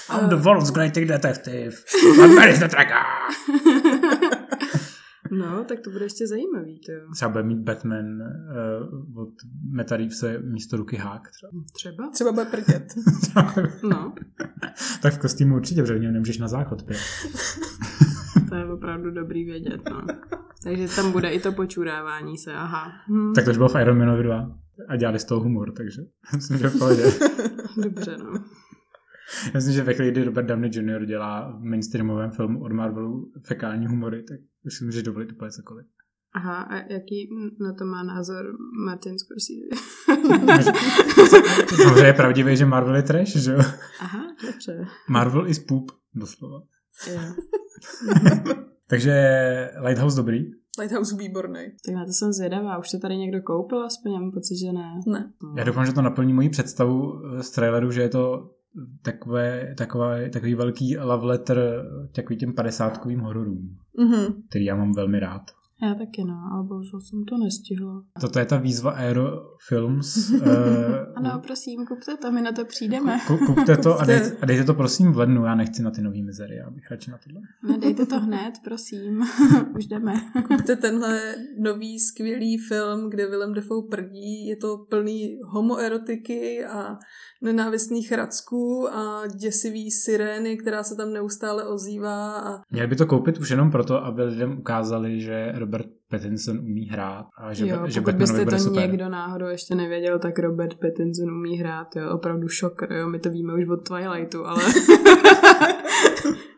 I'm 0.08 0.28
the 0.28 0.36
world's 0.36 0.70
greatest 0.70 1.08
detective. 1.08 1.76
And 2.22 2.34
where 2.34 2.48
is 2.48 2.58
the 2.58 2.68
tracker? 2.68 3.02
No, 5.38 5.64
tak 5.64 5.80
to 5.80 5.90
bude 5.90 6.04
ještě 6.04 6.26
zajímavý, 6.26 6.80
to 6.86 6.92
jo. 6.92 7.00
Třeba 7.12 7.30
bude 7.30 7.44
mít 7.44 7.58
Batman 7.58 8.06
uh, 8.06 9.22
od 9.22 9.32
Meta 9.70 9.96
Reevese 9.96 10.38
místo 10.38 10.76
ruky 10.76 10.96
hák. 10.96 11.30
Třeba. 11.30 11.50
Třeba? 11.72 12.10
Třeba 12.10 12.32
bude 12.32 12.44
prdět. 12.44 12.94
No, 13.90 14.14
tak 15.02 15.14
v 15.14 15.18
kostýmu 15.18 15.56
určitě, 15.56 15.82
protože 15.82 15.94
v 15.94 16.00
něm 16.00 16.12
nemůžeš 16.12 16.38
na 16.38 16.48
záchod 16.48 16.82
pět. 16.82 16.98
to 18.48 18.54
je 18.54 18.64
opravdu 18.64 19.10
dobrý 19.10 19.44
vědět, 19.44 19.80
no. 19.90 20.06
Takže 20.62 20.96
tam 20.96 21.12
bude 21.12 21.28
i 21.30 21.40
to 21.40 21.52
počurávání 21.52 22.38
se, 22.38 22.52
aha. 22.52 22.92
Hm. 23.08 23.32
Tak 23.34 23.44
to 23.44 23.50
už 23.50 23.56
bylo 23.56 23.68
v 23.68 23.80
Iron 23.80 23.98
Manovi 23.98 24.22
2 24.22 24.58
a 24.88 24.96
dělali 24.96 25.18
z 25.18 25.24
toho 25.24 25.40
humor, 25.40 25.72
takže 25.72 26.02
myslím, 26.34 26.58
že 26.58 26.68
v 26.68 26.78
pohodě. 26.78 27.02
Dobře, 27.82 28.16
no. 28.18 28.44
Já 29.44 29.50
myslím, 29.54 29.74
že 29.74 29.82
ve 29.82 29.94
chvíli, 29.94 30.10
kdy 30.10 30.24
Robert 30.24 30.46
Downey 30.46 30.70
Jr. 30.74 31.06
dělá 31.06 31.58
v 31.58 31.64
mainstreamovém 31.64 32.30
filmu 32.30 32.62
od 32.62 32.72
Marvelu 32.72 33.32
fekální 33.40 33.86
humory, 33.86 34.22
tak 34.22 34.40
už 34.64 34.74
si 34.74 34.84
můžeš 34.84 35.02
dovolit 35.02 35.32
úplně 35.32 35.50
cokoliv. 35.50 35.86
Aha, 36.34 36.62
a 36.62 36.74
jaký 36.74 37.28
na 37.60 37.72
to 37.72 37.84
má 37.84 38.02
názor 38.02 38.44
Martin 38.86 39.14
Scorsese? 39.18 39.68
Samozřejmě 41.82 42.06
je 42.06 42.12
pravdivé, 42.12 42.56
že 42.56 42.66
Marvel 42.66 42.96
je 42.96 43.02
trash, 43.02 43.36
že 43.36 43.52
jo? 43.52 43.58
Aha, 44.00 44.22
dobře. 44.46 44.84
Marvel 45.08 45.48
is 45.48 45.58
poop, 45.58 45.90
doslova. 46.14 46.62
Jo. 47.12 47.20
Takže 48.88 49.14
Lighthouse 49.80 50.16
dobrý. 50.16 50.44
Lighthouse 50.78 51.16
výborný. 51.16 51.60
Tak 51.86 51.94
na 51.94 52.04
to 52.04 52.12
jsem 52.12 52.32
zvědavá. 52.32 52.78
Už 52.78 52.90
to 52.90 52.98
tady 52.98 53.16
někdo 53.16 53.42
koupil, 53.42 53.84
aspoň 53.84 54.12
já 54.12 54.20
mám 54.20 54.32
pocit, 54.32 54.56
že 54.58 54.72
ne. 54.72 55.00
Ne. 55.06 55.32
Já 55.56 55.64
doufám, 55.64 55.86
že 55.86 55.92
to 55.92 56.02
naplní 56.02 56.32
moji 56.32 56.48
představu 56.48 57.22
z 57.40 57.50
traileru, 57.50 57.90
že 57.90 58.02
je 58.02 58.08
to 58.08 58.50
takové, 59.02 59.74
takové, 59.78 60.30
takový 60.30 60.54
velký 60.54 60.98
love 60.98 61.26
letter 61.26 61.58
takovým 62.12 62.38
těm 62.38 62.54
padesátkovým 62.54 63.20
hororům, 63.20 63.76
Mhm. 63.98 64.42
který 64.48 64.64
já 64.64 64.76
mám 64.76 64.92
velmi 64.92 65.20
rád. 65.20 65.42
Já 65.82 65.94
taky 65.94 66.24
no, 66.24 66.34
ale 66.52 66.64
bohužel 66.64 67.00
jsem 67.00 67.24
to 67.24 67.38
nestihla. 67.38 68.02
Toto 68.20 68.38
je 68.38 68.46
ta 68.46 68.56
výzva 68.56 68.90
Aero 68.90 69.26
Films. 69.68 70.30
uh, 70.30 70.42
Ano, 71.16 71.40
prosím, 71.46 71.86
kupte 71.86 72.16
to, 72.16 72.32
my 72.32 72.42
na 72.42 72.52
to 72.52 72.64
přijdeme. 72.64 73.20
ku- 73.26 73.38
kupte 73.46 73.76
to 73.76 74.00
a 74.00 74.04
dejte, 74.04 74.36
a 74.42 74.46
dejte 74.46 74.64
to 74.64 74.74
prosím 74.74 75.12
v 75.12 75.18
lednu, 75.18 75.44
já 75.44 75.54
nechci 75.54 75.82
na 75.82 75.90
ty 75.90 76.02
nový 76.02 76.22
mizery, 76.22 76.56
já 76.56 76.70
bych 76.70 76.90
radši 76.90 77.10
na 77.10 77.18
tohle. 77.24 77.40
Nedejte 77.68 78.06
to 78.06 78.20
hned, 78.20 78.52
prosím. 78.64 79.22
Už 79.78 79.86
jdeme. 79.86 80.14
Kupte 80.48 80.76
tenhle 80.76 81.34
nový 81.62 81.98
skvělý 82.00 82.58
film, 82.58 83.10
kde 83.10 83.26
Willem 83.26 83.54
Dafoe 83.54 83.82
prdí. 83.90 84.46
Je 84.46 84.56
to 84.56 84.78
plný 84.90 85.38
homoerotiky 85.44 86.64
a 86.64 86.98
nenávistných 87.42 88.12
racků 88.12 88.88
a 88.92 89.26
děsivý 89.40 89.90
sirény, 89.90 90.56
která 90.56 90.82
se 90.82 90.96
tam 90.96 91.12
neustále 91.12 91.68
ozývá 91.68 92.38
a 92.40 92.60
Měli 92.70 92.88
by 92.88 92.96
to 92.96 93.06
koupit 93.06 93.38
už 93.38 93.50
jenom 93.50 93.70
proto, 93.70 94.04
aby 94.04 94.22
lidem 94.22 94.58
ukázali, 94.58 95.20
že 95.20 95.52
Robert 95.66 95.86
Pattinson 96.10 96.58
umí 96.58 96.84
hrát 96.88 97.26
a 97.38 97.52
že, 97.54 97.66
jo, 97.68 97.82
že 97.86 98.00
pokud 98.00 98.14
Batmanovi 98.14 98.44
byste 98.44 98.56
to 98.56 98.62
super. 98.62 98.82
někdo 98.90 99.08
náhodou 99.08 99.46
ještě 99.46 99.74
nevěděl, 99.74 100.18
tak 100.18 100.38
Robert 100.38 100.74
Pattinson 100.74 101.30
umí 101.30 101.56
hrát, 101.58 101.96
jo, 101.96 102.10
opravdu 102.10 102.48
šokr, 102.48 102.92
jo, 102.92 103.08
my 103.08 103.18
to 103.18 103.30
víme 103.30 103.54
už 103.54 103.68
od 103.68 103.76
Twilightu, 103.88 104.46
ale 104.46 104.62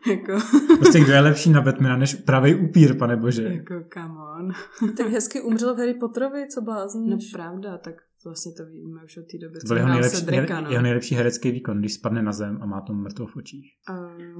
jako, 0.09 0.33
Prostě 0.79 0.99
kdo 0.99 1.11
je 1.13 1.19
lepší 1.19 1.49
na 1.49 1.61
Batmana 1.61 1.97
než 1.97 2.15
pravý 2.15 2.55
upír, 2.55 2.97
pane 2.97 3.17
bože. 3.17 3.43
jako 3.43 3.73
come 3.93 4.13
on. 4.39 4.51
tak 4.97 5.07
hezky 5.07 5.41
umřel 5.41 5.75
v 5.75 5.77
Harry 5.77 5.93
Potterovi, 5.93 6.47
co 6.47 6.61
No 6.61 6.65
blázníš? 6.65 7.31
pravda, 7.31 7.77
tak 7.77 7.95
vlastně 8.25 8.51
to 8.57 8.65
víme 8.65 9.01
už 9.05 9.17
od 9.17 9.21
té 9.31 9.37
doby, 9.37 9.53
To 9.53 9.59
co 9.59 9.67
byl 9.67 9.77
jeho 9.77 9.89
nejlepší, 9.89 10.17
Cedrika, 10.17 10.61
no. 10.61 10.69
jeho 10.71 10.83
nejlepší 10.83 11.15
herecký 11.15 11.51
výkon, 11.51 11.79
když 11.79 11.93
spadne 11.93 12.21
na 12.21 12.31
zem 12.31 12.57
a 12.61 12.65
má 12.65 12.81
to 12.81 12.93
mrtvo 12.93 13.27
v 13.27 13.35
očích. 13.35 13.73
Um, 13.89 14.39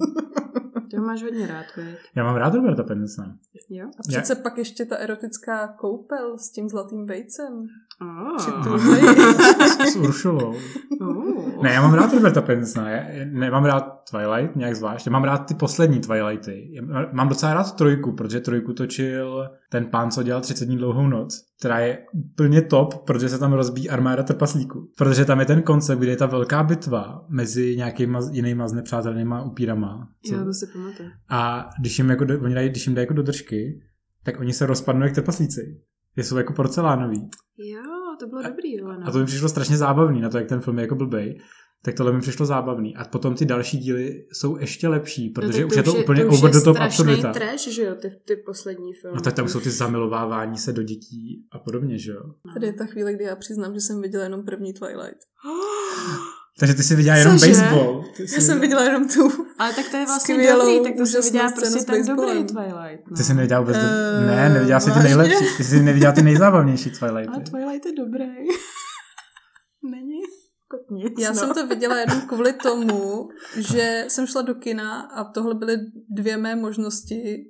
ty 0.92 0.98
ho 0.98 1.06
máš 1.06 1.24
hodně 1.24 1.48
rád, 1.48 1.66
veď? 1.78 2.00
Já 2.16 2.24
mám 2.24 2.36
rád 2.36 2.54
Roberta 2.54 2.84
Pattinsona. 2.84 3.38
Jo? 3.70 3.88
A 3.88 4.02
přece 4.08 4.36
pak 4.36 4.58
ještě 4.58 4.86
ta 4.86 4.96
erotická 4.96 5.68
koupel 5.68 6.38
s 6.38 6.52
tím 6.52 6.70
zlatým 6.70 7.06
vejcem. 7.06 7.68
Oh. 8.02 8.78
S 9.88 9.96
Uršulou. 9.96 10.56
Oh. 11.02 11.64
Ne, 11.64 11.74
já 11.74 11.82
mám 11.82 11.94
rád 11.94 12.14
Roberta 12.14 12.42
Pattinsona. 12.42 12.90
Já 12.90 13.10
já 13.10 13.26
nemám 13.26 13.66
rád 13.66 14.10
Twilight, 14.10 14.56
nějak 14.56 14.76
zvlášť. 14.76 15.08
Já 15.08 15.12
mám 15.12 15.24
rád 15.24 15.38
ty 15.38 15.54
poslední 15.54 16.00
Twilighty. 16.00 16.72
Já 16.74 16.82
mám 17.12 17.30
docela 17.30 17.54
rád 17.54 17.76
trojku, 17.76 18.12
protože 18.12 18.40
trojku 18.40 18.74
točil 18.74 19.50
ten 19.72 19.86
pán, 19.86 20.12
co 20.12 20.24
dělal 20.24 20.42
30 20.42 20.66
dní 20.66 20.78
dlouhou 20.78 21.08
noc, 21.08 21.46
která 21.60 21.80
je 21.80 22.00
úplně 22.14 22.62
top, 22.62 22.94
protože 23.06 23.30
se 23.30 23.40
tam 23.40 23.54
rozbíjí 23.54 23.90
armáda 23.90 24.24
trpaslíků. 24.24 24.92
Protože 24.98 25.26
tam 25.26 25.40
je 25.40 25.46
ten 25.46 25.62
koncept, 25.62 26.00
kde 26.00 26.12
je 26.12 26.18
ta 26.18 26.26
velká 26.26 26.64
bitva 26.64 27.26
mezi 27.30 27.76
nějakýma 27.78 28.20
jinýma 28.32 28.68
znepřátelnýma 28.68 29.44
upírama. 29.44 30.08
Co? 30.26 30.36
Jo, 30.36 30.46
to 30.46 30.54
si 30.54 30.68
pamatuju. 30.74 31.10
A 31.30 31.70
když 31.80 31.98
jim, 31.98 32.10
jako 32.10 32.26
do, 32.26 32.42
oni 32.42 32.56
dají, 32.56 32.70
když 32.70 32.88
jim 32.88 32.96
dají 32.96 33.04
jako 33.04 33.14
do 33.14 33.24
držky, 33.24 33.82
tak 34.24 34.40
oni 34.40 34.54
se 34.54 34.66
rozpadnou 34.66 35.06
jak 35.06 35.16
trpaslíci. 35.16 35.82
Jsou 36.24 36.38
jako 36.38 36.54
porcelánový. 36.54 37.30
Jo, 37.58 37.82
to 38.20 38.28
bylo 38.28 38.42
dobrý, 38.42 38.82
ale 38.82 38.98
no. 38.98 39.08
A 39.08 39.12
to 39.12 39.20
mi 39.20 39.26
přišlo 39.26 39.50
strašně 39.50 39.78
zábavný 39.78 40.22
na 40.22 40.30
to, 40.30 40.38
jak 40.38 40.48
ten 40.48 40.62
film 40.62 40.78
je 40.78 40.82
jako 40.82 40.96
blbej. 40.96 41.40
Tak 41.84 41.96
tohle 41.96 42.12
mi 42.12 42.22
přišlo 42.22 42.46
zábavný. 42.46 42.96
A 42.96 43.06
potom 43.06 43.36
ty 43.36 43.46
další 43.46 43.78
díly 43.78 44.28
jsou 44.32 44.58
ještě 44.58 44.88
lepší, 44.88 45.30
protože 45.30 45.62
no, 45.62 45.68
už 45.68 45.76
je 45.76 45.84
to 45.84 45.94
úplně 45.94 46.22
to 46.22 46.28
už 46.28 46.38
over 46.38 46.52
the 46.52 46.62
top 46.62 46.78
absurdita. 46.80 47.34
trash, 47.34 47.68
že 47.68 47.84
jo, 47.84 47.96
ty, 47.96 48.10
ty 48.26 48.36
poslední 48.36 48.94
filmy. 48.94 49.16
No 49.16 49.22
tak 49.22 49.34
tam 49.34 49.48
jsou 49.48 49.60
ty 49.60 49.70
zamilovávání 49.70 50.58
se 50.58 50.74
do 50.74 50.84
dětí 50.84 51.48
a 51.52 51.60
podobně, 51.60 51.98
že 51.98 52.12
jo. 52.12 52.24
Tady 52.54 52.68
je 52.68 52.74
ta 52.74 52.86
chvíle, 52.86 53.14
kdy 53.14 53.24
já 53.24 53.36
přiznám, 53.36 53.74
že 53.74 53.82
jsem 53.82 54.02
viděla 54.02 54.24
jenom 54.24 54.46
první 54.46 54.74
Twilight. 54.74 55.20
Takže 56.60 56.74
ty 56.74 56.84
si 56.84 56.96
viděla 56.96 57.18
jenom 57.18 57.40
Cože? 57.40 57.52
baseball. 57.52 58.06
Ty 58.18 58.24
Já 58.24 58.42
jsem 58.42 58.60
viděla 58.60 58.84
jenom 58.84 59.08
tu. 59.08 59.32
Ale 59.58 59.74
tak 59.74 59.90
to 59.90 59.98
je 59.98 60.06
vlastně 60.06 60.36
Skvělou, 60.36 60.66
dobrý, 60.66 60.84
tak 60.84 60.98
to 60.98 61.06
jsi 61.06 61.20
úžasnou 61.20 61.32
viděla 61.32 61.52
prostě 61.52 61.86
ten 61.86 62.06
dobrý 62.06 62.44
Twilight. 62.44 63.08
No. 63.10 63.18
ty 63.18 63.24
jsi 63.24 63.34
neviděla 63.34 63.60
vůbec... 63.60 63.76
Eh, 63.76 64.26
ne, 64.26 64.50
neviděla 64.50 64.80
si 64.80 64.92
ty 64.92 65.00
nejlepší. 65.00 65.46
Ty 65.58 65.64
jsi 65.64 65.84
neviděla 65.84 66.14
ty 66.14 66.22
nejzábavnější 66.22 66.92
Ale 67.02 67.12
Twilighty. 67.12 67.52
Twilight 67.52 67.86
je 67.86 67.92
dobrý. 67.94 68.26
Není? 69.92 70.20
Nic, 70.92 71.14
Já 71.20 71.30
no. 71.30 71.36
jsem 71.36 71.54
to 71.54 71.68
viděla 71.68 71.98
jenom 71.98 72.22
kvůli 72.22 72.54
tomu, 72.54 73.30
že 73.58 74.06
jsem 74.08 74.28
šla 74.28 74.42
do 74.42 74.56
kina 74.56 75.02
a 75.02 75.24
tohle 75.24 75.56
byly 75.56 75.78
dvě 76.10 76.38
mé 76.38 76.56
možnosti. 76.56 77.46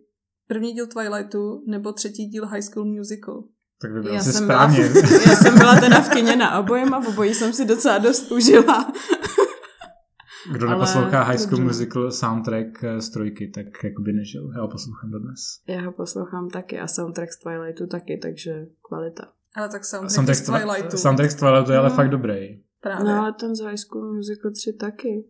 První 0.47 0.73
díl 0.73 0.87
Twilightu 0.87 1.63
nebo 1.67 1.93
třetí 1.93 2.25
díl 2.25 2.47
High 2.47 2.61
School 2.61 2.85
Musical. 2.85 3.43
Tak 3.81 3.91
vybral 3.91 4.13
já 4.15 4.21
jsem, 4.21 4.47
byla, 4.47 4.69
správně. 4.69 4.83
v, 4.89 4.95
já 5.29 5.35
jsem 5.35 5.57
byla 5.59 5.79
teda 5.79 6.01
v 6.01 6.09
kině 6.09 6.35
na 6.35 6.59
obojem 6.59 6.93
a 6.93 6.99
v 7.01 7.07
obojí 7.07 7.33
jsem 7.33 7.53
si 7.53 7.65
docela 7.65 7.97
dost 7.97 8.31
užila. 8.31 8.91
Kdo 10.51 10.67
Ale 10.67 10.75
neposlouchá 10.75 11.23
High 11.23 11.37
School 11.37 11.49
dobře. 11.57 11.63
Musical 11.63 12.11
soundtrack 12.11 12.83
eh, 12.83 13.01
z 13.01 13.09
trojky, 13.09 13.47
tak 13.47 13.65
jakoby 13.83 14.13
nežil. 14.13 14.51
Já 14.55 14.61
ho 14.61 14.67
poslouchám 14.67 15.11
dodnes. 15.11 15.39
Já 15.67 15.81
ho 15.81 15.91
poslouchám 15.91 16.49
taky 16.49 16.79
a 16.79 16.87
soundtrack 16.87 17.31
z 17.33 17.39
Twilightu 17.39 17.87
taky, 17.87 18.17
takže 18.17 18.65
kvalita. 18.87 19.27
Ale 19.55 19.69
tak 19.69 19.85
soundtrack 19.85 20.11
Soundtrack, 20.15 20.37
z 20.39 20.41
Twilightu. 20.45 20.97
soundtrack 20.97 21.31
z 21.31 21.35
Twilightu 21.35 21.71
je 21.71 21.77
ale 21.77 21.89
No. 21.89 21.95
fakt 21.95 22.09
dobrý. 22.09 22.63
Právě. 22.81 23.05
No 23.05 23.19
ale 23.21 23.33
ten 23.33 23.55
z 23.55 23.59
High 23.59 23.77
School 23.77 24.13
Musical 24.13 24.51
3 24.51 24.73
taky. 24.73 25.25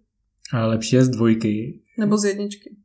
Ale 0.54 0.68
lepší 0.68 0.96
je 0.96 1.06
z 1.06 1.10
dvojky. 1.10 1.82
Nebo 1.98 2.18
z 2.18 2.26
jedničky. 2.26 2.76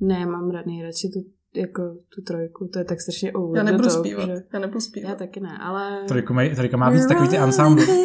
Ne, 0.00 0.26
mám 0.26 0.50
rád 0.50 0.66
nejradši 0.66 1.08
tu, 1.08 1.20
jako 1.54 1.82
tu 2.14 2.22
trojku, 2.22 2.68
to 2.72 2.78
je 2.78 2.84
tak 2.84 3.00
strašně 3.00 3.32
over 3.32 3.58
Já 3.58 3.64
the 3.64 3.70
nebudu 3.70 3.88
top, 3.88 3.98
zpívat. 3.98 4.26
Že... 4.26 4.42
Já 4.52 4.58
nebudu 4.58 4.76
Já 4.76 4.80
zpívat. 4.80 5.18
taky 5.18 5.40
ne, 5.40 5.58
ale... 5.60 6.04
Trojka, 6.08 6.34
má, 6.34 6.42
trojka 6.56 6.76
má 6.76 6.90
víc 6.90 7.06
takový 7.06 7.28
ty 7.28 7.36
ensemble. 7.36 7.86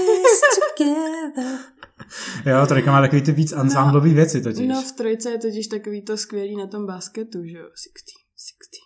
Jo, 2.45 2.65
trojka 2.67 2.91
má 2.91 3.01
takový 3.01 3.21
ty 3.21 3.31
víc 3.31 3.51
ensemblový 3.51 4.13
věci 4.13 4.41
totiž. 4.41 4.67
No 4.67 4.81
v 4.81 4.91
trojce 4.91 5.31
je 5.31 5.37
totiž 5.37 5.67
takový 5.67 6.01
to 6.01 6.17
skvělý 6.17 6.55
na 6.55 6.67
tom 6.67 6.85
basketu, 6.85 7.45
že 7.45 7.57
jo? 7.57 7.63
16, 7.63 7.81
16, 8.37 8.77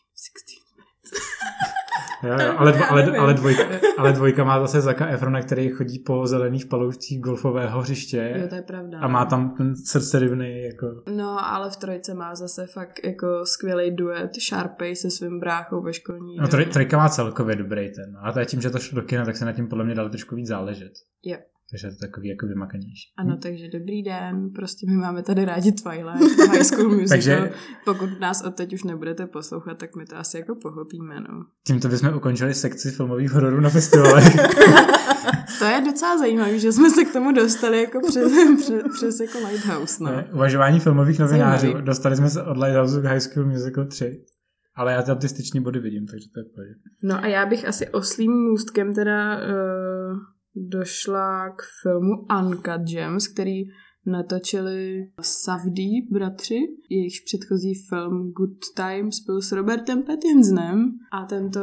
16. 1.14 1.81
Jo, 2.24 2.30
jo, 2.46 2.54
ale, 2.58 2.72
dvo, 2.72 2.84
ale, 2.90 3.18
ale, 3.18 3.34
dvojka, 3.34 3.64
ale 3.98 4.14
dvojka 4.14 4.44
má 4.44 4.60
zase 4.60 4.82
Zaka 4.82 5.08
Efrona, 5.08 5.42
který 5.42 5.70
chodí 5.70 6.00
po 6.00 6.28
zelených 6.28 6.66
paloučcích 6.66 7.22
golfového 7.22 7.82
hřiště 7.82 8.34
Jo, 8.42 8.48
to 8.48 8.56
je 8.56 8.62
pravda. 8.62 9.00
a 9.00 9.08
má 9.08 9.26
tam 9.26 9.56
ten 9.58 9.76
srdcerivný 9.76 10.64
jako... 10.64 10.88
No, 11.16 11.46
ale 11.46 11.70
v 11.70 11.76
trojce 11.78 12.14
má 12.14 12.36
zase 12.36 12.68
fakt 12.68 13.00
jako 13.06 13.46
skvělý 13.46 13.96
duet 13.96 14.32
Sharpay 14.50 14.96
se 14.96 15.12
svým 15.12 15.40
bráchou 15.40 15.82
ve 15.82 15.94
školní 15.94 16.38
No, 16.38 16.48
troj, 16.48 16.66
trojka 16.66 16.98
má 16.98 17.10
celkově 17.10 17.56
dobrý 17.56 17.92
ten. 17.92 18.18
A 18.24 18.32
to 18.32 18.40
je 18.40 18.46
tím, 18.46 18.62
že 18.62 18.70
to 18.70 18.80
šlo 18.80 19.02
do 19.02 19.08
kina, 19.08 19.26
tak 19.26 19.38
se 19.38 19.46
na 19.46 19.54
tím 19.54 19.68
podle 19.68 19.84
mě 19.86 19.96
dalo 19.96 20.10
trošku 20.10 20.36
víc 20.36 20.48
záležet. 20.48 20.92
Jo. 21.26 21.38
Takže 21.72 21.88
je 21.88 21.92
to 21.92 21.98
takový 22.00 22.28
jako 22.30 22.48
vymakanější. 22.48 23.12
Ano, 23.18 23.38
takže 23.42 23.68
dobrý 23.74 24.04
den, 24.04 24.50
prostě 24.56 24.86
my 24.90 24.96
máme 24.98 25.24
tady 25.24 25.46
rádi 25.46 25.72
Twilight, 25.72 26.40
High 26.52 26.64
School 26.64 26.90
Musical. 26.90 27.08
Takže- 27.10 27.52
Pokud 27.86 28.20
nás 28.20 28.42
od 28.44 28.56
teď 28.56 28.74
už 28.74 28.84
nebudete 28.84 29.28
poslouchat, 29.28 29.78
tak 29.78 29.96
my 29.96 30.06
to 30.06 30.18
asi 30.18 30.38
jako 30.38 30.56
pochopíme, 30.56 31.16
no. 31.20 31.46
Tímto 31.68 31.88
bychom 31.88 32.14
ukončili 32.16 32.54
sekci 32.54 32.92
filmových 32.92 33.32
hororů 33.32 33.60
na 33.60 33.70
festivalech. 33.70 34.26
To 35.60 35.66
je 35.66 35.82
docela 35.82 36.18
zajímavé, 36.18 36.60
že 36.60 36.72
jsme 36.72 36.90
se 36.90 37.06
k 37.06 37.14
tomu 37.14 37.32
dostali 37.32 37.82
jako 37.82 38.00
přes, 38.08 38.32
přes, 38.58 38.84
přes 38.98 39.20
jako 39.20 39.48
Lighthouse, 39.48 40.04
no. 40.04 40.12
Ne, 40.12 40.30
Uvažování 40.34 40.80
filmových 40.80 41.20
novinářů. 41.20 41.62
Zajímavý. 41.62 41.86
Dostali 41.86 42.16
jsme 42.16 42.30
se 42.30 42.44
od 42.44 42.58
Lighthouse 42.58 43.02
k 43.02 43.06
High 43.06 43.20
School 43.20 43.46
Musical 43.46 43.86
3. 43.86 44.26
Ale 44.76 44.94
já 44.94 45.02
ty 45.02 45.12
artističní 45.12 45.60
body 45.60 45.80
vidím, 45.80 46.08
takže 46.08 46.28
to 46.34 46.40
je 46.40 46.44
pohodě. 46.44 46.74
No 47.04 47.24
a 47.24 47.28
já 47.28 47.46
bych 47.46 47.68
asi 47.68 47.88
oslým 47.90 48.32
můstkem 48.32 48.94
teda 48.94 49.38
uh, 49.38 50.18
došla 50.56 51.50
k 51.50 51.62
filmu 51.82 52.12
Uncut 52.40 52.82
Gems, 52.92 53.28
který 53.28 53.62
natočili 54.06 55.12
Savdí 55.22 56.08
bratři. 56.12 56.60
Jejichž 56.90 57.20
předchozí 57.20 57.74
film 57.90 58.32
Good 58.32 58.60
Times 58.76 59.20
byl 59.26 59.42
s 59.42 59.52
Robertem 59.52 60.04
Pattinsonem 60.04 60.92
a 61.12 61.26
tento... 61.26 61.60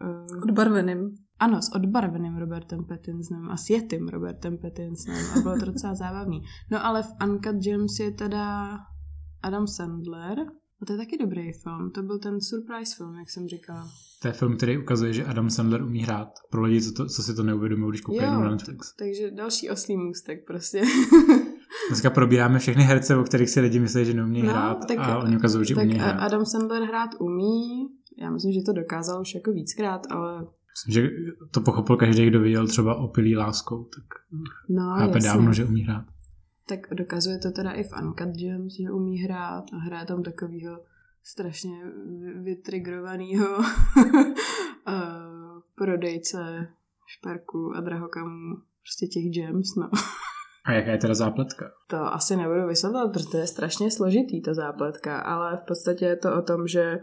Uh, 0.00 0.42
Odbarveným. 0.42 1.16
ano, 1.38 1.62
s 1.62 1.74
odbarveným 1.74 2.36
Robertem 2.36 2.84
Pattinsonem 2.84 3.50
a 3.50 3.56
sjetým 3.56 4.08
Robertem 4.08 4.58
Pattinsonem 4.58 5.24
a 5.38 5.40
bylo 5.40 5.58
to 5.58 5.64
docela 5.64 5.94
zábavný. 6.04 6.42
No 6.70 6.86
ale 6.86 7.02
v 7.02 7.12
Uncut 7.24 7.56
Gems 7.56 7.98
je 8.00 8.10
teda 8.10 8.78
Adam 9.42 9.66
Sandler 9.66 10.38
a 10.82 10.86
to 10.86 10.92
je 10.92 10.98
taky 10.98 11.18
dobrý 11.18 11.52
film. 11.52 11.90
To 11.94 12.02
byl 12.02 12.18
ten 12.18 12.40
surprise 12.40 12.96
film, 12.96 13.14
jak 13.18 13.30
jsem 13.30 13.48
říkala. 13.48 13.88
To 14.22 14.28
je 14.28 14.32
film, 14.32 14.56
který 14.56 14.78
ukazuje, 14.78 15.12
že 15.12 15.24
Adam 15.24 15.50
Sandler 15.50 15.82
umí 15.82 16.00
hrát. 16.02 16.28
Pro 16.50 16.62
lidi, 16.62 16.82
co, 16.82 16.92
to, 16.92 17.06
co 17.06 17.22
si 17.22 17.34
to 17.34 17.42
neuvědomují, 17.42 17.90
když 17.90 18.00
koukají 18.00 18.30
na 18.30 18.50
Netflix. 18.50 18.94
Takže 18.96 19.30
další 19.30 19.70
oslý 19.70 19.96
můstek 19.96 20.46
prostě. 20.46 20.82
Dneska 21.88 22.10
probíráme 22.10 22.58
všechny 22.58 22.82
herce, 22.82 23.16
o 23.16 23.24
kterých 23.24 23.50
si 23.50 23.60
lidi 23.60 23.80
myslí, 23.80 24.04
že 24.04 24.14
neumí 24.14 24.42
No, 24.42 24.48
hrát 24.48 24.78
tak- 24.88 24.98
a 24.98 25.18
oni 25.18 25.36
ukazují, 25.36 25.66
že 25.66 25.74
tak 25.74 25.84
umí 25.84 25.94
hrát. 25.94 26.12
Adam 26.12 26.44
Sandler 26.46 26.82
hrát 26.82 27.10
umí. 27.20 27.88
Já 28.18 28.30
myslím, 28.30 28.52
že 28.52 28.60
to 28.66 28.72
dokázal 28.72 29.20
už 29.20 29.34
jako 29.34 29.52
víckrát, 29.52 30.06
ale 30.10 30.46
Myslím, 30.86 31.02
že 31.02 31.10
to 31.50 31.60
pochopil 31.60 31.96
každý, 31.96 32.26
kdo 32.26 32.40
viděl 32.40 32.66
třeba 32.66 32.94
opilý 32.94 33.36
láskou, 33.36 33.84
tak 33.84 34.04
no 34.68 34.94
chápe 34.98 35.16
jasně. 35.16 35.28
dávno, 35.28 35.52
že 35.52 35.64
umí 35.64 35.82
hrát. 35.82 36.04
Tak 36.68 36.80
dokazuje 36.94 37.38
to 37.38 37.50
teda 37.50 37.72
i 37.72 37.82
v 37.82 37.92
Uncut 38.02 38.36
Gems, 38.36 38.74
že 38.74 38.90
umí 38.90 39.18
hrát 39.18 39.64
a 39.72 39.76
hraje 39.76 40.06
tam 40.06 40.22
takovýho 40.22 40.78
strašně 41.24 41.84
vy- 42.20 42.42
vytrigrovanýho 42.42 43.46
eh, 44.88 44.92
prodejce 45.74 46.68
šperku 47.06 47.72
a 47.76 47.80
drahokamů, 47.80 48.56
prostě 48.82 49.06
těch 49.06 49.24
gems, 49.24 49.74
no. 49.76 49.90
A 50.64 50.72
jaká 50.72 50.90
je 50.90 50.98
teda 50.98 51.14
zápletka? 51.14 51.70
To 51.86 51.96
asi 51.96 52.36
nebudu 52.36 52.66
vysvětlovat, 52.66 53.12
protože 53.12 53.26
to 53.26 53.36
je 53.36 53.46
strašně 53.46 53.90
složitý, 53.90 54.42
ta 54.42 54.54
zápletka, 54.54 55.20
ale 55.20 55.56
v 55.56 55.66
podstatě 55.66 56.04
je 56.04 56.16
to 56.16 56.36
o 56.36 56.42
tom, 56.42 56.66
že 56.66 56.98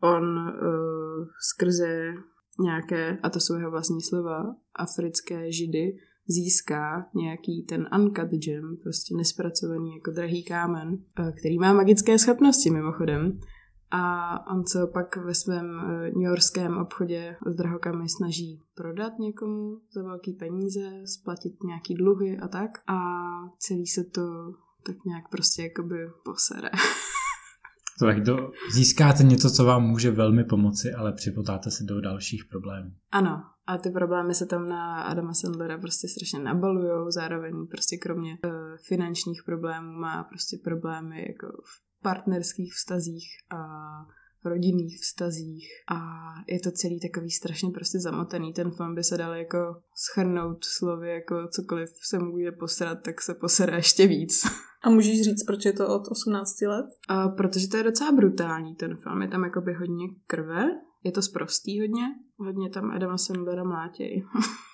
on 0.00 0.38
uh, 0.38 1.26
skrze 1.52 2.14
nějaké, 2.60 3.18
a 3.22 3.30
to 3.30 3.40
jsou 3.40 3.54
jeho 3.54 3.70
vlastní 3.70 4.02
slova, 4.02 4.42
africké 4.74 5.52
židy, 5.52 5.96
získá 6.26 7.06
nějaký 7.14 7.62
ten 7.62 7.88
uncut 7.98 8.30
gem, 8.30 8.76
prostě 8.82 9.16
nespracovaný 9.16 9.94
jako 9.94 10.10
drahý 10.10 10.44
kámen, 10.44 10.98
eh, 11.18 11.32
který 11.32 11.58
má 11.58 11.72
magické 11.72 12.18
schopnosti 12.18 12.70
mimochodem. 12.70 13.32
A 13.90 14.46
on 14.54 14.66
se 14.66 14.86
pak 14.86 15.16
ve 15.16 15.34
svém 15.34 15.80
eh, 15.80 16.10
newyorském 16.10 16.78
obchodě 16.78 17.36
s 17.46 17.56
drahokami 17.56 18.08
snaží 18.08 18.62
prodat 18.74 19.18
někomu 19.18 19.78
za 19.94 20.02
velký 20.02 20.32
peníze, 20.32 21.02
splatit 21.04 21.62
nějaký 21.64 21.94
dluhy 21.94 22.38
a 22.38 22.48
tak. 22.48 22.70
A 22.86 22.98
celý 23.58 23.86
se 23.86 24.04
to 24.04 24.22
tak 24.86 24.96
nějak 25.04 25.28
prostě 25.30 25.62
jakoby 25.62 25.96
posere. 26.24 26.70
Tak 28.00 28.24
to 28.24 28.50
získáte 28.72 29.22
něco, 29.22 29.50
co 29.50 29.64
vám 29.64 29.82
může 29.82 30.10
velmi 30.10 30.44
pomoci, 30.44 30.92
ale 30.92 31.12
připotáte 31.12 31.70
se 31.70 31.84
do 31.84 32.00
dalších 32.00 32.44
problémů. 32.44 32.90
Ano, 33.12 33.42
a 33.66 33.78
ty 33.78 33.90
problémy 33.90 34.34
se 34.34 34.46
tam 34.46 34.68
na 34.68 35.02
Adama 35.02 35.34
Sandlera 35.34 35.78
prostě 35.78 36.08
strašně 36.08 36.38
nabalujou, 36.38 37.10
zároveň 37.10 37.66
prostě 37.66 37.96
kromě 37.96 38.30
uh, 38.32 38.50
finančních 38.88 39.42
problémů 39.46 39.92
má 39.92 40.24
prostě 40.24 40.56
problémy 40.64 41.24
jako 41.28 41.46
v 41.46 42.02
partnerských 42.02 42.74
vztazích 42.74 43.28
a 43.50 43.58
rodinných 44.44 45.00
vztazích 45.00 45.68
a 45.90 45.98
je 46.48 46.60
to 46.60 46.70
celý 46.70 47.00
takový 47.00 47.30
strašně 47.30 47.70
prostě 47.70 48.00
zamotaný. 48.00 48.52
Ten 48.52 48.70
film 48.70 48.94
by 48.94 49.04
se 49.04 49.18
dal 49.18 49.34
jako 49.34 49.76
schrnout 49.94 50.64
slovy 50.64 51.10
jako 51.10 51.48
cokoliv 51.48 51.90
se 52.02 52.18
může 52.18 52.52
posrat, 52.52 52.98
tak 53.02 53.20
se 53.20 53.34
posere 53.34 53.76
ještě 53.76 54.06
víc. 54.06 54.42
A 54.84 54.90
můžeš 54.90 55.22
říct, 55.22 55.44
proč 55.44 55.64
je 55.64 55.72
to 55.72 55.88
od 55.88 56.08
18 56.08 56.60
let? 56.60 56.86
A 57.08 57.28
protože 57.28 57.68
to 57.68 57.76
je 57.76 57.82
docela 57.82 58.12
brutální 58.12 58.74
ten 58.74 58.96
film, 58.96 59.22
je 59.22 59.28
tam 59.28 59.44
jakoby 59.44 59.74
hodně 59.74 60.06
krve, 60.26 60.66
je 61.04 61.12
to 61.12 61.22
sprostý 61.22 61.80
hodně, 61.80 62.04
hodně 62.36 62.70
tam 62.70 62.90
Adama 62.90 63.18
Sandlera 63.18 63.64
mlátěj. 63.64 64.24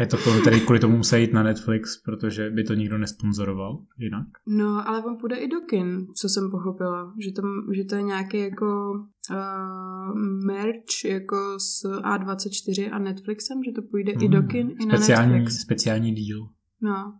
Je 0.00 0.06
to 0.06 0.16
film, 0.16 0.40
který 0.40 0.60
kvůli 0.60 0.78
tomu 0.78 0.96
musí 0.96 1.20
jít 1.20 1.32
na 1.32 1.42
Netflix, 1.42 2.02
protože 2.02 2.50
by 2.50 2.64
to 2.64 2.74
nikdo 2.74 2.98
nesponzoroval 2.98 3.78
jinak. 3.98 4.26
No, 4.46 4.88
ale 4.88 5.04
on 5.04 5.16
půjde 5.16 5.36
i 5.36 5.48
do 5.48 5.60
kin, 5.60 6.06
co 6.14 6.28
jsem 6.28 6.50
pochopila, 6.50 7.14
že 7.18 7.32
to, 7.32 7.42
že 7.72 7.84
to 7.84 7.94
je 7.94 8.02
nějaký 8.02 8.38
jako 8.38 8.90
uh, 9.30 10.14
merch 10.46 11.04
jako 11.04 11.36
s 11.58 11.84
A24 11.84 12.88
a 12.92 12.98
Netflixem, 12.98 13.62
že 13.64 13.72
to 13.72 13.82
půjde 13.82 14.12
i 14.12 14.28
do 14.28 14.42
kin, 14.42 14.74
i 14.80 14.86
na 14.86 14.96
speciální, 14.96 15.32
Netflix. 15.32 15.60
speciální 15.60 16.12
díl. 16.12 16.48
No. 16.80 17.14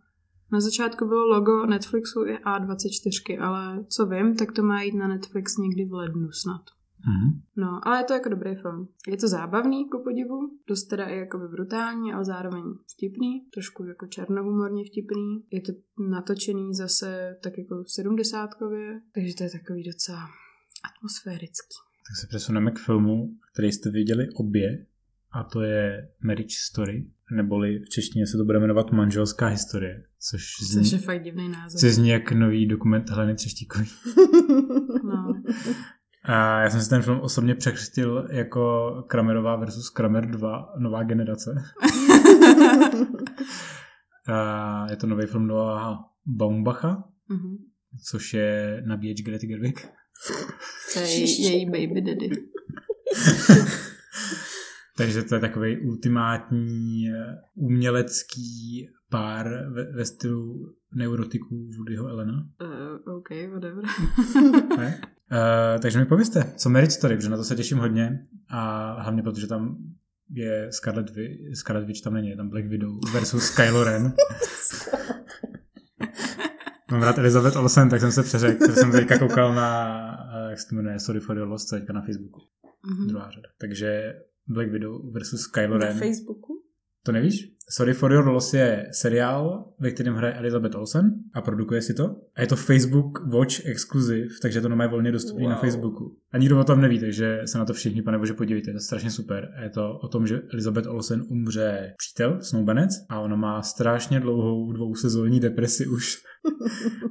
Na 0.51 0.59
začátku 0.59 1.07
bylo 1.07 1.25
logo 1.25 1.65
Netflixu 1.65 2.25
i 2.25 2.37
A24, 2.37 3.43
ale 3.43 3.85
co 3.89 4.05
vím, 4.05 4.35
tak 4.35 4.51
to 4.51 4.63
má 4.63 4.81
jít 4.81 4.95
na 4.95 5.07
Netflix 5.07 5.57
někdy 5.57 5.85
v 5.85 5.93
lednu 5.93 6.31
snad. 6.31 6.61
Mhm. 7.07 7.41
No, 7.57 7.87
ale 7.87 7.99
je 7.99 8.03
to 8.03 8.13
jako 8.13 8.29
dobrý 8.29 8.55
film. 8.55 8.87
Je 9.07 9.17
to 9.17 9.27
zábavný, 9.27 9.89
ku 9.89 10.03
podivu, 10.03 10.39
dost 10.67 10.83
teda 10.83 11.05
i 11.05 11.17
jakoby 11.17 11.47
brutální, 11.47 12.13
ale 12.13 12.25
zároveň 12.25 12.63
vtipný, 12.93 13.41
trošku 13.53 13.83
jako 13.85 14.07
černohumorně 14.07 14.83
vtipný. 14.85 15.43
Je 15.51 15.61
to 15.61 15.71
natočený 16.09 16.73
zase 16.73 17.37
tak 17.43 17.57
jako 17.57 17.83
sedmdesátkově, 17.87 19.01
takže 19.15 19.35
to 19.35 19.43
je 19.43 19.49
takový 19.49 19.83
docela 19.83 20.27
atmosférický. 20.89 21.75
Tak 22.07 22.17
se 22.21 22.27
přesuneme 22.27 22.71
k 22.71 22.79
filmu, 22.79 23.29
který 23.53 23.71
jste 23.71 23.91
viděli 23.91 24.27
obě, 24.35 24.85
a 25.33 25.43
to 25.43 25.61
je 25.61 26.09
Marriage 26.23 26.55
Story, 26.69 27.07
neboli 27.35 27.79
v 27.79 27.89
češtině 27.89 28.27
se 28.27 28.37
to 28.37 28.43
bude 28.45 28.59
jmenovat 28.59 28.91
Manželská 28.91 29.47
historie, 29.47 30.03
což 30.19 30.41
zní, 30.61 30.83
Což 30.83 30.91
je 30.91 30.97
fakt 30.99 31.23
divný 31.23 31.49
název. 31.49 31.79
což 31.81 31.91
zní 31.93 32.09
jak 32.09 32.31
nový 32.31 32.65
dokument 32.67 33.09
Heleny 33.09 33.35
Třeštíkový. 33.35 33.85
No. 35.03 35.33
A 36.23 36.61
já 36.61 36.69
jsem 36.69 36.81
si 36.81 36.89
ten 36.89 37.01
film 37.01 37.19
osobně 37.19 37.55
překřstil 37.55 38.27
jako 38.31 38.91
Kramerová 39.07 39.55
versus 39.55 39.89
Kramer 39.89 40.25
2, 40.31 40.73
nová 40.77 41.03
generace. 41.03 41.55
A 44.27 44.87
je 44.89 44.95
to 44.97 45.07
nový 45.07 45.25
film 45.25 45.47
Noah 45.47 45.99
Baumbacha, 46.25 47.03
Mhm. 47.29 47.57
což 48.09 48.33
je 48.33 48.83
nabíječ 48.85 49.21
Grety 49.21 49.47
Gerwig. 49.47 49.87
To 50.93 50.99
je 50.99 51.41
její, 51.41 51.65
baby 51.65 52.01
daddy. 52.01 52.29
Takže 54.97 55.23
to 55.23 55.35
je 55.35 55.41
takový 55.41 55.77
ultimátní 55.81 57.09
eh, 57.09 57.35
umělecký 57.55 58.87
pár 59.09 59.47
ve, 59.73 59.91
ve 59.91 60.05
stylu 60.05 60.73
neurotiků 60.95 61.69
Woodyho 61.77 62.07
Elena. 62.07 62.47
Uh, 62.61 63.15
OK, 63.15 63.29
whatever. 63.53 63.83
Ne? 64.77 65.01
Uh, 65.31 65.81
takže 65.81 65.99
mi 65.99 66.05
povězte, 66.05 66.53
co 66.57 66.69
Marriage 66.69 66.91
Story, 66.93 67.15
protože 67.15 67.29
na 67.29 67.37
to 67.37 67.43
se 67.43 67.55
těším 67.55 67.77
hodně 67.77 68.23
a 68.49 68.91
hlavně 69.01 69.23
protože 69.23 69.47
tam 69.47 69.77
je 70.33 70.67
Scarlet, 70.71 71.09
Vi- 71.09 71.55
Scarlet 71.55 71.87
Witch 71.87 72.01
tam 72.01 72.13
není, 72.13 72.29
je 72.29 72.37
tam 72.37 72.49
Black 72.49 72.65
Widow 72.65 72.99
versus 73.13 73.55
Kylo 73.55 73.83
Ren. 73.83 74.13
Mám 76.91 77.03
rád 77.03 77.17
Elizabeth 77.17 77.55
Olsen, 77.55 77.89
tak 77.89 77.99
jsem 78.01 78.11
se 78.11 78.23
přeřekl, 78.23 78.57
protože 78.59 78.73
jsem 78.75 78.91
teďka 78.91 79.19
koukal 79.19 79.55
na, 79.55 79.97
eh, 80.47 80.49
jak 80.49 80.59
se 80.59 80.67
to 80.69 80.75
jmenuje, 80.75 80.99
Sorry 80.99 81.19
for 81.19 81.37
your 81.37 81.47
loss, 81.47 81.65
teďka 81.65 81.93
na 81.93 82.01
Facebooku, 82.01 82.41
Mhm. 82.85 83.07
druhá 83.07 83.31
řada. 83.31 83.47
Takže 83.61 84.13
Black 84.47 84.71
Widow 84.71 85.11
versus 85.13 85.47
Kylo 85.47 85.77
Na 85.77 85.85
Ren. 85.85 85.97
Facebooku? 85.99 86.60
To 87.03 87.11
nevíš? 87.11 87.51
Sorry 87.69 87.93
for 87.93 88.11
your 88.13 88.27
loss 88.27 88.53
je 88.53 88.87
seriál, 88.91 89.73
ve 89.79 89.91
kterém 89.91 90.15
hraje 90.15 90.33
Elizabeth 90.33 90.75
Olsen 90.75 91.13
a 91.33 91.41
produkuje 91.41 91.81
si 91.81 91.93
to. 91.93 92.15
A 92.35 92.41
je 92.41 92.47
to 92.47 92.55
Facebook 92.55 93.19
Watch 93.33 93.65
exkluziv, 93.65 94.39
takže 94.41 94.57
je 94.57 94.61
to 94.61 94.69
normálně 94.69 94.91
volně 94.91 95.11
dostupný 95.11 95.43
wow. 95.43 95.49
na. 95.49 95.57
Facebooku. 95.57 96.17
A 96.31 96.37
nikdo 96.37 96.59
o 96.59 96.63
tom 96.63 96.81
neví, 96.81 96.99
takže 96.99 97.41
se 97.45 97.57
na 97.57 97.65
to 97.65 97.73
všichni, 97.73 98.01
pane 98.01 98.17
bože, 98.17 98.33
podívejte, 98.33 98.71
to 98.71 98.77
je 98.77 98.81
strašně 98.81 99.11
super. 99.11 99.53
A 99.57 99.61
je 99.61 99.69
to 99.69 99.99
o 100.03 100.07
tom, 100.07 100.27
že 100.27 100.41
Elizabeth 100.53 100.87
Olsen 100.87 101.23
umře 101.29 101.93
přítel, 101.97 102.37
snoubenec, 102.41 102.89
a 103.09 103.19
ona 103.19 103.35
má 103.35 103.61
strašně 103.61 104.19
dlouhou 104.19 104.71
dvousezónní 104.73 105.39
depresi 105.39 105.87
už. 105.87 106.17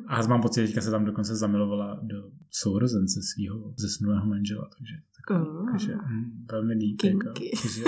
a 0.08 0.26
mám 0.26 0.42
pocit, 0.42 0.60
že 0.60 0.66
teďka 0.66 0.80
se 0.80 0.90
tam 0.90 1.04
dokonce 1.04 1.36
zamilovala 1.36 2.00
do 2.02 2.16
sourozence 2.50 3.20
svého 3.22 3.74
zesnulého 3.78 4.26
manžela, 4.26 4.68
takže 4.78 4.94
takový, 5.16 5.50
Oh. 5.50 5.70
takže 5.70 5.94
hm, 5.94 6.46
velmi 6.50 6.74
deep. 6.76 7.14
Jako, 7.14 7.32
takže, 7.62 7.84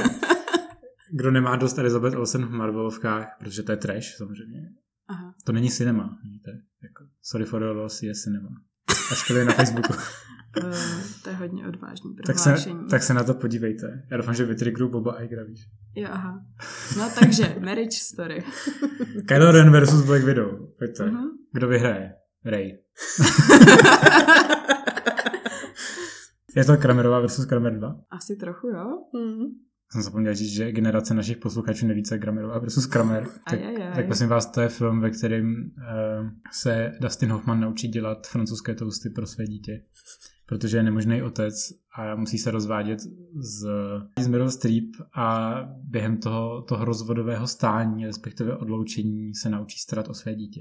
kdo 1.13 1.31
nemá 1.31 1.57
dost 1.57 1.79
Elizabeth 1.79 2.15
Olsen 2.15 2.47
v 2.47 2.51
Marvelovkách, 2.51 3.37
protože 3.39 3.63
to 3.63 3.73
je 3.73 3.77
trash 3.77 4.17
samozřejmě. 4.17 4.69
Aha. 5.09 5.35
To 5.45 5.53
není 5.53 5.71
cinema, 5.71 6.19
víte. 6.25 6.51
Jako, 6.83 7.05
sorry 7.23 7.45
for 7.45 7.63
your 7.63 7.77
loss 7.77 8.03
je 8.03 8.15
cinema. 8.15 8.49
Až 9.13 9.29
to 9.29 9.35
je 9.35 9.45
na 9.45 9.53
Facebooku. 9.53 9.93
Uh, 9.93 10.75
to 11.25 11.31
je 11.31 11.37
hodně 11.37 11.69
odvážný 11.69 12.17
tak, 12.27 12.39
se, 12.39 12.55
tak 12.91 13.03
se 13.03 13.15
na 13.15 13.25
to 13.25 13.35
podívejte. 13.35 14.07
Já 14.11 14.17
doufám, 14.17 14.35
že 14.35 14.45
vytrigru 14.45 14.89
Boba 14.89 15.23
Igra, 15.23 15.45
víš. 15.45 15.71
Jo, 15.95 16.09
aha. 16.13 16.45
No 16.99 17.11
takže, 17.21 17.57
Marriage 17.61 17.99
Story. 17.99 18.45
Kylo 19.29 19.53
Ren 19.53 19.71
versus 19.71 20.07
Black 20.07 20.25
Widow. 20.25 20.69
Pojďte. 20.79 21.05
Mhm. 21.05 21.29
Kdo 21.53 21.69
vyhraje? 21.69 22.13
Ray. 22.45 22.73
Je 26.57 26.65
to 26.65 26.77
Kramerová 26.77 27.21
versus 27.21 27.47
Kramer 27.47 27.79
2? 27.79 27.97
Asi 28.11 28.37
trochu, 28.37 28.69
jo. 28.69 28.85
Mhm. 29.15 29.45
Jsem 29.93 30.03
zapomněl 30.03 30.35
říct, 30.35 30.53
že 30.53 30.73
generace 30.73 31.15
našich 31.15 31.37
posluchačů 31.37 31.87
neví, 31.87 32.03
co 32.03 32.15
je 32.15 32.19
Grammerová 32.19 32.59
versus 32.59 32.87
Kramer. 32.87 33.29
Tak, 33.51 33.61
Ajajaj. 33.61 33.95
tak 33.95 34.07
prosím 34.07 34.29
vás, 34.29 34.47
to 34.47 34.61
je 34.61 34.69
film, 34.69 35.01
ve 35.01 35.11
kterém 35.11 35.55
uh, 35.55 36.29
se 36.53 36.93
Dustin 37.01 37.31
Hoffman 37.31 37.61
naučí 37.61 37.89
dělat 37.89 38.27
francouzské 38.27 38.75
toasty 38.75 39.11
pro 39.11 39.27
své 39.27 39.47
dítě. 39.47 39.85
Protože 40.47 40.77
je 40.77 40.83
nemožný 40.83 41.23
otec 41.23 41.55
a 41.97 42.15
musí 42.15 42.39
se 42.39 42.51
rozvádět 42.51 43.01
z, 43.35 43.69
z 44.19 44.29
Meryl 44.29 44.51
Streep 44.51 44.85
a 45.17 45.55
během 45.85 46.17
toho, 46.17 46.63
toho 46.63 46.85
rozvodového 46.85 47.47
stání, 47.47 48.07
respektive 48.07 48.57
odloučení, 48.57 49.35
se 49.35 49.51
naučí 49.51 49.79
starat 49.79 50.09
o 50.09 50.15
své 50.15 50.35
dítě. 50.35 50.61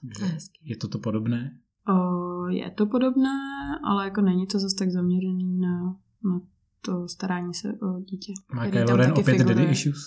To 0.00 0.24
je 0.24 0.30
Takže 0.30 0.46
je 0.62 0.76
toto 0.76 0.98
podobné? 0.98 1.58
O, 1.88 2.48
je 2.48 2.70
to 2.70 2.86
podobné, 2.86 3.38
ale 3.84 4.04
jako 4.04 4.20
není 4.20 4.46
to 4.46 4.58
zase 4.58 4.76
tak 4.78 4.90
zaměřený 4.90 5.58
na, 5.58 5.96
na 6.24 6.40
to 6.84 7.08
starání 7.08 7.54
se 7.54 7.68
o 7.68 8.00
dítě. 8.00 8.32
Má 8.54 8.70
Kylo 8.70 8.86
tam 8.86 8.96
Ren 8.96 9.08
taky 9.08 9.20
opět 9.20 9.32
figuruje. 9.36 9.54
daddy 9.56 9.70
issues? 9.70 9.98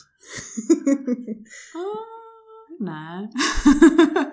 A, 1.76 1.80
ne. 2.84 3.30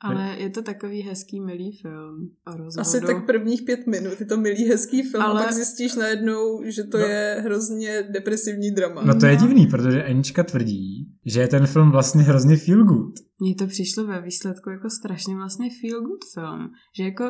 ale 0.00 0.36
je 0.38 0.50
to 0.50 0.62
takový 0.62 1.00
hezký, 1.02 1.40
milý 1.40 1.78
film 1.82 2.30
o 2.46 2.50
rozvodu. 2.56 2.80
Asi 2.80 3.00
tak 3.00 3.26
prvních 3.26 3.62
pět 3.62 3.86
minut. 3.86 4.20
Je 4.20 4.26
to 4.26 4.36
milý, 4.36 4.64
hezký 4.64 5.02
film 5.02 5.22
Ale- 5.22 5.40
a 5.40 5.44
pak 5.44 5.52
zjistíš 5.54 5.94
najednou, 5.94 6.62
že 6.64 6.84
to 6.84 6.98
No. 6.98 7.04
je 7.04 7.36
hrozně 7.44 8.02
depresivní 8.02 8.70
drama. 8.70 9.02
No 9.04 9.14
to 9.20 9.26
je 9.26 9.34
No. 9.34 9.40
divný, 9.40 9.66
protože 9.66 10.04
Anička 10.04 10.44
tvrdí, 10.44 11.12
že 11.26 11.40
je 11.40 11.48
ten 11.48 11.66
film 11.66 11.90
vlastně 11.90 12.22
hrozně 12.22 12.56
feel 12.56 12.84
good. 12.84 13.14
Mně 13.40 13.54
to 13.54 13.66
přišlo 13.66 14.06
ve 14.06 14.22
výsledku 14.22 14.70
jako 14.70 14.90
strašně 14.90 15.36
vlastně 15.36 15.68
feel 15.80 16.00
good 16.00 16.24
film. 16.34 16.70
Že 16.96 17.04
jako, 17.04 17.24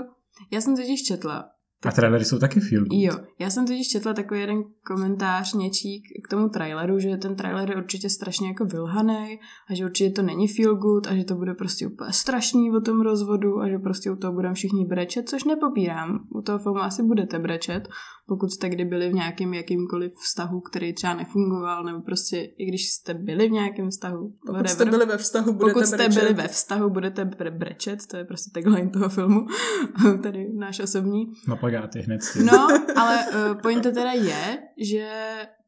já 0.53 0.61
jsem 0.61 0.77
totiž 0.77 1.03
četla, 1.03 1.45
A 1.85 1.91
trailery 1.93 2.25
jsou 2.25 2.39
taky 2.39 2.61
feel 2.61 2.85
good. 2.85 2.93
Jo, 3.03 3.13
já 3.39 3.51
jsem 3.51 3.67
totiž 3.67 3.89
četla 3.89 4.13
takový 4.15 4.41
jeden 4.41 4.63
komentář 4.87 5.55
něčí 5.55 6.03
k- 6.03 6.29
tomu 6.31 6.49
traileru, 6.49 6.99
že 6.99 7.17
ten 7.17 7.37
trailer 7.37 7.71
je 7.71 7.77
určitě 7.77 8.09
strašně 8.11 8.49
jako 8.49 8.65
vylhaný 8.65 9.39
a 9.71 9.75
že 9.75 9.85
určitě 9.85 10.11
to 10.11 10.23
není 10.23 10.49
feel 10.49 10.75
good 10.77 11.07
a 11.07 11.17
že 11.17 11.25
to 11.25 11.35
bude 11.35 11.55
prostě 11.55 11.87
úplně 11.87 12.13
strašný 12.13 12.71
o 12.73 12.81
tom 12.81 13.01
rozvodu 13.01 13.61
a 13.61 13.69
že 13.69 13.79
prostě 13.79 14.11
u 14.11 14.17
toho 14.17 14.33
budeme 14.33 14.55
všichni 14.55 14.85
brečet, 14.87 15.29
což 15.29 15.45
nepopírám. 15.45 16.19
U 16.35 16.43
toho 16.43 16.59
filmu 16.59 16.79
asi 16.79 17.03
budete 17.03 17.39
brečet, 17.39 17.89
pokud 18.27 18.51
jste 18.51 18.69
kdy 18.69 18.85
byli 18.85 19.09
v 19.11 19.15
nějakém 19.15 19.55
jakýmkoliv 19.55 20.13
vztahu, 20.15 20.61
který 20.61 20.93
třeba 20.95 21.15
nefungoval, 21.15 21.85
nebo 21.85 22.01
prostě 22.01 22.37
i 22.41 22.67
když 22.67 22.91
jste 22.91 23.15
byli 23.15 23.49
v 23.49 23.53
nějakém 23.53 23.91
vztahu. 23.91 24.29
Pokud 24.47 24.53
whatever. 24.53 24.69
jste 24.71 24.85
byli 24.85 25.07
ve 25.07 25.17
vztahu, 25.17 25.53
budete 25.53 25.73
Pokud 25.75 25.87
jste 25.87 25.97
brečet. 25.97 26.21
byli 26.23 26.35
ve 26.35 26.49
vztahu, 26.49 26.91
budete 26.91 27.25
bre- 27.25 27.59
brečet, 27.59 27.99
to 28.11 28.17
je 28.17 28.25
prostě 28.25 28.51
tagline 28.55 28.91
toho 28.91 29.09
filmu, 29.09 29.47
tady 30.23 30.53
náš 30.55 30.81
osobní. 30.81 31.33
Na 31.49 31.57
plagáty 31.71 32.01
hned. 32.01 32.23
si. 32.23 32.45
No, 32.45 32.69
ale 32.97 33.19
uh, 33.29 33.61
pointa 33.61 33.91
teda 33.91 34.13
je, 34.13 34.59
že 34.79 35.11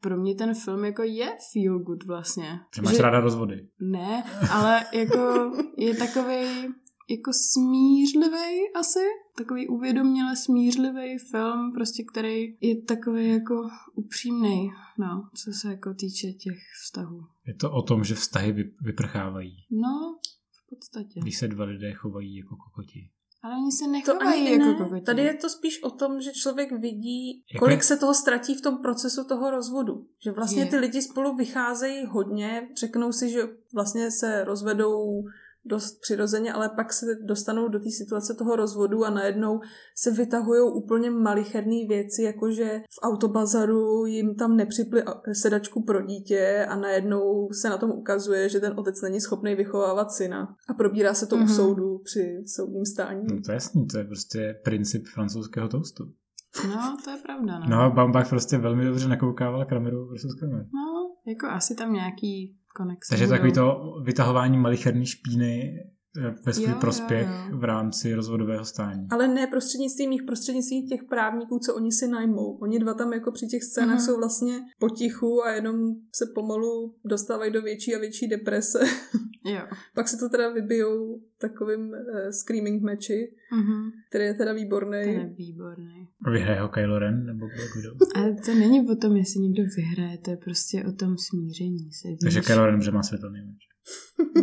pro 0.01 0.16
mě 0.16 0.34
ten 0.34 0.55
film 0.55 0.84
jako 0.84 1.03
je 1.03 1.36
feel 1.53 1.78
good 1.78 2.05
vlastně. 2.07 2.61
Že 2.76 2.82
máš 2.82 2.99
ráda 2.99 3.20
rozvody. 3.20 3.68
Ne, 3.80 4.24
ale 4.53 4.84
jako 4.94 5.51
je 5.78 5.94
takový 5.96 6.44
jako 7.11 7.30
smířlivý 7.32 8.72
asi, 8.76 8.99
takový 9.36 9.68
uvědoměle 9.68 10.36
smířlivý 10.36 11.18
film, 11.30 11.72
prostě 11.74 12.05
který 12.12 12.57
je 12.61 12.82
takový 12.82 13.28
jako 13.28 13.55
upřímný, 13.94 14.70
no, 14.99 15.28
co 15.34 15.53
se 15.53 15.68
jako 15.70 15.94
týče 15.94 16.32
těch 16.32 16.59
vztahů. 16.84 17.20
Je 17.46 17.55
to 17.55 17.70
o 17.72 17.82
tom, 17.82 18.05
že 18.05 18.14
vztahy 18.14 18.53
vy- 18.53 18.70
vyprchávají, 18.80 19.57
No, 19.70 20.18
v 20.51 20.68
podstatě. 20.70 21.20
když 21.20 21.38
se 21.38 21.49
dva 21.49 21.64
lidé 21.64 21.92
chovají 21.92 22.36
jako 22.36 22.57
kokoti. 22.57 23.11
Ale 23.49 23.57
oni 23.57 23.72
se 23.72 23.84
To 23.84 23.90
nechovají 23.90 24.40
ani 24.40 24.53
jako 24.53 24.64
ne. 24.64 24.74
kokoti. 24.74 25.01
Tady 25.05 25.22
je 25.22 25.34
to 25.34 25.49
spíš 25.49 25.82
o 25.82 25.90
tom, 25.90 26.20
že 26.20 26.32
člověk 26.32 26.72
vidí, 26.72 27.44
Jako 27.55 27.64
kolik 27.64 27.78
je- 27.78 27.82
se 27.84 27.96
toho 27.96 28.14
ztratí 28.14 28.55
v 28.55 28.61
tom 28.61 28.78
procesu 28.78 29.24
toho 29.24 29.51
rozvodu. 29.51 30.07
Že 30.24 30.30
vlastně 30.30 30.62
Je. 30.62 30.66
ty 30.66 30.76
lidi 30.76 31.03
spolu 31.03 31.36
vycházejí 31.36 32.05
hodně, 32.07 32.68
řeknou 32.80 33.12
si, 33.12 33.30
že 33.30 33.42
vlastně 33.74 34.11
se 34.11 34.44
rozvedou 34.44 35.22
dost 35.65 36.01
přirozeně, 36.01 36.53
ale 36.53 36.71
pak 36.77 36.93
se 36.93 37.07
dostanou 37.27 37.69
do 37.69 37.79
té 37.79 37.91
situace 37.91 38.35
toho 38.35 38.57
rozvodu 38.57 39.05
a 39.05 39.11
najednou 39.11 39.61
se 39.97 40.11
vytahují 40.11 40.73
úplně 40.73 41.11
malicherné 41.11 41.87
věci, 41.89 42.23
jakože 42.23 42.81
v 42.91 42.99
autobazaru 43.03 44.07
jim 44.07 44.35
tam 44.35 44.57
nepřipli 44.57 45.03
sedačku 45.33 45.83
pro 45.83 46.03
dítě 46.03 46.67
a 46.69 46.77
najednou 46.77 47.49
se 47.53 47.71
na 47.71 47.79
tom 47.79 47.91
ukazuje, 47.91 48.49
že 48.49 48.61
ten 48.61 48.75
otec 48.77 49.03
není 49.03 49.21
schopný 49.21 49.55
vychovávat 49.55 50.13
syna. 50.13 50.57
A 50.69 50.75
probírá 50.75 51.15
se 51.15 51.27
to 51.27 51.37
mm-hmm. 51.37 51.43
u 51.43 51.45
Mhm. 51.45 51.55
soudu 51.55 51.99
při 51.99 52.43
soudním 52.47 52.85
stání. 52.85 53.23
No 53.31 53.41
to 53.47 53.53
je 53.53 53.55
jasný, 53.55 53.87
to 53.87 53.99
je 53.99 54.05
prostě 54.05 54.61
princip 54.65 55.07
francouzského 55.15 55.69
toastu. 55.69 56.05
No, 56.69 56.97
to 57.05 57.11
je 57.11 57.17
pravda, 57.17 57.59
no. 57.59 57.67
No 57.69 57.81
a 57.81 57.91
Bambach 57.91 58.29
prostě 58.29 58.59
velmi 58.59 58.85
dobře 58.85 59.09
nakoukával 59.09 59.65
Krameru 59.65 60.09
versus 60.09 60.35
Kramer. 60.35 60.61
No, 60.61 61.15
jako 61.27 61.47
asi 61.47 61.75
tam 61.75 61.93
nějaký 61.93 62.58
Takže 63.11 63.25
budou. 63.25 63.37
takový 63.37 63.53
to 63.53 63.95
vytahování 64.05 64.59
malicherní 64.59 65.07
špíny 65.07 65.79
ve 66.47 66.53
svůj 66.53 66.65
Jo, 66.67 66.71
jo, 66.73 66.79
prospěch 66.81 67.29
jo. 67.51 67.59
v 67.59 67.65
rámci 67.65 68.15
rozvodového 68.15 68.65
stání. 68.65 69.07
Ale 69.11 69.29
ne 69.29 69.47
prostřednictvím 69.47 70.13
jich, 70.13 70.23
prostřednictvím 70.23 70.89
těch 70.89 71.01
právníků, 71.09 71.59
co 71.59 71.75
oni 71.75 71.93
si 71.93 72.09
najmou. 72.09 72.57
Oni 72.63 72.79
dva 72.79 72.95
tam 72.95 73.13
jako 73.13 73.33
při 73.33 73.47
těch 73.47 73.63
scénách 73.65 73.97
Mhm. 73.97 74.01
jsou 74.05 74.17
vlastně 74.17 74.55
potichu 74.79 75.45
a 75.45 75.53
jenom 75.53 75.95
se 76.15 76.25
pomalu 76.35 76.95
dostávají 77.05 77.53
do 77.53 77.63
větší 77.63 77.95
a 77.95 77.99
větší 77.99 78.29
deprese. 78.29 78.79
Jo. 79.45 79.61
Pak 79.95 80.09
se 80.09 80.17
to 80.17 80.29
teda 80.29 80.49
vybijou 80.53 81.21
takovým 81.41 81.81
uh, 81.81 81.95
screaming 82.31 82.83
matchi, 82.83 83.35
Mhm. 83.53 83.91
který 84.09 84.25
je 84.25 84.35
teda 84.35 84.53
výborný. 84.53 85.03
To 85.05 85.09
je 85.11 85.27
výborný. 85.39 86.09
Vyhraje 86.33 86.61
ho 86.61 86.69
Kylo 86.69 86.99
Ren 86.99 87.27
nebo 87.27 87.47
kdo? 87.47 87.91
Ale 88.15 88.35
to 88.45 88.55
není 88.55 88.89
o 88.91 88.97
tom, 88.97 89.17
jestli 89.17 89.41
někdo 89.41 89.63
vyhraje, 89.77 90.19
to 90.19 90.31
je 90.31 90.37
prostě 90.37 90.85
o 90.85 90.93
tom 90.93 91.17
smíření 91.19 91.93
se. 91.93 92.09
Víš? 92.09 92.19
Takže 92.23 92.41
Kylo 92.41 92.67
Ren 92.67 92.83
že 92.83 92.91
má 92.91 93.03
světelný 93.03 93.41
meč. 93.47 93.68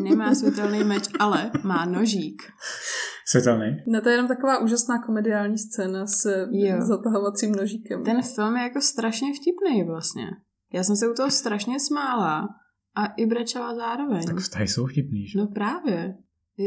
Nemá 0.01 0.35
světelný 0.35 0.83
meč, 0.83 1.03
ale 1.19 1.51
má 1.63 1.85
nožík. 1.85 2.41
Světelný? 3.27 3.77
No 3.87 4.01
to 4.01 4.09
je 4.09 4.13
jenom 4.13 4.27
taková 4.27 4.59
úžasná 4.59 4.99
komediální 5.05 5.57
scéna 5.57 6.07
s 6.07 6.47
Jo. 6.51 6.75
zatahovacím 6.81 7.51
nožíkem. 7.51 8.03
Ten 8.03 8.21
film 8.35 8.55
je 8.57 8.63
jako 8.63 8.81
strašně 8.81 9.27
vtipný 9.33 9.83
vlastně. 9.83 10.25
Já 10.73 10.83
jsem 10.83 10.95
se 10.95 11.09
u 11.09 11.13
toho 11.13 11.31
strašně 11.31 11.79
smála 11.79 12.47
a 12.95 13.05
i 13.05 13.25
brečela 13.25 13.75
zároveň. 13.75 14.25
Tak 14.25 14.37
vztahy 14.37 14.67
jsou 14.67 14.85
vtipný, 14.85 15.27
že? 15.27 15.39
No 15.39 15.47
právě. 15.47 16.15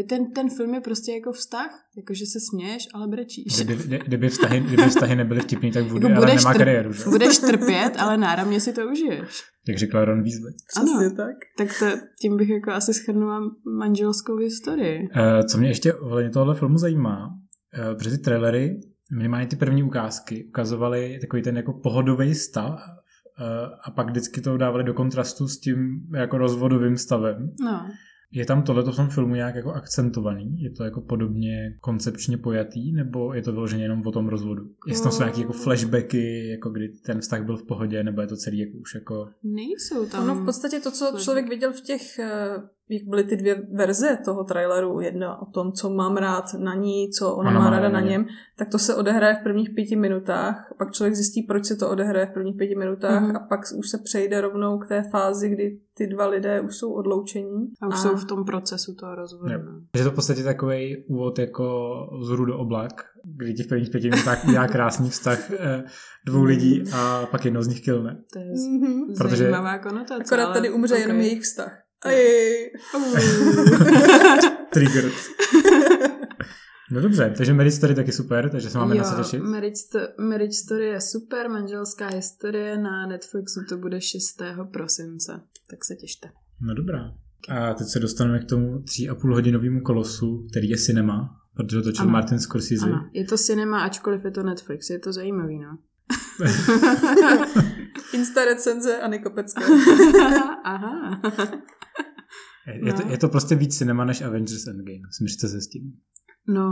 Ten, 0.08 0.32
ten 0.32 0.50
film 0.50 0.74
je 0.74 0.80
prostě 0.80 1.12
jako 1.12 1.32
vztah, 1.32 1.70
jakože 1.96 2.26
se 2.26 2.38
směješ, 2.50 2.82
ale 2.94 3.08
brečíš. 3.08 3.64
Kdyby, 3.64 3.82
kdy- 3.84 3.98
kdyby, 4.06 4.28
vztahy, 4.28 4.60
kdyby 4.60 4.82
vztahy 4.82 5.16
nebyly 5.16 5.40
vtipný, 5.40 5.72
tak 5.72 5.84
Woody 5.84 6.08
Jako 6.08 6.20
budeš 6.20 6.44
nemá 6.44 6.54
tr- 6.54 6.58
kariéru, 6.58 6.92
že? 6.92 7.04
Budeš 7.04 7.38
trpět, 7.38 7.92
ale 7.98 8.16
náramně 8.16 8.60
si 8.60 8.72
to 8.72 8.88
užiješ. 8.92 9.42
Jak 9.68 9.78
řekla 9.78 10.04
Ron 10.04 10.22
Weasley. 10.22 10.52
Přesně 10.74 11.06
ano. 11.06 11.16
tak. 11.16 11.36
Tak 11.58 11.78
to, 11.78 12.06
tím 12.22 12.36
bych 12.36 12.48
jako 12.48 12.70
asi 12.70 12.94
schrnula 12.94 13.40
manželskou 13.78 14.36
historii. 14.36 15.08
Eh, 15.16 15.44
Co 15.44 15.58
mě 15.58 15.68
ještě 15.68 15.94
ohledně 15.94 16.30
tohohle 16.30 16.54
filmu 16.54 16.78
zajímá, 16.78 17.28
eh, 17.74 17.94
protože 17.94 18.10
ty 18.10 18.18
trailery, 18.18 18.80
minimálně 19.16 19.46
ty 19.46 19.56
první 19.56 19.82
ukázky, 19.82 20.44
ukazovaly 20.48 21.18
takový 21.20 21.42
ten 21.42 21.56
jako 21.56 21.72
pohodový 21.72 22.34
stav 22.34 22.80
eh, 23.40 23.44
a 23.84 23.90
pak 23.90 24.06
vždycky 24.10 24.40
to 24.40 24.56
dávali 24.56 24.84
do 24.84 24.94
kontrastu 24.94 25.48
s 25.48 25.60
tím 25.60 25.78
jako 26.14 26.38
rozvodovým 26.38 26.96
stavem. 26.96 27.50
No. 27.64 27.86
Je 28.32 28.46
tam 28.46 28.62
tohleto 28.62 28.92
v 28.92 28.96
tom 28.96 29.08
filmu 29.08 29.34
nějak 29.34 29.54
jako 29.54 29.72
akcentovaný? 29.72 30.62
Je 30.62 30.70
to 30.70 30.84
jako 30.84 31.00
podobně 31.00 31.76
koncepčně 31.80 32.38
pojatý? 32.38 32.92
Nebo 32.92 33.34
je 33.34 33.42
to 33.42 33.52
vyloženě 33.52 33.84
jenom 33.84 34.02
o 34.06 34.12
tom 34.12 34.28
rozvodu? 34.28 34.62
Jestli 34.86 35.02
tam 35.02 35.12
jsou 35.12 35.22
nějaké 35.22 35.40
jako 35.40 35.52
flashbacky, 35.52 36.48
jako 36.48 36.70
kdy 36.70 36.88
ten 36.88 37.20
vztah 37.20 37.44
byl 37.44 37.56
v 37.56 37.66
pohodě, 37.66 38.02
nebo 38.02 38.20
je 38.20 38.26
to 38.26 38.36
celý 38.36 38.58
jako 38.58 38.78
už 38.78 38.94
jako... 38.94 39.28
Nejsou 39.42 40.06
tam... 40.06 40.24
Ono 40.24 40.34
v 40.34 40.44
podstatě 40.44 40.80
to, 40.80 40.90
co 40.90 41.18
člověk 41.18 41.48
viděl 41.48 41.72
v 41.72 41.80
těch, 41.80 42.18
eh, 42.18 42.62
jak 42.88 43.02
byly 43.08 43.24
ty 43.24 43.36
dvě 43.36 43.62
verze 43.72 44.18
toho 44.24 44.44
traileru, 44.44 45.00
jedna 45.00 45.42
o 45.42 45.46
tom, 45.46 45.72
co 45.72 45.90
mám 45.90 46.16
rád 46.16 46.44
na 46.58 46.74
ní, 46.74 47.10
co 47.10 47.34
ona, 47.34 47.50
má 47.50 47.70
ráda 47.70 47.88
na 47.88 48.00
něm, 48.00 48.26
tak 48.58 48.68
to 48.68 48.78
se 48.78 48.94
odehraje 48.94 49.34
v 49.40 49.42
prvních 49.42 49.70
pěti 49.70 49.96
minutách, 49.96 50.72
pak 50.78 50.92
člověk 50.92 51.14
zjistí, 51.14 51.42
proč 51.42 51.64
se 51.66 51.76
to 51.76 51.90
odehraje 51.90 52.26
v 52.26 52.30
prvních 52.30 52.56
pěti 52.56 52.74
minutách 52.74 53.22
Mhm. 53.22 53.36
a 53.36 53.40
pak 53.48 53.60
už 53.78 53.88
se 53.90 53.98
přejde 54.04 54.40
rovnou 54.40 54.78
k 54.78 54.86
té 54.88 55.02
fázi, 55.10 55.48
kdy 55.48 55.78
ty 55.94 56.06
dva 56.06 56.26
lidé 56.26 56.60
už 56.60 56.76
jsou 56.76 56.92
odloučení. 56.92 57.66
A 57.82 57.86
už 57.86 57.98
jsou 57.98 58.16
v 58.16 58.24
tom 58.24 58.44
procesu 58.44 58.94
toho 58.94 59.14
rozvodu. 59.14 59.52
Jo. 59.54 59.60
no. 59.64 59.72
Je 59.96 60.04
to 60.04 60.10
v 60.10 60.14
podstatě 60.14 60.42
takový 60.42 61.04
úvod 61.08 61.38
jako 61.38 61.92
z 62.22 62.28
hůru 62.28 62.44
do 62.44 62.58
oblak, 62.58 62.92
kdy 63.36 63.54
ti 63.54 63.62
v 63.62 63.68
prvních 63.68 63.90
pěti 63.90 64.10
minutách 64.10 64.44
udělá 64.48 64.68
krásný 64.68 65.10
vztah 65.10 65.50
eh, 65.50 65.84
dvou 66.26 66.44
lidí 66.44 66.82
a 66.94 67.26
pak 67.30 67.44
jedno 67.44 67.62
z 67.62 67.68
nich 67.68 67.80
kilne. 67.84 68.22
To 68.32 68.38
je 68.38 68.44
Mhm. 68.80 69.14
Protože- 69.18 69.36
zajímavá 69.36 69.78
konotace. 69.78 70.22
Akorát 70.24 70.52
tady 70.52 70.70
umře 70.70 70.94
okay. 70.94 71.02
jenom 71.02 71.16
jejich 71.20 71.42
vztah. 71.42 71.78
Ajej. 72.02 72.70
Triggered. 74.72 75.12
No 76.90 77.00
dobře, 77.00 77.34
takže 77.36 77.54
Marriage 77.54 77.76
Story 77.76 77.94
taky 77.94 78.12
super, 78.12 78.50
takže 78.50 78.70
se 78.70 78.78
máme 78.78 78.96
jo, 78.96 79.02
na 79.02 79.10
co 79.10 79.16
těšit. 79.22 79.42
Marriage, 79.42 79.80
Marriage 80.18 80.56
Story 80.56 80.86
je 80.86 81.00
super, 81.00 81.50
manželská 81.50 82.06
historie, 82.06 82.78
na 82.78 83.06
Netflixu 83.06 83.60
to 83.68 83.76
bude 83.76 84.00
6. 84.00 84.42
prosince, 84.72 85.40
tak 85.70 85.84
se 85.84 85.94
těšte. 85.96 86.28
No 86.60 86.74
dobrá. 86.74 87.12
A 87.48 87.74
teď 87.74 87.86
se 87.86 87.98
dostaneme 87.98 88.38
k 88.38 88.44
tomu 88.44 88.82
tří 88.82 89.08
a 89.08 89.14
půl 89.14 89.34
hodinovému 89.34 89.80
kolosu, 89.80 90.46
který 90.50 90.68
je 90.68 90.76
cinema, 90.76 91.36
protože 91.56 91.76
to 91.76 91.82
točil 91.82 92.02
Ano. 92.02 92.12
Martin 92.12 92.38
Scorsese. 92.38 92.84
Ano, 92.84 93.10
je 93.12 93.24
to 93.24 93.36
cinema, 93.38 93.82
ačkoliv 93.82 94.24
je 94.24 94.30
to 94.30 94.42
Netflix, 94.42 94.90
je 94.90 94.98
to 94.98 95.12
zajímavý, 95.12 95.58
no. 95.58 95.78
Insta 98.12 98.44
recenze 98.44 98.98
Anny 98.98 99.18
Kopecké. 99.18 99.64
Aha. 100.64 101.20
Je, 102.74 102.92
to, 102.92 103.04
No. 103.04 103.10
je 103.10 103.18
to 103.18 103.28
prostě 103.28 103.54
víc 103.54 103.78
cinema 103.78 104.04
než 104.04 104.22
Avengers 104.22 104.66
Endgame. 104.66 105.08
Směřte 105.10 105.48
se 105.48 105.60
s 105.60 105.68
tím. 105.68 105.92
No, 106.48 106.70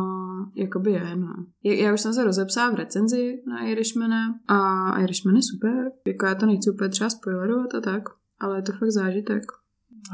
jakoby 0.55 0.93
je, 0.93 1.17
no. 1.17 1.35
Já 1.65 1.95
už 1.95 2.01
jsem 2.01 2.15
se 2.15 2.25
rozepsala 2.25 2.71
v 2.71 2.75
recenzi 2.75 3.43
na 3.49 3.67
Irishmana 3.67 4.41
a 4.49 4.91
Irishman 5.01 5.37
je 5.37 5.43
super. 5.43 5.91
Jako 6.07 6.27
já 6.27 6.35
to 6.35 6.47
nechci 6.47 6.71
úplně 6.71 6.89
třeba 6.91 7.11
spoilerovat 7.11 7.75
a 7.75 7.81
tak, 7.81 8.03
ale 8.39 8.59
je 8.59 8.63
to 8.63 8.73
fakt 8.73 8.91
zážitek. 8.91 9.43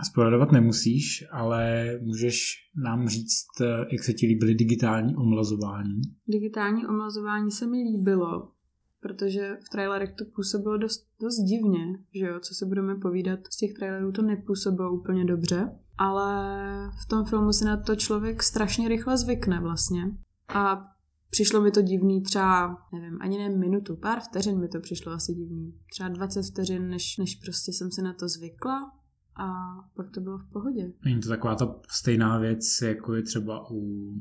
A 0.01 0.05
spoilerovat 0.05 0.53
nemusíš, 0.53 1.24
ale 1.33 1.85
můžeš 2.03 2.55
nám 2.85 3.09
říct, 3.09 3.61
eh, 3.61 3.87
jak 3.93 4.05
se 4.05 4.12
ti 4.12 4.26
líbily 4.26 4.55
digitální 4.55 5.16
omlazování. 5.16 6.01
Digitální 6.28 6.87
omlazování 6.87 7.51
se 7.51 7.66
mi 7.66 7.76
líbilo, 7.83 8.51
protože 9.03 9.59
v 9.66 9.68
trailerech 9.68 10.12
to 10.12 10.24
působilo 10.24 10.76
dost, 10.76 11.07
dost 11.20 11.36
divně, 11.36 11.98
že 12.14 12.26
jo, 12.26 12.40
co 12.40 12.55
se 12.55 12.66
budeme 12.66 12.94
povídat. 12.94 13.40
Z 13.50 13.57
těch 13.57 13.72
trailerů 13.74 14.12
to 14.12 14.22
nepůsobilo 14.22 14.92
úplně 14.92 15.24
dobře, 15.24 15.78
ale 15.98 16.53
v 17.03 17.09
tom 17.09 17.24
filmu 17.24 17.53
si 17.53 17.64
na 17.64 17.76
to 17.76 17.96
člověk 17.96 18.42
strašně 18.42 18.88
rychle 18.88 19.18
zvykne 19.18 19.61
vlastně. 19.61 20.03
A 20.48 20.88
přišlo 21.30 21.61
mi 21.61 21.70
to 21.70 21.82
divný 21.82 22.22
třeba, 22.22 22.78
nevím, 22.92 23.18
ani 23.20 23.38
ne 23.38 23.48
minutu, 23.48 23.96
pár 23.96 24.20
vteřin 24.20 24.61
mi 24.61 24.68
to 24.68 24.80
přišlo 24.80 25.12
asi 25.12 25.34
divný. 25.34 25.74
Třeba 25.90 26.09
20 26.09 26.42
vteřin, 26.42 26.88
než, 26.88 27.18
než 27.18 27.34
prostě 27.34 27.72
jsem 27.72 27.90
se 27.90 28.03
na 28.03 28.12
to 28.12 28.28
zvykla 28.28 28.92
a 29.36 29.48
pak 29.96 30.11
to 30.11 30.20
bylo 30.20 30.38
v 30.38 30.53
pohodě. 30.53 30.92
Není 31.05 31.20
to 31.20 31.28
taková 31.28 31.55
ta 31.55 31.80
stejná 31.90 32.38
věc, 32.38 32.82
jako 32.82 33.14
je 33.14 33.22
třeba 33.22 33.70
u 33.70 34.12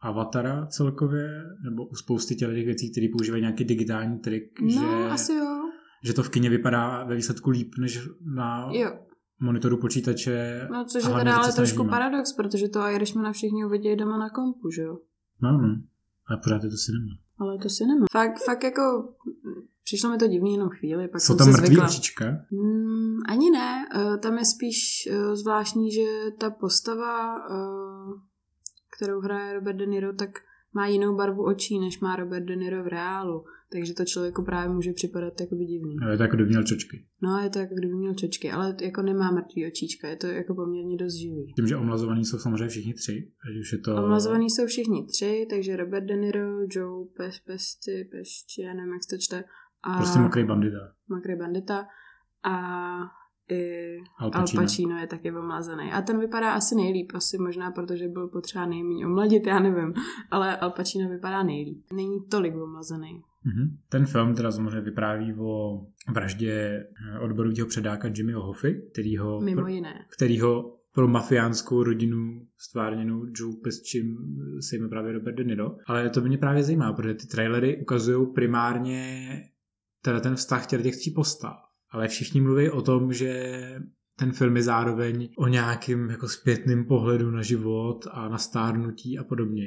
Avatara 0.00 0.66
celkově, 0.66 1.42
nebo 1.64 1.86
u 1.86 1.94
spousty 1.94 2.34
těch 2.34 2.48
věcí, 2.48 2.92
které 2.92 3.06
používají 3.12 3.40
nějaký 3.42 3.64
digitální 3.64 4.18
trik, 4.18 4.60
No, 4.60 4.68
že, 4.70 5.08
asi 5.10 5.32
jo. 5.32 5.62
že 6.04 6.12
to 6.12 6.22
v 6.22 6.30
kině 6.30 6.50
vypadá 6.50 7.04
ve 7.04 7.16
výsledku 7.16 7.50
líp, 7.50 7.72
než 7.78 8.08
na 8.34 8.68
Jo, 8.72 8.98
monitoru 9.40 9.76
počítače. 9.76 10.68
No, 10.72 10.84
což 10.84 11.04
A 11.04 11.08
je 11.08 11.14
teda 11.14 11.36
ale 11.36 11.52
trošku 11.52 11.84
paradox, 11.88 12.32
protože 12.32 12.68
to 12.68 12.80
Irishmana 12.88 13.32
všichni 13.32 13.64
uvidějí 13.64 13.96
doma 13.96 14.18
na 14.18 14.30
kompu, 14.30 14.70
že 14.70 14.82
jo? 14.82 14.98
No, 15.42 15.52
no. 15.52 15.68
Ale 16.28 16.40
pořád 16.44 16.64
je 16.64 16.70
to 16.70 16.76
cinema. 16.76 17.12
Ale 17.38 17.58
to 17.58 17.68
si 17.68 17.86
nemá. 17.86 18.06
Fakt, 18.12 18.44
fakt 18.44 18.64
jako 18.64 18.82
přišlo 19.84 20.10
mi 20.10 20.18
to 20.18 20.26
divný 20.26 20.52
jenom 20.52 20.68
chvíli, 20.68 21.08
pak 21.08 21.20
Jsou 21.20 21.36
jsem 21.36 21.38
tam 21.38 21.52
zvykla. 21.52 21.84
očička? 21.84 22.24
Mm, 22.50 23.16
ani 23.28 23.50
ne, 23.50 23.88
eh, 23.94 24.18
tam 24.18 24.38
je 24.38 24.44
spíš 24.44 25.08
eh, 25.10 25.36
zvláštní, 25.36 25.92
že 25.92 26.02
ta 26.38 26.50
postava, 26.50 27.36
eh, 27.36 28.12
kterou 28.96 29.20
hraje 29.20 29.54
Robert 29.54 29.76
De 29.76 29.86
Niro, 29.86 30.12
tak 30.12 30.30
má 30.74 30.86
jinou 30.86 31.16
barvu 31.16 31.44
očí, 31.44 31.78
než 31.78 32.00
má 32.00 32.16
Robert 32.16 32.44
De 32.44 32.56
Niro 32.56 32.84
v 32.84 32.86
reálu. 32.86 33.44
Takže 33.72 33.94
to 33.94 34.04
člověku 34.04 34.44
právě 34.44 34.74
může 34.74 34.92
připadat 34.92 35.40
jakoby 35.40 35.64
divný. 35.64 35.96
No, 35.96 36.10
je 36.10 36.16
to 36.16 36.22
jako 36.22 36.36
kdyby 36.36 36.48
měl 36.48 36.64
čočky. 36.64 37.06
No, 37.22 37.38
je 37.38 37.50
to 37.50 37.58
jako 37.58 37.74
kdyby 37.74 37.94
měl 37.94 38.14
čočky, 38.14 38.50
ale 38.52 38.76
jako 38.80 39.02
nemá 39.02 39.30
mrtvý 39.30 39.66
očíčka, 39.66 40.08
je 40.08 40.16
to 40.16 40.26
jako 40.26 40.54
poměrně 40.54 40.96
dost 40.96 41.14
živý. 41.14 41.52
Tím, 41.56 41.66
že 41.66 41.76
omlazovaní 41.76 42.24
jsou 42.24 42.38
samozřejmě 42.38 42.68
všichni 42.68 42.94
tři. 42.94 43.32
Ať 43.50 43.60
už 43.60 43.72
je 43.72 43.78
to... 43.78 43.96
Omlazovaní 44.04 44.50
jsou 44.50 44.66
všichni 44.66 45.06
tři, 45.06 45.46
takže 45.50 45.76
Robert 45.76 46.04
De 46.04 46.16
Niro, 46.16 46.46
Joe 46.70 47.06
Pes, 47.16 47.38
Pesci, 47.38 48.08
Pesci, 48.12 48.62
já 48.62 48.74
nevím, 48.74 48.92
jak 48.92 49.02
se 49.04 49.16
to 49.16 49.20
čte. 49.20 49.44
A 49.82 49.96
Prostě 49.96 50.18
mokrý 50.18 50.44
bandita. 50.44 50.78
Mokrý 51.08 51.36
bandita. 51.36 51.86
A 52.44 52.52
i 53.50 53.96
Al 54.18 54.26
Al 54.26 54.30
Pacino. 54.30 54.62
Pacino 54.62 54.98
je 54.98 55.06
taky 55.06 55.32
omlazený. 55.32 55.92
A 55.92 56.02
ten 56.02 56.20
vypadá 56.20 56.52
asi 56.52 56.74
nejlíp, 56.74 57.12
asi 57.14 57.38
možná 57.38 57.70
protože 57.70 58.08
byl 58.08 58.28
potřeba 58.28 58.66
nejméně 58.66 59.06
omladit, 59.06 59.46
já 59.46 59.58
nevím. 59.58 59.94
Ale 60.30 60.56
Al 60.56 60.70
Pacino 60.70 61.08
vypadá 61.08 61.42
nejlíp. 61.42 61.84
Není 61.92 62.20
tolik 62.30 62.54
omlazený. 62.54 63.22
Mhm. 63.44 63.76
Ten 63.88 64.06
film 64.06 64.34
teda 64.34 64.52
samozřejmě 64.52 64.80
vypráví 64.80 65.34
o 65.38 65.80
vraždě 66.12 66.52
eh, 66.52 67.18
odborového 67.18 67.66
předáka 67.66 68.08
Jimmyho 68.14 68.42
Hoffy, 68.42 68.82
kterýho, 68.92 69.40
Mimo 69.40 69.66
jiné. 69.66 70.04
kterýho 70.16 70.76
pro 70.94 71.08
mafiánskou 71.08 71.82
rodinu 71.82 72.46
stvárněnou 72.58 73.26
Joe 73.36 73.56
Pesčím 73.64 74.16
se 74.60 74.76
jmenuje 74.76 74.90
právě 74.90 75.12
Robert 75.12 75.36
De 75.36 75.44
Niro. 75.44 75.76
Ale 75.86 76.10
to 76.10 76.20
mě 76.20 76.38
právě 76.38 76.62
zajímá, 76.62 76.92
protože 76.92 77.14
ty 77.14 77.26
trailery 77.26 77.80
ukazují 77.82 78.26
primárně 78.34 79.26
teda 80.02 80.20
ten 80.20 80.34
vztah 80.34 80.66
těch 80.66 80.96
tří 80.96 81.10
postav. 81.10 81.65
Ale 81.96 82.08
všichni 82.08 82.40
mluví 82.40 82.70
o 82.70 82.82
tom, 82.82 83.12
že 83.12 83.60
ten 84.18 84.32
film 84.32 84.56
je 84.56 84.62
zároveň 84.62 85.28
o 85.38 85.48
nějakým 85.48 86.10
jako 86.10 86.28
zpětným 86.28 86.84
pohledu 86.84 87.30
na 87.30 87.42
život 87.42 88.06
a 88.10 88.28
na 88.28 88.38
stárnutí 88.38 89.18
a 89.18 89.24
podobně. 89.24 89.66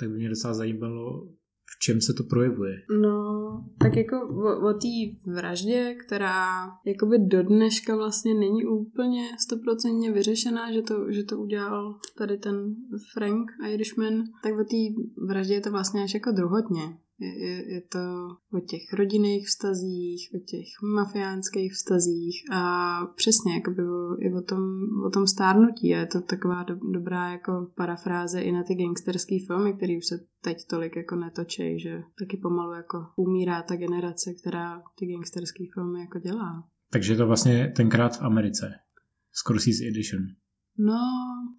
Tak 0.00 0.08
by 0.08 0.14
mě 0.16 0.28
docela 0.28 0.54
zajímalo, 0.54 1.28
v 1.76 1.78
čem 1.82 2.00
se 2.00 2.12
to 2.12 2.24
projevuje. 2.24 2.74
No, 3.00 3.24
tak 3.82 3.96
jako 3.96 4.16
o, 4.28 4.70
o 4.70 4.72
té 4.72 5.30
vraždě, 5.32 5.94
která 6.06 6.46
jakoby 6.86 7.18
do 7.18 7.42
dneška 7.42 7.96
vlastně 7.96 8.34
není 8.34 8.64
úplně 8.64 9.22
stoprocentně 9.38 10.12
vyřešená, 10.12 10.72
že 10.72 10.82
to, 10.82 11.12
že 11.12 11.24
to 11.24 11.38
udělal 11.38 11.98
tady 12.18 12.38
ten 12.38 12.74
Frank 13.12 13.50
Irishman, 13.68 14.22
tak 14.42 14.52
o 14.52 14.64
té 14.64 15.00
vraždě 15.26 15.54
je 15.54 15.60
to 15.60 15.70
vlastně 15.70 16.02
až 16.02 16.14
jako 16.14 16.32
druhotně. 16.32 16.82
Je, 17.20 17.46
je, 17.46 17.74
je 17.74 17.80
to 17.80 17.98
o 18.52 18.60
těch 18.60 18.92
rodinných 18.92 19.46
vztazích, 19.46 20.30
o 20.34 20.38
těch 20.38 20.66
mafiánských 20.94 21.72
vztazích 21.72 22.44
a 22.52 22.62
přesně 23.16 23.54
jakoby 23.54 23.82
o, 23.82 24.16
i 24.18 24.32
o 24.32 24.42
tom, 24.42 24.62
o 25.06 25.10
tom 25.10 25.26
stárnutí. 25.26 25.94
A 25.94 25.98
je 25.98 26.06
to 26.06 26.20
taková 26.20 26.62
do, 26.62 26.74
dobrá 26.92 27.32
jako 27.32 27.70
parafráze 27.76 28.40
i 28.40 28.52
na 28.52 28.62
ty 28.62 28.74
gangsterské 28.74 29.36
filmy, 29.46 29.72
které 29.72 29.96
už 29.96 30.06
se 30.06 30.26
teď 30.42 30.56
tolik 30.70 30.96
jako 30.96 31.16
netočej, 31.16 31.80
že 31.80 32.02
taky 32.18 32.36
pomalu 32.36 32.72
jako 32.72 32.98
umírá 33.16 33.62
ta 33.62 33.76
generace, 33.76 34.34
která 34.34 34.82
ty 34.98 35.06
gangsterské 35.06 35.64
filmy 35.74 36.00
jako 36.00 36.18
dělá. 36.18 36.68
Takže 36.92 37.16
to 37.16 37.26
vlastně 37.26 37.72
tenkrát 37.76 38.16
v 38.16 38.22
Americe. 38.22 38.70
Scorsese 39.32 39.84
Edition. 39.88 40.22
No, 40.86 41.00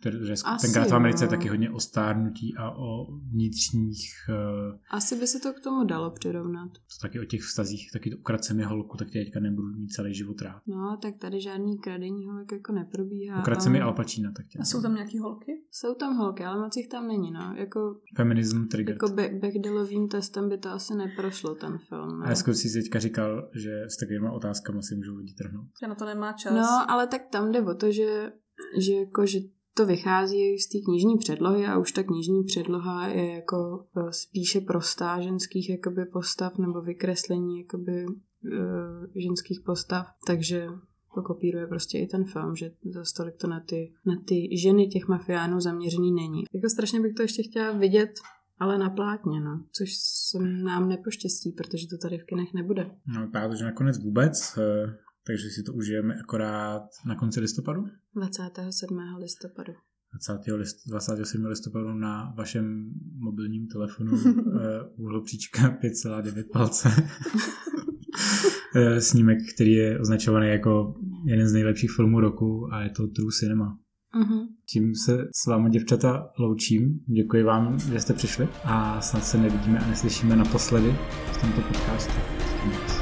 Protože 0.01 0.33
Asi 0.45 0.67
tenkrát 0.67 0.87
v. 0.89 0.93
Americe 0.95 1.23
je 1.23 1.27
taky 1.29 1.47
hodně 1.49 1.69
o 1.71 1.79
stárnutí 1.79 2.55
a 2.57 2.71
o 2.71 3.07
vnitřních, 3.31 4.09
eh, 4.29 4.79
asi 4.91 5.15
by 5.19 5.27
se 5.27 5.39
to 5.39 5.53
k 5.53 5.59
tomu 5.59 5.83
dalo 5.83 6.11
přirovnat. 6.11 6.71
to 6.73 7.01
taky 7.01 7.19
o 7.19 7.25
těch 7.25 7.41
vztazích, 7.41 7.91
taky 7.93 8.09
to 8.11 8.17
ukradl 8.17 8.43
se 8.43 8.53
mi 8.53 8.63
holku, 8.63 8.97
tak 8.97 9.11
teďka 9.11 9.39
nebudu 9.39 9.67
mít 9.67 9.87
celý 9.87 10.13
život 10.13 10.41
rád. 10.41 10.61
No, 10.67 10.97
tak 11.01 11.17
tady 11.17 11.41
žádný 11.41 11.77
kradení 11.77 12.25
holek 12.25 12.51
jako 12.51 12.71
neprobíhá. 12.73 13.39
Ukradl 13.39 13.61
se 13.61 13.69
ale 13.69 13.77
mi 13.77 13.81
Al 13.81 13.93
Pacino, 13.93 14.31
tak 14.31 14.47
tě. 14.47 14.59
A 14.59 14.65
jsou 14.65 14.81
tam 14.81 14.95
nějaký 14.95 15.19
holky? 15.19 15.51
Jsou 15.71 15.95
tam 15.95 16.17
holky, 16.17 16.43
ale 16.45 16.61
moc 16.61 16.77
jich 16.77 16.87
tam 16.87 17.07
není, 17.07 17.31
no. 17.31 17.53
Jako, 17.57 17.95
Feminism 18.15 18.67
triggered. 18.67 18.95
jako 19.03 19.15
Be- 19.15 19.29
Bechdielovým 19.39 20.07
testem 20.07 20.49
by 20.49 20.57
to 20.57 20.69
asi 20.69 20.95
neprošlo, 20.95 21.55
ten 21.55 21.77
film. 21.77 22.19
No. 22.19 22.25
A 22.25 22.35
Scorsese 22.35 22.79
teďka 22.81 22.99
říkal, 22.99 23.49
že 23.55 23.81
s 23.87 23.97
takovými 23.97 24.29
otázkami 24.29 24.83
si 24.83 24.95
můžou 24.95 25.15
lidi 25.15 25.33
trhnout. 25.33 25.67
Že 25.81 25.87
na 25.87 25.95
to 25.95 26.05
nemá 26.05 26.33
čas. 26.33 26.53
No, 26.53 26.91
ale 26.91 27.07
tak 27.07 27.21
tam 27.31 27.51
jde 27.51 27.61
o 27.61 27.75
to, 27.75 27.91
že, 27.91 28.31
že, 28.77 28.93
jako, 28.93 29.25
že 29.25 29.39
to 29.73 29.85
vychází 29.85 30.59
z 30.59 30.69
té 30.69 30.77
knižní 30.85 31.17
předlohy 31.17 31.65
a 31.65 31.77
už 31.77 31.91
ta 31.91 32.03
knižní 32.03 32.43
předloha 32.43 33.07
je 33.07 33.35
jako 33.35 33.85
eh, 33.97 34.13
spíše 34.13 34.61
prostá 34.61 35.21
ženských 35.21 35.69
jakoby 35.69 36.05
postav 36.05 36.57
nebo 36.57 36.81
vykreslení 36.81 37.59
jakoby 37.59 38.05
uh, 38.05 39.05
ženských 39.15 39.61
postav, 39.65 40.05
takže 40.27 40.67
to 41.15 41.21
kopíruje 41.21 41.67
prostě 41.67 41.97
i 41.97 42.07
ten 42.07 42.25
film, 42.25 42.55
že 42.55 42.71
zase 42.85 43.13
tolik 43.17 43.35
to 43.37 43.47
na 43.47 43.59
ty, 43.59 43.93
na 44.05 44.15
ty 44.25 44.57
ženy 44.57 44.87
těch 44.87 45.07
mafiánů 45.07 45.59
zaměřený 45.59 46.11
není. 46.11 46.43
Jako 46.53 46.69
strašně 46.69 46.99
bych 46.99 47.13
to 47.13 47.21
ještě 47.21 47.43
chtěla 47.43 47.71
vidět, 47.71 48.11
ale 48.59 48.77
na 48.77 48.89
plátně, 48.89 49.41
no. 49.41 49.63
Což 49.71 49.89
se 49.97 50.39
nám 50.39 50.89
nepoštěstí, 50.89 51.51
protože 51.51 51.87
to 51.87 51.97
tady 51.97 52.17
v 52.17 52.25
kinech 52.25 52.53
nebude. 52.53 52.91
No, 53.07 53.25
vypadá 53.25 53.49
to, 53.49 53.55
že 53.55 53.65
nakonec 53.65 54.03
vůbec, 54.03 54.57
eh, 54.57 54.97
takže 55.27 55.49
si 55.49 55.63
to 55.63 55.73
užijeme 55.73 56.15
akorát 56.15 56.83
na 57.07 57.15
konci 57.15 57.39
listopadu. 57.39 57.85
27. 58.15 58.99
listopadu. 59.19 59.73
20. 60.13 60.57
List, 60.57 60.77
27. 60.87 61.45
listopadu 61.45 61.93
na 61.93 62.33
vašem 62.37 62.93
mobilním 63.17 63.67
telefonu 63.67 64.11
eh, 64.17 64.83
úhlopříčka 64.95 65.77
5,9 65.83 66.43
palce. 66.53 66.89
Eh, 68.75 69.01
Snímek, 69.01 69.37
který 69.55 69.71
je 69.71 69.99
označovaný 69.99 70.47
jako 70.47 70.95
jeden 71.25 71.47
z 71.47 71.53
nejlepších 71.53 71.91
filmů 71.95 72.19
roku 72.19 72.73
a 72.73 72.81
je 72.81 72.89
to 72.89 73.07
True 73.07 73.31
Cinema. 73.39 73.77
Mhm. 74.15 74.47
Tím 74.73 74.95
se 74.95 75.27
s 75.43 75.47
vámi 75.47 75.69
děvčata 75.69 76.29
loučím. 76.39 76.99
Děkuji 77.15 77.43
vám, 77.43 77.79
že 77.79 77.99
jste 77.99 78.13
přišli 78.13 78.47
a 78.63 79.01
snad 79.01 79.25
se 79.25 79.37
nevidíme 79.37 79.79
a 79.79 79.87
neslyšíme 79.87 80.35
naposledy 80.35 80.95
v 81.31 81.41
tomto 81.41 81.61
podcastu. 81.61 82.13
Moc. 82.65 83.00